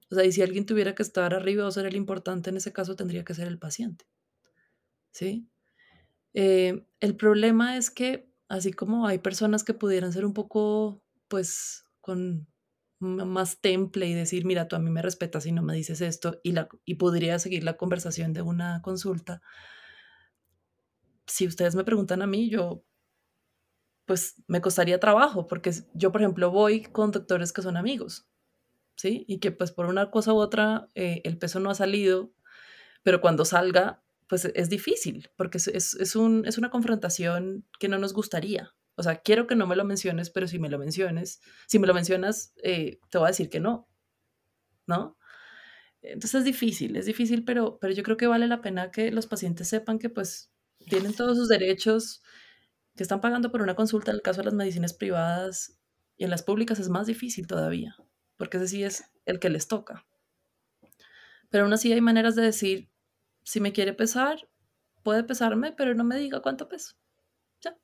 O 0.10 0.16
sea, 0.16 0.26
y 0.26 0.32
si 0.32 0.42
alguien 0.42 0.66
tuviera 0.66 0.96
que 0.96 1.04
estar 1.04 1.34
arriba 1.34 1.66
o 1.66 1.72
ser 1.72 1.86
el 1.86 1.96
importante, 1.96 2.50
en 2.50 2.58
ese 2.58 2.74
caso 2.74 2.96
tendría 2.96 3.24
que 3.24 3.34
ser 3.34 3.48
el 3.48 3.60
paciente. 3.60 4.06
¿Sí? 5.12 5.48
Eh, 6.34 6.86
el 7.00 7.16
problema 7.16 7.78
es 7.78 7.92
que, 7.92 8.30
así 8.48 8.74
como 8.74 9.08
hay 9.08 9.20
personas 9.20 9.64
que 9.64 9.74
pudieran 9.74 10.12
ser 10.12 10.26
un 10.26 10.34
poco, 10.34 11.02
pues, 11.28 11.86
con 12.02 12.48
más 13.00 13.60
temple 13.60 14.08
y 14.08 14.14
decir, 14.14 14.46
mira, 14.46 14.68
tú 14.68 14.76
a 14.76 14.80
mí 14.80 14.90
me 14.90 15.02
respetas 15.02 15.46
y 15.46 15.52
no 15.52 15.62
me 15.62 15.76
dices 15.76 16.02
esto, 16.02 16.40
y, 16.44 16.54
la, 16.54 16.70
y 16.86 16.96
podría 16.96 17.38
seguir 17.38 17.64
la 17.64 17.76
conversación 17.76 18.34
de 18.34 18.42
una 18.42 18.82
consulta, 18.82 19.42
si 21.28 21.48
ustedes 21.48 21.76
me 21.76 21.84
preguntan 21.84 22.22
a 22.22 22.28
mí, 22.28 22.50
yo, 22.50 22.84
pues 24.06 24.36
me 24.48 24.62
costaría 24.62 25.00
trabajo, 25.00 25.48
porque 25.48 25.72
yo, 25.94 26.12
por 26.12 26.22
ejemplo, 26.22 26.52
voy 26.52 26.84
con 26.84 27.12
doctores 27.12 27.54
que 27.54 27.62
son 27.62 27.78
amigos, 27.78 28.28
¿sí? 28.96 29.26
Y 29.28 29.40
que 29.40 29.52
pues 29.52 29.72
por 29.72 29.86
una 29.86 30.12
cosa 30.12 30.34
u 30.34 30.38
otra 30.38 30.90
eh, 30.96 31.22
el 31.24 31.38
peso 31.38 31.60
no 31.60 31.70
ha 31.70 31.76
salido, 31.76 32.34
pero 33.04 33.22
cuando 33.22 33.46
salga, 33.46 34.04
pues 34.28 34.46
es 34.46 34.70
difícil, 34.70 35.30
porque 35.36 35.58
es, 35.58 35.68
es, 35.68 36.16
un, 36.16 36.46
es 36.46 36.58
una 36.58 36.70
confrontación 36.70 37.66
que 37.80 37.88
no 37.88 37.98
nos 37.98 38.14
gustaría. 38.14 38.74
O 38.96 39.04
sea, 39.04 39.18
quiero 39.18 39.48
que 39.48 39.56
no 39.56 39.68
me 39.68 39.76
lo 39.76 39.86
menciones, 39.86 40.30
pero 40.30 40.48
si 40.48 40.60
me 40.60 40.70
lo 40.70 40.80
menciones, 40.80 41.42
si 41.68 41.80
me 41.80 41.88
lo 41.88 41.94
mencionas, 41.94 42.54
eh, 42.64 43.00
te 43.10 43.18
voy 43.18 43.26
a 43.26 43.32
decir 43.32 43.50
que 43.50 43.60
no, 43.60 43.88
¿no? 44.88 45.18
Entonces 46.02 46.40
es 46.40 46.46
difícil, 46.46 46.98
es 46.98 47.06
difícil, 47.06 47.46
pero, 47.46 47.78
pero 47.80 47.94
yo 47.94 48.04
creo 48.04 48.18
que 48.18 48.28
vale 48.28 48.48
la 48.48 48.62
pena 48.62 48.92
que 48.92 49.12
los 49.12 49.28
pacientes 49.28 49.70
sepan 49.70 50.00
que 50.00 50.10
pues 50.10 50.52
tienen 50.90 51.14
todos 51.14 51.38
sus 51.38 51.48
derechos, 51.48 52.23
que 52.96 53.04
están 53.04 53.22
pagando 53.22 53.52
por 53.52 53.62
una 53.62 53.76
consulta, 53.76 54.12
en 54.12 54.16
el 54.16 54.22
caso 54.22 54.42
de 54.42 54.46
las 54.46 54.54
medicinas 54.54 54.94
privadas 54.94 55.80
y 56.16 56.24
en 56.26 56.30
las 56.30 56.44
públicas 56.44 56.80
es 56.80 56.90
más 56.90 57.08
difícil 57.08 57.48
todavía, 57.48 57.96
porque 58.38 58.58
ese 58.58 58.68
sí 58.68 58.84
es 58.84 59.04
el 59.26 59.40
que 59.40 59.50
les 59.50 59.68
toca. 59.68 60.06
Pero 61.50 61.64
aún 61.64 61.74
así 61.74 61.92
hay 61.92 62.02
maneras 62.02 62.36
de 62.36 62.44
decir, 62.44 62.90
si 63.44 63.60
me 63.60 63.74
quiere 63.74 63.94
pesar, 63.94 64.50
puede 65.04 65.24
pesarme, 65.24 65.72
pero 65.72 65.94
no 65.94 66.04
me 66.04 66.18
diga 66.18 66.42
cuánto 66.42 66.68
peso. 66.68 66.96
Ya. 67.62 67.78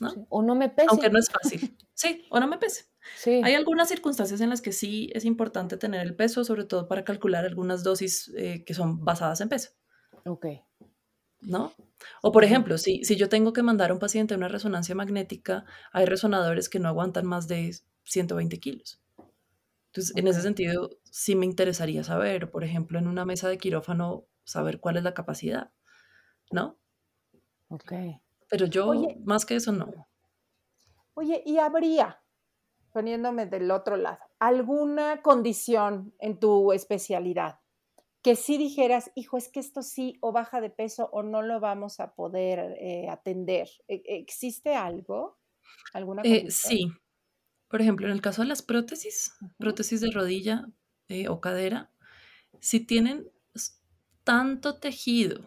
¿No? 0.00 0.26
O 0.28 0.42
no 0.42 0.54
me 0.54 0.68
pese. 0.68 0.88
Aunque 0.90 1.10
no 1.10 1.18
es 1.18 1.30
fácil. 1.30 1.76
Sí, 1.94 2.24
o 2.30 2.40
no 2.40 2.48
me 2.48 2.58
pese. 2.58 2.86
Sí. 3.16 3.42
Hay 3.44 3.54
algunas 3.54 3.88
circunstancias 3.88 4.40
en 4.40 4.50
las 4.50 4.60
que 4.60 4.72
sí 4.72 5.10
es 5.14 5.24
importante 5.24 5.76
tener 5.76 6.00
el 6.00 6.16
peso, 6.16 6.42
sobre 6.42 6.64
todo 6.64 6.88
para 6.88 7.04
calcular 7.04 7.44
algunas 7.44 7.84
dosis 7.84 8.32
eh, 8.36 8.64
que 8.64 8.74
son 8.74 9.04
basadas 9.04 9.40
en 9.40 9.48
peso. 9.48 9.70
Ok. 10.24 10.46
¿No? 11.42 11.72
O 12.22 12.32
por 12.32 12.44
ejemplo, 12.44 12.78
si, 12.78 13.04
si 13.04 13.16
yo 13.16 13.28
tengo 13.28 13.52
que 13.52 13.62
mandar 13.62 13.90
a 13.90 13.94
un 13.94 14.00
paciente 14.00 14.34
a 14.34 14.36
una 14.36 14.48
resonancia 14.48 14.94
magnética, 14.94 15.64
hay 15.92 16.06
resonadores 16.06 16.68
que 16.68 16.78
no 16.78 16.88
aguantan 16.88 17.26
más 17.26 17.48
de 17.48 17.74
120 18.04 18.58
kilos. 18.58 19.00
Entonces, 19.86 20.16
en 20.16 20.26
ese 20.26 20.40
sentido, 20.40 20.90
sí 21.04 21.34
me 21.34 21.44
interesaría 21.44 22.02
saber, 22.02 22.50
por 22.50 22.64
ejemplo, 22.64 22.98
en 22.98 23.08
una 23.08 23.26
mesa 23.26 23.48
de 23.48 23.58
quirófano, 23.58 24.24
saber 24.44 24.80
cuál 24.80 24.96
es 24.96 25.02
la 25.02 25.14
capacidad, 25.14 25.70
¿no? 26.50 26.78
Ok. 27.68 27.92
Pero 28.48 28.66
yo, 28.66 28.92
más 29.24 29.44
que 29.44 29.56
eso, 29.56 29.72
no. 29.72 30.08
Oye, 31.14 31.42
¿y 31.44 31.58
habría, 31.58 32.22
poniéndome 32.92 33.46
del 33.46 33.70
otro 33.70 33.96
lado, 33.96 34.18
alguna 34.38 35.20
condición 35.20 36.14
en 36.18 36.38
tu 36.38 36.72
especialidad 36.72 37.61
que 38.22 38.36
si 38.36 38.56
dijeras, 38.56 39.10
hijo, 39.16 39.36
es 39.36 39.48
que 39.48 39.60
esto 39.60 39.82
sí 39.82 40.16
o 40.20 40.32
baja 40.32 40.60
de 40.60 40.70
peso 40.70 41.10
o 41.12 41.22
no 41.22 41.42
lo 41.42 41.58
vamos 41.58 41.98
a 41.98 42.14
poder 42.14 42.76
eh, 42.78 43.08
atender. 43.10 43.68
¿E-, 43.88 44.02
¿Existe 44.06 44.74
algo? 44.74 45.38
¿Alguna 45.92 46.22
eh, 46.24 46.50
sí. 46.50 46.92
Por 47.68 47.80
ejemplo, 47.80 48.06
en 48.06 48.12
el 48.12 48.20
caso 48.20 48.42
de 48.42 48.48
las 48.48 48.62
prótesis, 48.62 49.32
prótesis 49.58 50.00
de 50.00 50.10
rodilla 50.10 50.68
eh, 51.08 51.28
o 51.28 51.40
cadera, 51.40 51.90
si 52.60 52.80
tienen 52.80 53.30
tanto 54.24 54.78
tejido 54.78 55.40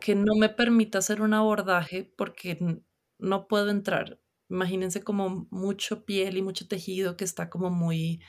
que 0.00 0.14
no 0.14 0.34
me 0.34 0.48
permita 0.48 0.98
hacer 0.98 1.22
un 1.22 1.32
abordaje 1.32 2.12
porque 2.16 2.82
no 3.18 3.48
puedo 3.48 3.70
entrar. 3.70 4.20
Imagínense 4.50 5.02
como 5.02 5.46
mucho 5.50 6.04
piel 6.04 6.36
y 6.36 6.42
mucho 6.42 6.68
tejido 6.68 7.16
que 7.16 7.24
está 7.24 7.48
como 7.48 7.70
muy 7.70 8.20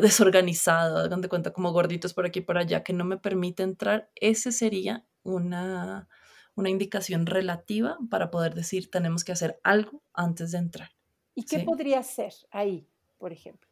desorganizado, 0.00 0.98
hagan 0.98 1.20
de 1.20 1.28
cuenta 1.28 1.52
como 1.52 1.72
gorditos 1.72 2.14
por 2.14 2.26
aquí 2.26 2.40
y 2.40 2.42
por 2.42 2.58
allá, 2.58 2.82
que 2.82 2.92
no 2.92 3.04
me 3.04 3.16
permite 3.16 3.62
entrar, 3.62 4.10
ese 4.14 4.52
sería 4.52 5.04
una, 5.22 6.08
una 6.54 6.70
indicación 6.70 7.26
relativa 7.26 7.98
para 8.10 8.30
poder 8.30 8.54
decir 8.54 8.90
tenemos 8.90 9.24
que 9.24 9.32
hacer 9.32 9.60
algo 9.62 10.02
antes 10.12 10.52
de 10.52 10.58
entrar. 10.58 10.90
¿Y 11.34 11.44
qué 11.44 11.60
podría 11.60 12.02
ser 12.02 12.32
ahí, 12.50 12.88
por 13.18 13.32
ejemplo? 13.32 13.68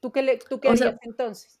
¿Tú 0.00 0.12
qué, 0.12 0.22
le, 0.22 0.38
tú 0.38 0.60
qué 0.60 0.68
harías 0.68 0.96
entonces? 1.02 1.60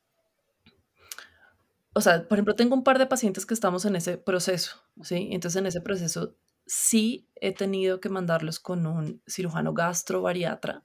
O 1.94 2.00
sea, 2.00 2.26
por 2.26 2.38
ejemplo, 2.38 2.54
tengo 2.54 2.74
un 2.74 2.84
par 2.84 2.98
de 2.98 3.06
pacientes 3.06 3.44
que 3.44 3.54
estamos 3.54 3.84
en 3.84 3.96
ese 3.96 4.16
proceso, 4.16 4.82
¿sí? 5.02 5.28
Entonces, 5.32 5.60
en 5.60 5.66
ese 5.66 5.80
proceso 5.80 6.36
sí 6.66 7.28
he 7.34 7.52
tenido 7.52 8.00
que 8.00 8.08
mandarlos 8.08 8.60
con 8.60 8.86
un 8.86 9.22
cirujano 9.26 9.74
gastro-bariatra 9.74 10.84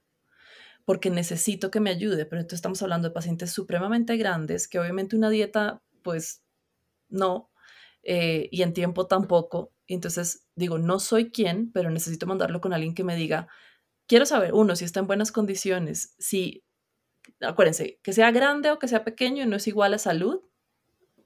porque 0.88 1.10
necesito 1.10 1.70
que 1.70 1.80
me 1.80 1.90
ayude, 1.90 2.24
pero 2.24 2.40
entonces 2.40 2.60
estamos 2.60 2.80
hablando 2.80 3.08
de 3.08 3.14
pacientes 3.14 3.52
supremamente 3.52 4.16
grandes, 4.16 4.68
que 4.68 4.78
obviamente 4.78 5.16
una 5.16 5.28
dieta, 5.28 5.82
pues 6.00 6.42
no, 7.10 7.50
eh, 8.02 8.48
y 8.50 8.62
en 8.62 8.72
tiempo 8.72 9.06
tampoco. 9.06 9.70
Entonces 9.86 10.48
digo, 10.54 10.78
no 10.78 10.98
soy 10.98 11.30
quien, 11.30 11.70
pero 11.72 11.90
necesito 11.90 12.26
mandarlo 12.26 12.62
con 12.62 12.72
alguien 12.72 12.94
que 12.94 13.04
me 13.04 13.16
diga, 13.16 13.48
quiero 14.06 14.24
saber, 14.24 14.54
uno, 14.54 14.76
si 14.76 14.86
está 14.86 15.00
en 15.00 15.08
buenas 15.08 15.30
condiciones, 15.30 16.14
si, 16.18 16.64
acuérdense, 17.42 18.00
que 18.02 18.14
sea 18.14 18.30
grande 18.30 18.70
o 18.70 18.78
que 18.78 18.88
sea 18.88 19.04
pequeño 19.04 19.44
no 19.44 19.56
es 19.56 19.66
igual 19.68 19.92
a 19.92 19.98
salud, 19.98 20.40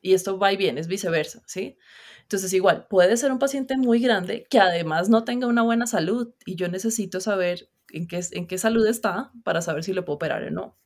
y 0.00 0.14
esto 0.14 0.40
va 0.40 0.52
y 0.52 0.56
viene, 0.56 0.80
es 0.80 0.88
viceversa, 0.88 1.40
¿sí? 1.46 1.78
Entonces, 2.22 2.52
igual, 2.52 2.88
puede 2.90 3.16
ser 3.16 3.30
un 3.30 3.38
paciente 3.38 3.76
muy 3.76 4.00
grande 4.00 4.44
que 4.50 4.58
además 4.58 5.08
no 5.08 5.22
tenga 5.22 5.46
una 5.46 5.62
buena 5.62 5.86
salud 5.86 6.34
y 6.44 6.56
yo 6.56 6.66
necesito 6.66 7.20
saber 7.20 7.70
en 7.93 8.07
qué, 8.09 8.20
en 8.32 8.47
qué 8.47 8.59
salud 8.59 8.86
está 8.86 9.32
para 9.45 9.62
saber 9.62 9.84
si 9.84 9.93
lo 9.93 10.05
puedo 10.05 10.16
operar 10.16 10.45
o 10.45 10.51
no. 10.51 10.78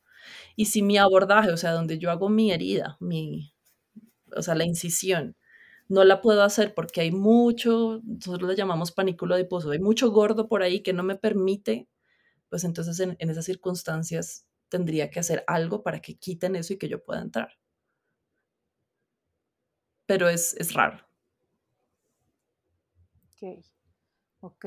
Y 0.55 0.65
si 0.65 0.81
mi 0.83 0.97
abordaje, 0.97 1.51
o 1.51 1.57
sea, 1.57 1.73
donde 1.73 1.99
yo 1.99 2.11
hago 2.11 2.29
mi 2.29 2.51
herida, 2.51 2.97
mi, 3.01 3.53
o 4.35 4.41
sea, 4.41 4.55
la 4.55 4.65
incisión, 4.65 5.35
no 5.89 6.03
la 6.03 6.21
puedo 6.21 6.43
hacer 6.43 6.73
porque 6.75 7.01
hay 7.01 7.11
mucho, 7.11 8.01
nosotros 8.05 8.49
le 8.49 8.55
llamamos 8.57 8.91
panículo 8.91 9.35
adiposo, 9.35 9.71
hay 9.71 9.79
mucho 9.79 10.11
gordo 10.11 10.47
por 10.49 10.63
ahí 10.63 10.81
que 10.83 10.93
no 10.93 11.03
me 11.03 11.15
permite, 11.17 11.87
pues 12.49 12.63
entonces 12.65 12.99
en, 13.01 13.15
en 13.19 13.29
esas 13.31 13.45
circunstancias 13.45 14.47
tendría 14.69 15.11
que 15.11 15.19
hacer 15.21 15.43
algo 15.47 15.83
para 15.83 16.01
que 16.01 16.17
quiten 16.17 16.55
eso 16.57 16.73
y 16.73 16.77
que 16.79 16.89
yo 16.89 17.03
pueda 17.03 17.21
entrar. 17.21 17.51
Pero 20.05 20.27
es, 20.27 20.53
es 20.55 20.73
raro. 20.73 20.99
Ok, 23.31 23.63
ok. 24.41 24.65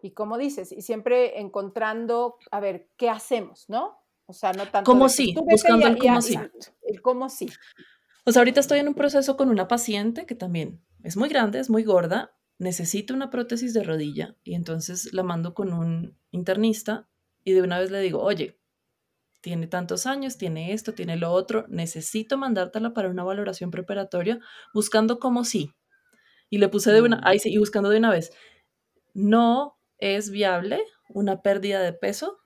Y 0.00 0.12
como 0.12 0.38
dices, 0.38 0.72
y 0.72 0.82
siempre 0.82 1.40
encontrando, 1.40 2.36
a 2.50 2.60
ver, 2.60 2.88
¿qué 2.96 3.08
hacemos, 3.10 3.68
no? 3.68 3.98
O 4.26 4.32
sea, 4.32 4.52
no 4.52 4.66
tanto. 4.66 4.90
Como 4.90 5.08
sí, 5.08 5.34
buscando 5.34 5.86
el 5.86 5.98
cómo 5.98 6.20
sí. 6.20 6.38
El 6.82 7.00
cómo 7.00 7.28
sí. 7.28 7.48
O 8.24 8.32
sea, 8.32 8.40
ahorita 8.40 8.60
estoy 8.60 8.80
en 8.80 8.88
un 8.88 8.94
proceso 8.94 9.36
con 9.36 9.48
una 9.48 9.68
paciente 9.68 10.26
que 10.26 10.34
también 10.34 10.82
es 11.02 11.16
muy 11.16 11.28
grande, 11.28 11.60
es 11.60 11.70
muy 11.70 11.84
gorda, 11.84 12.36
necesita 12.58 13.14
una 13.14 13.30
prótesis 13.30 13.72
de 13.72 13.84
rodilla 13.84 14.36
y 14.42 14.54
entonces 14.54 15.12
la 15.12 15.22
mando 15.22 15.54
con 15.54 15.72
un 15.72 16.18
internista 16.32 17.08
y 17.44 17.52
de 17.52 17.62
una 17.62 17.78
vez 17.78 17.92
le 17.92 18.00
digo, 18.00 18.20
oye, 18.20 18.58
tiene 19.40 19.68
tantos 19.68 20.06
años, 20.06 20.38
tiene 20.38 20.72
esto, 20.72 20.92
tiene 20.92 21.16
lo 21.16 21.30
otro, 21.30 21.66
necesito 21.68 22.36
mandártela 22.36 22.92
para 22.92 23.08
una 23.08 23.22
valoración 23.22 23.70
preparatoria 23.70 24.40
buscando 24.74 25.20
como 25.20 25.44
sí. 25.44 25.70
Y 26.50 26.58
le 26.58 26.68
puse 26.68 26.90
de 26.92 27.02
una, 27.02 27.20
ahí 27.22 27.38
sí, 27.38 27.52
y 27.52 27.58
buscando 27.58 27.90
de 27.90 27.98
una 27.98 28.10
vez, 28.10 28.32
no 29.14 29.75
es 29.98 30.30
viable 30.30 30.82
una 31.08 31.42
pérdida 31.42 31.80
de 31.80 31.92
peso, 31.92 32.38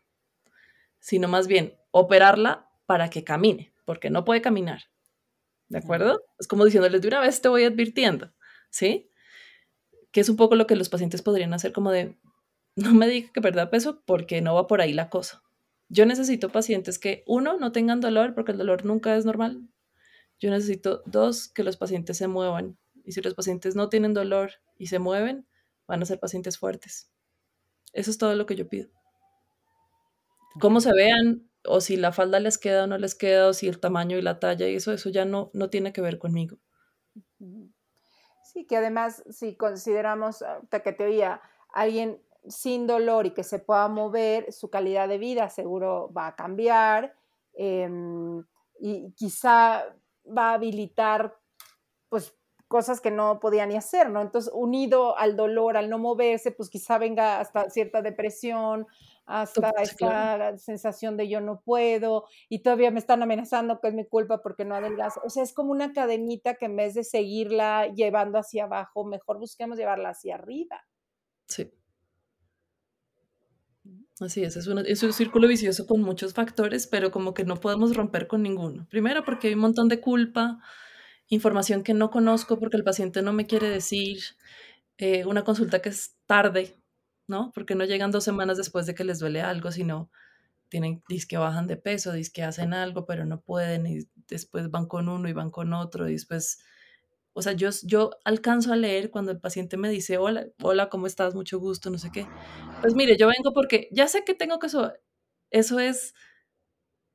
sino 0.98 1.28
más 1.28 1.46
bien 1.46 1.76
operarla 1.90 2.68
para 2.86 3.10
que 3.10 3.24
camine, 3.24 3.72
porque 3.84 4.10
no 4.10 4.24
puede 4.24 4.42
caminar. 4.42 4.82
¿De 5.68 5.78
acuerdo? 5.78 6.22
Es 6.38 6.48
como 6.48 6.64
diciéndoles 6.64 7.00
de 7.00 7.08
una 7.08 7.20
vez 7.20 7.40
te 7.40 7.48
voy 7.48 7.64
advirtiendo, 7.64 8.32
¿sí? 8.70 9.08
Que 10.10 10.20
es 10.20 10.28
un 10.28 10.36
poco 10.36 10.56
lo 10.56 10.66
que 10.66 10.76
los 10.76 10.88
pacientes 10.88 11.22
podrían 11.22 11.54
hacer 11.54 11.72
como 11.72 11.92
de, 11.92 12.18
no 12.76 12.92
me 12.92 13.08
diga 13.08 13.30
que 13.32 13.40
perda 13.40 13.70
peso 13.70 14.02
porque 14.04 14.40
no 14.40 14.54
va 14.54 14.66
por 14.66 14.80
ahí 14.80 14.92
la 14.92 15.08
cosa. 15.08 15.42
Yo 15.88 16.06
necesito 16.06 16.50
pacientes 16.50 16.98
que, 16.98 17.24
uno, 17.26 17.56
no 17.58 17.72
tengan 17.72 18.00
dolor 18.00 18.34
porque 18.34 18.52
el 18.52 18.58
dolor 18.58 18.84
nunca 18.84 19.16
es 19.16 19.24
normal. 19.24 19.68
Yo 20.38 20.50
necesito, 20.50 21.02
dos, 21.06 21.48
que 21.48 21.64
los 21.64 21.76
pacientes 21.76 22.16
se 22.16 22.28
muevan. 22.28 22.78
Y 23.04 23.12
si 23.12 23.20
los 23.20 23.34
pacientes 23.34 23.76
no 23.76 23.88
tienen 23.88 24.14
dolor 24.14 24.52
y 24.78 24.86
se 24.86 24.98
mueven, 24.98 25.46
van 25.86 26.02
a 26.02 26.06
ser 26.06 26.18
pacientes 26.20 26.58
fuertes. 26.58 27.12
Eso 27.92 28.10
es 28.10 28.18
todo 28.18 28.34
lo 28.34 28.46
que 28.46 28.56
yo 28.56 28.68
pido. 28.68 28.88
Cómo 30.60 30.80
se 30.80 30.92
vean, 30.92 31.48
o 31.64 31.80
si 31.80 31.96
la 31.96 32.12
falda 32.12 32.40
les 32.40 32.58
queda 32.58 32.84
o 32.84 32.86
no 32.86 32.98
les 32.98 33.14
queda, 33.14 33.48
o 33.48 33.52
si 33.52 33.68
el 33.68 33.80
tamaño 33.80 34.18
y 34.18 34.22
la 34.22 34.40
talla 34.40 34.68
y 34.68 34.76
eso, 34.76 34.92
eso 34.92 35.10
ya 35.10 35.24
no, 35.24 35.50
no 35.52 35.70
tiene 35.70 35.92
que 35.92 36.00
ver 36.00 36.18
conmigo. 36.18 36.58
Sí, 38.42 38.66
que 38.66 38.76
además, 38.76 39.22
si 39.30 39.56
consideramos, 39.56 40.44
que 40.70 40.92
te 40.92 41.38
alguien 41.72 42.20
sin 42.48 42.86
dolor 42.86 43.26
y 43.26 43.30
que 43.32 43.44
se 43.44 43.58
pueda 43.58 43.88
mover, 43.88 44.52
su 44.52 44.70
calidad 44.70 45.08
de 45.08 45.18
vida 45.18 45.48
seguro 45.50 46.12
va 46.12 46.28
a 46.28 46.36
cambiar 46.36 47.14
em, 47.52 48.44
y 48.78 49.12
quizá 49.12 49.84
va 50.26 50.50
a 50.50 50.54
habilitar 50.54 51.38
pues 52.08 52.34
cosas 52.70 53.00
que 53.00 53.10
no 53.10 53.40
podía 53.40 53.66
ni 53.66 53.76
hacer, 53.76 54.10
¿no? 54.10 54.22
Entonces, 54.22 54.52
unido 54.54 55.18
al 55.18 55.34
dolor, 55.34 55.76
al 55.76 55.90
no 55.90 55.98
moverse, 55.98 56.52
pues 56.52 56.70
quizá 56.70 56.98
venga 56.98 57.40
hasta 57.40 57.68
cierta 57.68 58.00
depresión, 58.00 58.86
hasta 59.26 59.70
esta 59.82 60.56
sensación 60.56 61.16
de 61.16 61.28
yo 61.28 61.40
no 61.40 61.62
puedo 61.62 62.26
y 62.48 62.60
todavía 62.60 62.92
me 62.92 63.00
están 63.00 63.24
amenazando 63.24 63.80
que 63.80 63.88
es 63.88 63.94
mi 63.94 64.06
culpa 64.06 64.40
porque 64.40 64.64
no 64.64 64.76
adelgazo. 64.76 65.20
O 65.24 65.30
sea, 65.30 65.42
es 65.42 65.52
como 65.52 65.72
una 65.72 65.92
cadenita 65.92 66.54
que 66.54 66.66
en 66.66 66.76
vez 66.76 66.94
de 66.94 67.02
seguirla 67.02 67.88
llevando 67.88 68.38
hacia 68.38 68.64
abajo, 68.64 69.04
mejor 69.04 69.40
busquemos 69.40 69.76
llevarla 69.76 70.10
hacia 70.10 70.36
arriba. 70.36 70.86
Sí. 71.48 71.72
Así 74.20 74.44
es, 74.44 74.54
es, 74.54 74.68
es 74.68 75.02
un 75.02 75.12
círculo 75.12 75.48
vicioso 75.48 75.88
con 75.88 76.02
muchos 76.02 76.34
factores, 76.34 76.86
pero 76.86 77.10
como 77.10 77.34
que 77.34 77.42
no 77.42 77.56
podemos 77.56 77.96
romper 77.96 78.28
con 78.28 78.44
ninguno. 78.44 78.86
Primero 78.88 79.24
porque 79.24 79.48
hay 79.48 79.54
un 79.54 79.60
montón 79.60 79.88
de 79.88 80.00
culpa, 80.00 80.60
información 81.30 81.82
que 81.82 81.94
no 81.94 82.10
conozco 82.10 82.58
porque 82.58 82.76
el 82.76 82.84
paciente 82.84 83.22
no 83.22 83.32
me 83.32 83.46
quiere 83.46 83.70
decir, 83.70 84.20
eh, 84.98 85.24
una 85.24 85.44
consulta 85.44 85.80
que 85.80 85.88
es 85.88 86.16
tarde, 86.26 86.76
¿no? 87.26 87.52
Porque 87.54 87.74
no 87.74 87.84
llegan 87.86 88.10
dos 88.10 88.24
semanas 88.24 88.58
después 88.58 88.84
de 88.86 88.94
que 88.94 89.04
les 89.04 89.20
duele 89.20 89.40
algo, 89.40 89.72
sino 89.72 90.10
tienen, 90.68 91.02
que 91.28 91.38
bajan 91.38 91.66
de 91.66 91.76
peso, 91.76 92.12
que 92.32 92.42
hacen 92.42 92.74
algo, 92.74 93.06
pero 93.06 93.24
no 93.24 93.40
pueden, 93.40 93.86
y 93.86 94.08
después 94.28 94.70
van 94.70 94.86
con 94.86 95.08
uno 95.08 95.28
y 95.28 95.32
van 95.32 95.50
con 95.50 95.72
otro, 95.72 96.08
y 96.08 96.12
después, 96.12 96.60
o 97.32 97.42
sea, 97.42 97.52
yo, 97.52 97.70
yo 97.84 98.10
alcanzo 98.24 98.72
a 98.72 98.76
leer 98.76 99.10
cuando 99.10 99.32
el 99.32 99.40
paciente 99.40 99.76
me 99.76 99.88
dice, 99.88 100.18
hola, 100.18 100.46
hola, 100.62 100.88
¿cómo 100.88 101.06
estás? 101.06 101.34
Mucho 101.34 101.58
gusto, 101.58 101.90
no 101.90 101.98
sé 101.98 102.10
qué. 102.12 102.26
Pues 102.80 102.94
mire, 102.94 103.16
yo 103.16 103.28
vengo 103.28 103.52
porque 103.52 103.88
ya 103.92 104.08
sé 104.08 104.24
que 104.24 104.34
tengo 104.34 104.58
que 104.58 104.68
eso 105.50 105.80
es, 105.80 106.14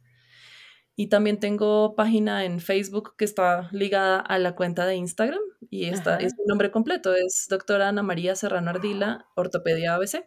Y 0.96 1.08
también 1.08 1.38
tengo 1.38 1.94
página 1.96 2.46
en 2.46 2.60
Facebook 2.60 3.14
que 3.18 3.26
está 3.26 3.68
ligada 3.72 4.20
a 4.20 4.38
la 4.38 4.54
cuenta 4.54 4.86
de 4.86 4.94
Instagram 4.94 5.42
y 5.68 5.86
esta 5.86 6.18
es 6.18 6.34
mi 6.38 6.44
nombre 6.46 6.70
completo, 6.70 7.12
es 7.14 7.48
doctora 7.50 7.88
Ana 7.88 8.04
María 8.04 8.36
Serrano 8.36 8.70
Ardila, 8.70 9.26
ortopedia 9.34 9.94
ABC. 9.94 10.24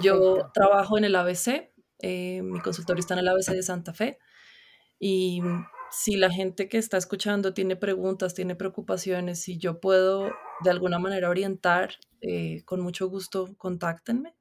Yo 0.00 0.50
trabajo 0.52 0.98
en 0.98 1.04
el 1.04 1.14
ABC, 1.14 1.72
eh, 2.00 2.42
mi 2.42 2.58
consultorio 2.60 2.98
está 2.98 3.14
en 3.14 3.20
el 3.20 3.28
ABC 3.28 3.52
de 3.52 3.62
Santa 3.62 3.94
Fe 3.94 4.18
y 4.98 5.40
si 5.90 6.16
la 6.16 6.30
gente 6.30 6.68
que 6.68 6.78
está 6.78 6.96
escuchando 6.96 7.54
tiene 7.54 7.76
preguntas, 7.76 8.34
tiene 8.34 8.54
preocupaciones, 8.56 9.40
si 9.40 9.58
yo 9.58 9.80
puedo 9.80 10.30
de 10.62 10.70
alguna 10.70 10.98
manera 10.98 11.30
orientar, 11.30 11.94
eh, 12.20 12.62
con 12.64 12.80
mucho 12.80 13.08
gusto 13.08 13.54
contáctenme 13.56 14.34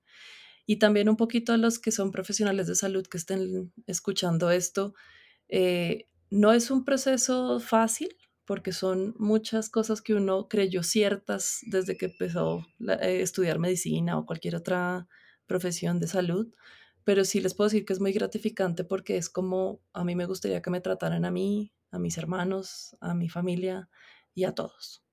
y 0.65 0.77
también 0.77 1.09
un 1.09 1.17
poquito 1.17 1.53
a 1.53 1.57
los 1.57 1.79
que 1.79 1.91
son 1.91 2.11
profesionales 2.11 2.67
de 2.67 2.75
salud 2.75 3.05
que 3.05 3.17
estén 3.17 3.71
escuchando 3.87 4.49
esto. 4.49 4.95
Eh, 5.47 6.07
no 6.31 6.53
es 6.53 6.71
un 6.71 6.83
proceso 6.85 7.59
fácil 7.59 8.15
porque 8.45 8.71
son 8.71 9.15
muchas 9.17 9.69
cosas 9.69 10.01
que 10.01 10.13
uno 10.13 10.47
creyó 10.47 10.83
ciertas 10.83 11.59
desde 11.67 11.97
que 11.97 12.07
empezó 12.07 12.65
a 12.87 12.93
eh, 13.05 13.21
estudiar 13.21 13.59
medicina 13.59 14.17
o 14.17 14.25
cualquier 14.25 14.55
otra 14.55 15.07
profesión 15.47 15.99
de 15.99 16.07
salud, 16.07 16.53
pero 17.05 17.23
sí 17.23 17.39
les 17.39 17.53
puedo 17.53 17.69
decir 17.69 17.85
que 17.85 17.93
es 17.93 18.01
muy 18.01 18.11
gratificante 18.11 18.83
porque 18.83 19.15
es 19.15 19.29
como 19.29 19.79
a 19.93 20.03
mí 20.03 20.15
me 20.15 20.25
gustaría 20.25 20.61
que 20.61 20.71
me 20.71 20.81
trataran 20.81 21.23
a 21.23 21.31
mí, 21.31 21.71
a 21.91 21.99
mis 21.99 22.17
hermanos, 22.17 22.97
a 22.99 23.13
mi 23.13 23.29
familia 23.29 23.89
y 24.33 24.43
a 24.43 24.53
todos. 24.53 25.05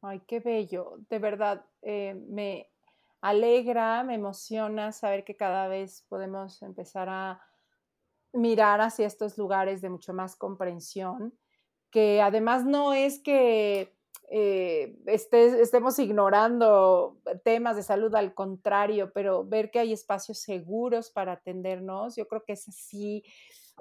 Ay, 0.00 0.22
qué 0.26 0.40
bello. 0.40 0.98
De 1.10 1.18
verdad, 1.18 1.66
eh, 1.82 2.14
me, 2.28 2.70
alegra, 3.20 4.04
me 4.04 4.14
emociona 4.14 4.92
saber 4.92 5.24
que 5.24 5.36
cada 5.36 5.66
vez 5.66 6.06
podemos 6.08 6.62
empezar 6.62 7.08
a 7.08 7.42
mirar 8.32 8.80
hacia 8.80 9.06
estos 9.06 9.36
lugares 9.36 9.82
de 9.82 9.90
mucho 9.90 10.12
más 10.12 10.36
comprensión, 10.36 11.36
que 11.90 12.20
además 12.20 12.64
no 12.64 12.92
es 12.94 13.18
que 13.18 13.95
eh, 14.30 14.96
estemos 15.06 15.98
ignorando 15.98 17.18
temas 17.44 17.76
de 17.76 17.82
salud, 17.82 18.14
al 18.14 18.34
contrario, 18.34 19.12
pero 19.12 19.44
ver 19.44 19.70
que 19.70 19.78
hay 19.78 19.92
espacios 19.92 20.38
seguros 20.38 21.10
para 21.10 21.32
atendernos, 21.32 22.16
yo 22.16 22.26
creo 22.26 22.44
que 22.44 22.54
es 22.54 22.68
así 22.68 23.24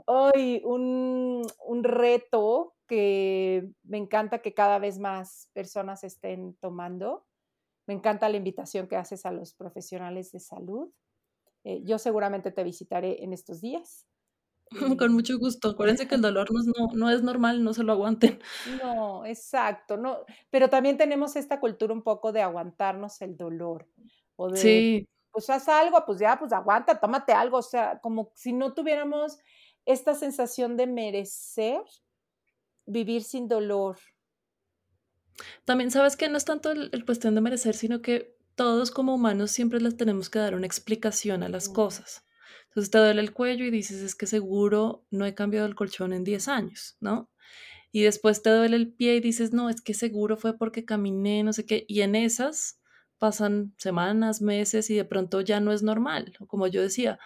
hoy 0.05 0.61
un, 0.65 1.41
un 1.65 1.83
reto 1.83 2.75
que 2.87 3.69
me 3.83 3.97
encanta 3.97 4.39
que 4.39 4.53
cada 4.53 4.77
vez 4.77 4.99
más 4.99 5.49
personas 5.53 6.03
estén 6.03 6.55
tomando 6.55 7.25
me 7.87 7.93
encanta 7.93 8.29
la 8.29 8.37
invitación 8.37 8.87
que 8.87 8.95
haces 8.95 9.25
a 9.25 9.31
los 9.31 9.53
profesionales 9.53 10.31
de 10.31 10.39
salud. 10.39 10.91
Eh, 11.63 11.81
yo 11.83 11.97
seguramente 11.99 12.51
te 12.51 12.63
visitaré 12.63 13.23
en 13.23 13.33
estos 13.33 13.61
días. 13.61 14.05
Con 14.99 15.13
mucho 15.13 15.37
gusto. 15.37 15.69
Acuérdense 15.69 16.07
que 16.07 16.15
el 16.15 16.21
dolor 16.21 16.49
no, 16.51 16.87
no, 16.93 17.09
es 17.09 17.23
normal, 17.23 17.63
no 17.63 17.73
se 17.73 17.83
lo 17.83 17.93
aguanten. 17.93 18.39
No, 18.81 19.25
exacto. 19.25 19.97
No, 19.97 20.19
pero 20.49 20.69
también 20.69 20.97
tenemos 20.97 21.35
esta 21.35 21.59
cultura 21.59 21.93
un 21.93 22.01
poco 22.01 22.31
de 22.31 22.41
aguantarnos 22.41 23.21
el 23.21 23.37
dolor 23.37 23.87
o 24.35 24.49
de 24.49 25.07
pues 25.31 25.49
haz 25.49 25.67
algo, 25.67 26.01
pues 26.05 26.19
ya, 26.19 26.39
pues 26.39 26.53
aguanta, 26.53 26.97
tómate 26.97 27.33
algo, 27.33 27.57
o 27.57 27.61
sea, 27.61 27.99
como 28.01 28.31
si 28.35 28.53
no 28.53 28.73
tuviéramos 28.73 29.37
esta 29.85 30.15
sensación 30.15 30.77
de 30.77 30.87
merecer 30.87 31.81
vivir 32.85 33.21
sin 33.23 33.47
dolor. 33.47 33.97
También 35.65 35.91
sabes 35.91 36.15
que 36.15 36.29
no 36.29 36.37
es 36.37 36.45
tanto 36.45 36.71
el, 36.71 37.05
cuestión 37.05 37.35
de 37.35 37.41
merecer, 37.41 37.75
sino 37.75 38.01
que 38.01 38.37
todos 38.55 38.91
como 38.91 39.13
humanos 39.13 39.51
siempre 39.51 39.81
les 39.81 39.97
tenemos 39.97 40.29
que 40.29 40.39
dar 40.39 40.55
una 40.55 40.65
explicación 40.65 41.43
a 41.43 41.49
las 41.49 41.67
cosas. 41.67 42.24
Entonces 42.65 42.91
te 42.91 42.97
duele 42.97 43.21
el 43.21 43.33
cuello 43.33 43.65
y 43.65 43.71
dices, 43.71 44.01
es 44.01 44.15
que 44.15 44.27
seguro 44.27 45.05
no 45.11 45.25
he 45.25 45.35
cambiado 45.35 45.67
el 45.67 45.75
colchón 45.75 46.13
en 46.13 46.23
10 46.23 46.47
años, 46.47 46.97
¿no? 46.99 47.29
Y 47.91 48.01
después 48.03 48.41
te 48.41 48.49
duele 48.49 48.75
el 48.75 48.93
pie 48.93 49.15
y 49.15 49.19
dices, 49.21 49.53
no, 49.53 49.69
es 49.69 49.81
que 49.81 49.93
seguro 49.93 50.35
fue 50.37 50.57
porque 50.57 50.83
caminé, 50.83 51.43
no 51.43 51.53
sé 51.53 51.65
qué. 51.65 51.85
Y 51.87 52.01
en 52.01 52.15
esas 52.15 52.81
pasan 53.17 53.73
semanas, 53.77 54.41
meses 54.41 54.89
y 54.89 54.95
de 54.95 55.05
pronto 55.05 55.41
ya 55.41 55.61
no 55.61 55.71
es 55.71 55.81
normal. 55.83 56.33
Como 56.47 56.67
yo 56.67 56.81
decía, 56.81 57.19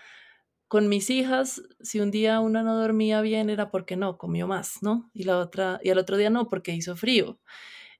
con 0.67 0.87
mis 0.87 1.09
hijas, 1.09 1.63
si 1.81 1.99
un 1.99 2.11
día 2.11 2.39
una 2.39 2.61
no 2.61 2.77
dormía 2.79 3.21
bien 3.21 3.49
era 3.49 3.71
porque 3.71 3.95
no, 3.97 4.19
comió 4.19 4.47
más, 4.47 4.83
¿no? 4.83 5.09
Y 5.13 5.23
la 5.23 5.39
otra, 5.39 5.79
y 5.83 5.89
al 5.89 5.97
otro 5.97 6.17
día 6.17 6.29
no, 6.29 6.47
porque 6.47 6.73
hizo 6.75 6.95
frío. 6.95 7.39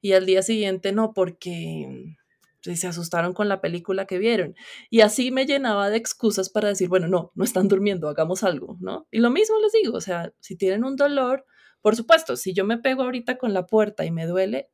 Y 0.01 0.13
al 0.13 0.28
día 0.28 0.43
siguiente 0.43 0.91
no, 0.91 1.13
porque 1.13 2.15
se 2.62 2.88
asustaron 2.88 3.34
con 3.34 3.49
la 3.49 3.62
película 3.62 4.05
que 4.05 4.18
vieron. 4.18 4.55
Y 4.89 5.01
así 5.01 5.32
me 5.32 5.45
llenaba 5.45 5.89
de 5.89 5.97
excusas 5.97 6.49
para 6.49 6.70
decir, 6.70 6.89
bueno, 6.89 7.07
no, 7.07 7.32
no 7.36 7.43
están 7.43 7.68
durmiendo, 7.68 8.10
hagamos 8.10 8.43
algo, 8.43 8.78
¿no? 8.80 9.07
Y 9.12 9.20
lo 9.20 9.30
mismo 9.30 9.60
les 9.60 9.72
digo, 9.72 9.97
o 9.97 10.01
sea, 10.01 10.34
si 10.39 10.55
tienen 10.55 10.84
un 10.84 10.95
dolor, 10.95 11.45
por 11.82 11.95
supuesto, 11.95 12.36
si 12.36 12.53
yo 12.53 12.66
me 12.66 12.78
pego 12.78 13.03
ahorita 13.03 13.38
con 13.38 13.53
la 13.53 13.66
puerta 13.66 14.05
y 14.05 14.12
me 14.12 14.26
duele, 14.26 14.70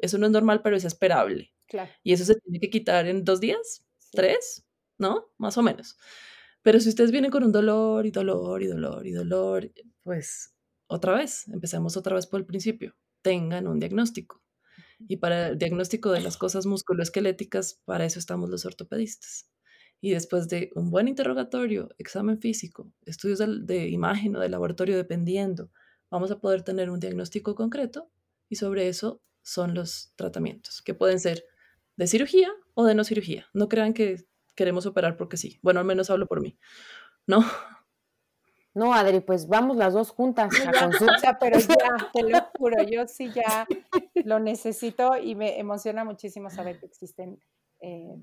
eso 0.00 0.18
no 0.18 0.26
es 0.26 0.32
normal, 0.32 0.62
pero 0.62 0.76
es 0.76 0.84
esperable. 0.84 1.52
Y 2.02 2.12
eso 2.12 2.24
se 2.24 2.34
tiene 2.36 2.60
que 2.60 2.70
quitar 2.70 3.06
en 3.06 3.24
dos 3.24 3.40
días, 3.40 3.84
tres, 4.12 4.66
¿no? 4.98 5.30
Más 5.38 5.56
o 5.58 5.62
menos. 5.62 5.96
Pero 6.62 6.80
si 6.80 6.88
ustedes 6.88 7.10
vienen 7.10 7.30
con 7.30 7.44
un 7.44 7.52
dolor 7.52 8.06
y 8.06 8.10
dolor 8.10 8.62
y 8.62 8.66
dolor 8.66 9.06
y 9.06 9.12
dolor, 9.12 9.72
pues 10.02 10.54
otra 10.86 11.14
vez, 11.14 11.48
empecemos 11.48 11.96
otra 11.96 12.14
vez 12.14 12.26
por 12.26 12.40
el 12.40 12.46
principio. 12.46 12.96
Tengan 13.22 13.66
un 13.66 13.78
diagnóstico. 13.80 14.41
Y 15.08 15.16
para 15.16 15.48
el 15.48 15.58
diagnóstico 15.58 16.10
de 16.10 16.20
las 16.20 16.36
cosas 16.36 16.66
musculoesqueléticas, 16.66 17.80
para 17.84 18.04
eso 18.04 18.18
estamos 18.18 18.50
los 18.50 18.64
ortopedistas. 18.64 19.48
Y 20.00 20.10
después 20.10 20.48
de 20.48 20.70
un 20.74 20.90
buen 20.90 21.08
interrogatorio, 21.08 21.88
examen 21.98 22.40
físico, 22.40 22.92
estudios 23.06 23.38
de, 23.38 23.60
de 23.60 23.88
imagen 23.88 24.34
o 24.36 24.40
de 24.40 24.48
laboratorio, 24.48 24.96
dependiendo, 24.96 25.70
vamos 26.10 26.30
a 26.30 26.40
poder 26.40 26.62
tener 26.62 26.90
un 26.90 27.00
diagnóstico 27.00 27.54
concreto 27.54 28.10
y 28.48 28.56
sobre 28.56 28.88
eso 28.88 29.22
son 29.42 29.74
los 29.74 30.12
tratamientos, 30.16 30.82
que 30.82 30.94
pueden 30.94 31.20
ser 31.20 31.44
de 31.96 32.06
cirugía 32.06 32.50
o 32.74 32.84
de 32.84 32.94
no 32.94 33.04
cirugía. 33.04 33.46
No 33.52 33.68
crean 33.68 33.94
que 33.94 34.24
queremos 34.54 34.86
operar 34.86 35.16
porque 35.16 35.36
sí. 35.36 35.58
Bueno, 35.62 35.80
al 35.80 35.86
menos 35.86 36.10
hablo 36.10 36.26
por 36.26 36.40
mí. 36.40 36.58
¿No? 37.26 37.44
No, 38.74 38.94
Adri, 38.94 39.20
pues 39.20 39.48
vamos 39.48 39.76
las 39.76 39.92
dos 39.92 40.10
juntas 40.10 40.50
a 40.66 40.72
consulta, 40.90 41.38
pero 41.38 41.58
ya, 41.58 42.10
te 42.12 42.22
lo 42.22 42.38
juro, 42.56 42.82
yo 42.84 43.06
sí 43.06 43.30
ya 43.34 43.66
lo 44.24 44.38
necesito 44.38 45.16
y 45.16 45.34
me 45.34 45.58
emociona 45.58 46.04
muchísimo 46.04 46.50
saber 46.50 46.78
que 46.78 46.86
existen 46.86 47.38
eh, 47.80 48.16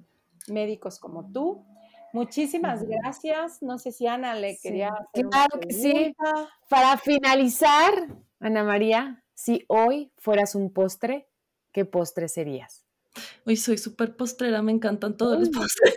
médicos 0.48 1.00
como 1.00 1.32
tú. 1.32 1.66
Muchísimas 2.14 2.84
gracias. 2.84 3.62
No 3.62 3.78
sé 3.78 3.92
si 3.92 4.08
Ana 4.08 4.34
le 4.36 4.58
quería 4.58 4.90
hacer 4.90 5.26
Claro 5.30 5.60
que 5.60 5.74
sí. 5.74 6.16
Para 6.70 6.98
finalizar, 6.98 8.16
Ana 8.40 8.64
María, 8.64 9.24
si 9.34 9.64
hoy 9.68 10.12
fueras 10.18 10.56
un 10.56 10.72
postre, 10.74 11.30
¿qué 11.72 11.86
postre 11.86 12.28
serías? 12.28 12.86
Uy, 13.46 13.56
soy 13.56 13.78
súper 13.78 14.16
postrera, 14.16 14.62
me 14.62 14.72
encantan 14.72 15.18
todos 15.18 15.40
los 15.40 15.50
postres. 15.50 15.96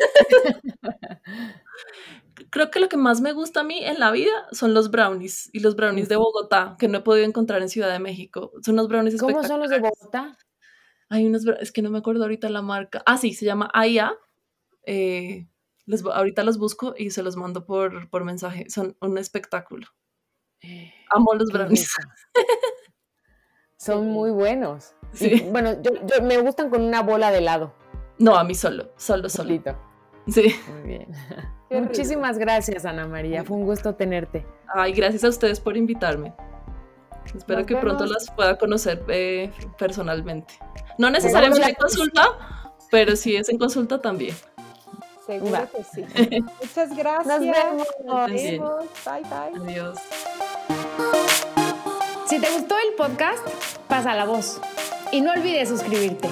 Creo 2.51 2.71
que 2.71 2.81
lo 2.81 2.89
que 2.89 2.97
más 2.97 3.21
me 3.21 3.33
gusta 3.33 3.61
a 3.61 3.65
mí 3.65 3.85
en 3.85 3.99
la 3.99 4.11
vida 4.11 4.33
son 4.53 4.75
los 4.75 4.91
brownies 4.91 5.51
y 5.53 5.61
los 5.61 5.77
brownies 5.77 6.09
de 6.09 6.17
Bogotá, 6.17 6.77
que 6.79 6.89
no 6.89 6.99
he 6.99 7.01
podido 7.03 7.27
encontrar 7.27 7.63
en 7.63 7.69
Ciudad 7.69 7.93
de 7.93 7.99
México. 7.99 8.53
Son 8.63 8.75
unos 8.75 8.89
brownies 8.89 9.21
¿Cómo 9.21 9.43
son 9.43 9.61
los 9.61 9.71
de 9.71 9.81
Bogotá? 9.81 10.37
Hay 11.09 11.27
unos, 11.27 11.47
es 11.61 11.73
que 11.73 11.83
no 11.83 11.91
me 11.91 11.99
acuerdo 11.99 12.23
ahorita 12.23 12.49
la 12.49 12.63
marca. 12.63 13.03
Ah, 13.05 13.19
sí, 13.19 13.35
se 13.35 13.45
llama 13.45 13.71
AIA. 13.75 14.15
Eh, 14.87 15.47
ahorita 16.13 16.43
los 16.43 16.59
busco 16.59 16.95
y 16.97 17.11
se 17.11 17.23
los 17.23 17.37
mando 17.37 17.67
por, 17.67 18.09
por 18.09 18.25
mensaje. 18.25 18.71
Son 18.71 18.97
un 19.01 19.19
espectáculo. 19.19 19.87
Amo 21.11 21.35
los 21.35 21.51
brownies. 21.51 21.93
Son 23.77 24.07
muy 24.09 24.31
buenos. 24.31 24.95
Sí. 25.13 25.45
bueno, 25.51 25.83
yo, 25.83 25.91
me 26.23 26.39
gustan 26.39 26.71
con 26.71 26.83
una 26.83 27.03
bola 27.03 27.31
de 27.33 27.39
helado. 27.39 27.75
No, 28.19 28.37
a 28.37 28.45
mí 28.45 28.55
solo, 28.55 28.93
solo, 28.97 29.29
solito. 29.29 29.77
Sí. 30.29 30.55
Muy 30.73 30.89
bien. 30.89 31.09
Muchísimas 31.71 32.39
gracias, 32.39 32.85
Ana 32.85 33.07
María. 33.07 33.45
Fue 33.45 33.57
un 33.57 33.65
gusto 33.65 33.95
tenerte. 33.95 34.47
Ay, 34.75 34.93
gracias 34.93 35.25
a 35.25 35.29
ustedes 35.29 35.61
por 35.61 35.77
invitarme. 35.77 36.33
Espero 37.35 37.65
que 37.65 37.77
pronto 37.77 38.05
las 38.05 38.31
pueda 38.31 38.59
conocer 38.59 39.03
eh, 39.09 39.51
personalmente. 39.79 40.55
No 40.99 41.09
necesariamente 41.09 41.71
en 41.71 41.75
consulta, 41.77 42.23
pero 42.91 43.17
si 43.17 43.37
es 43.37 43.49
en 43.49 43.59
consulta 43.59 44.01
también. 44.01 44.35
Seguro 45.27 45.69
que 45.71 45.85
sí. 45.85 46.05
Muchas 46.61 46.97
gracias. 46.97 47.27
Nos 47.27 47.41
vemos. 47.41 47.89
Bye, 49.05 49.23
bye. 49.23 49.71
Adiós. 49.71 49.99
Si 52.27 52.41
te 52.41 52.51
gustó 52.51 52.75
el 52.77 52.95
podcast, 52.97 53.47
pasa 53.89 54.15
la 54.15 54.25
voz. 54.25 54.61
Y 55.11 55.21
no 55.21 55.33
olvides 55.33 55.69
suscribirte. 55.69 56.29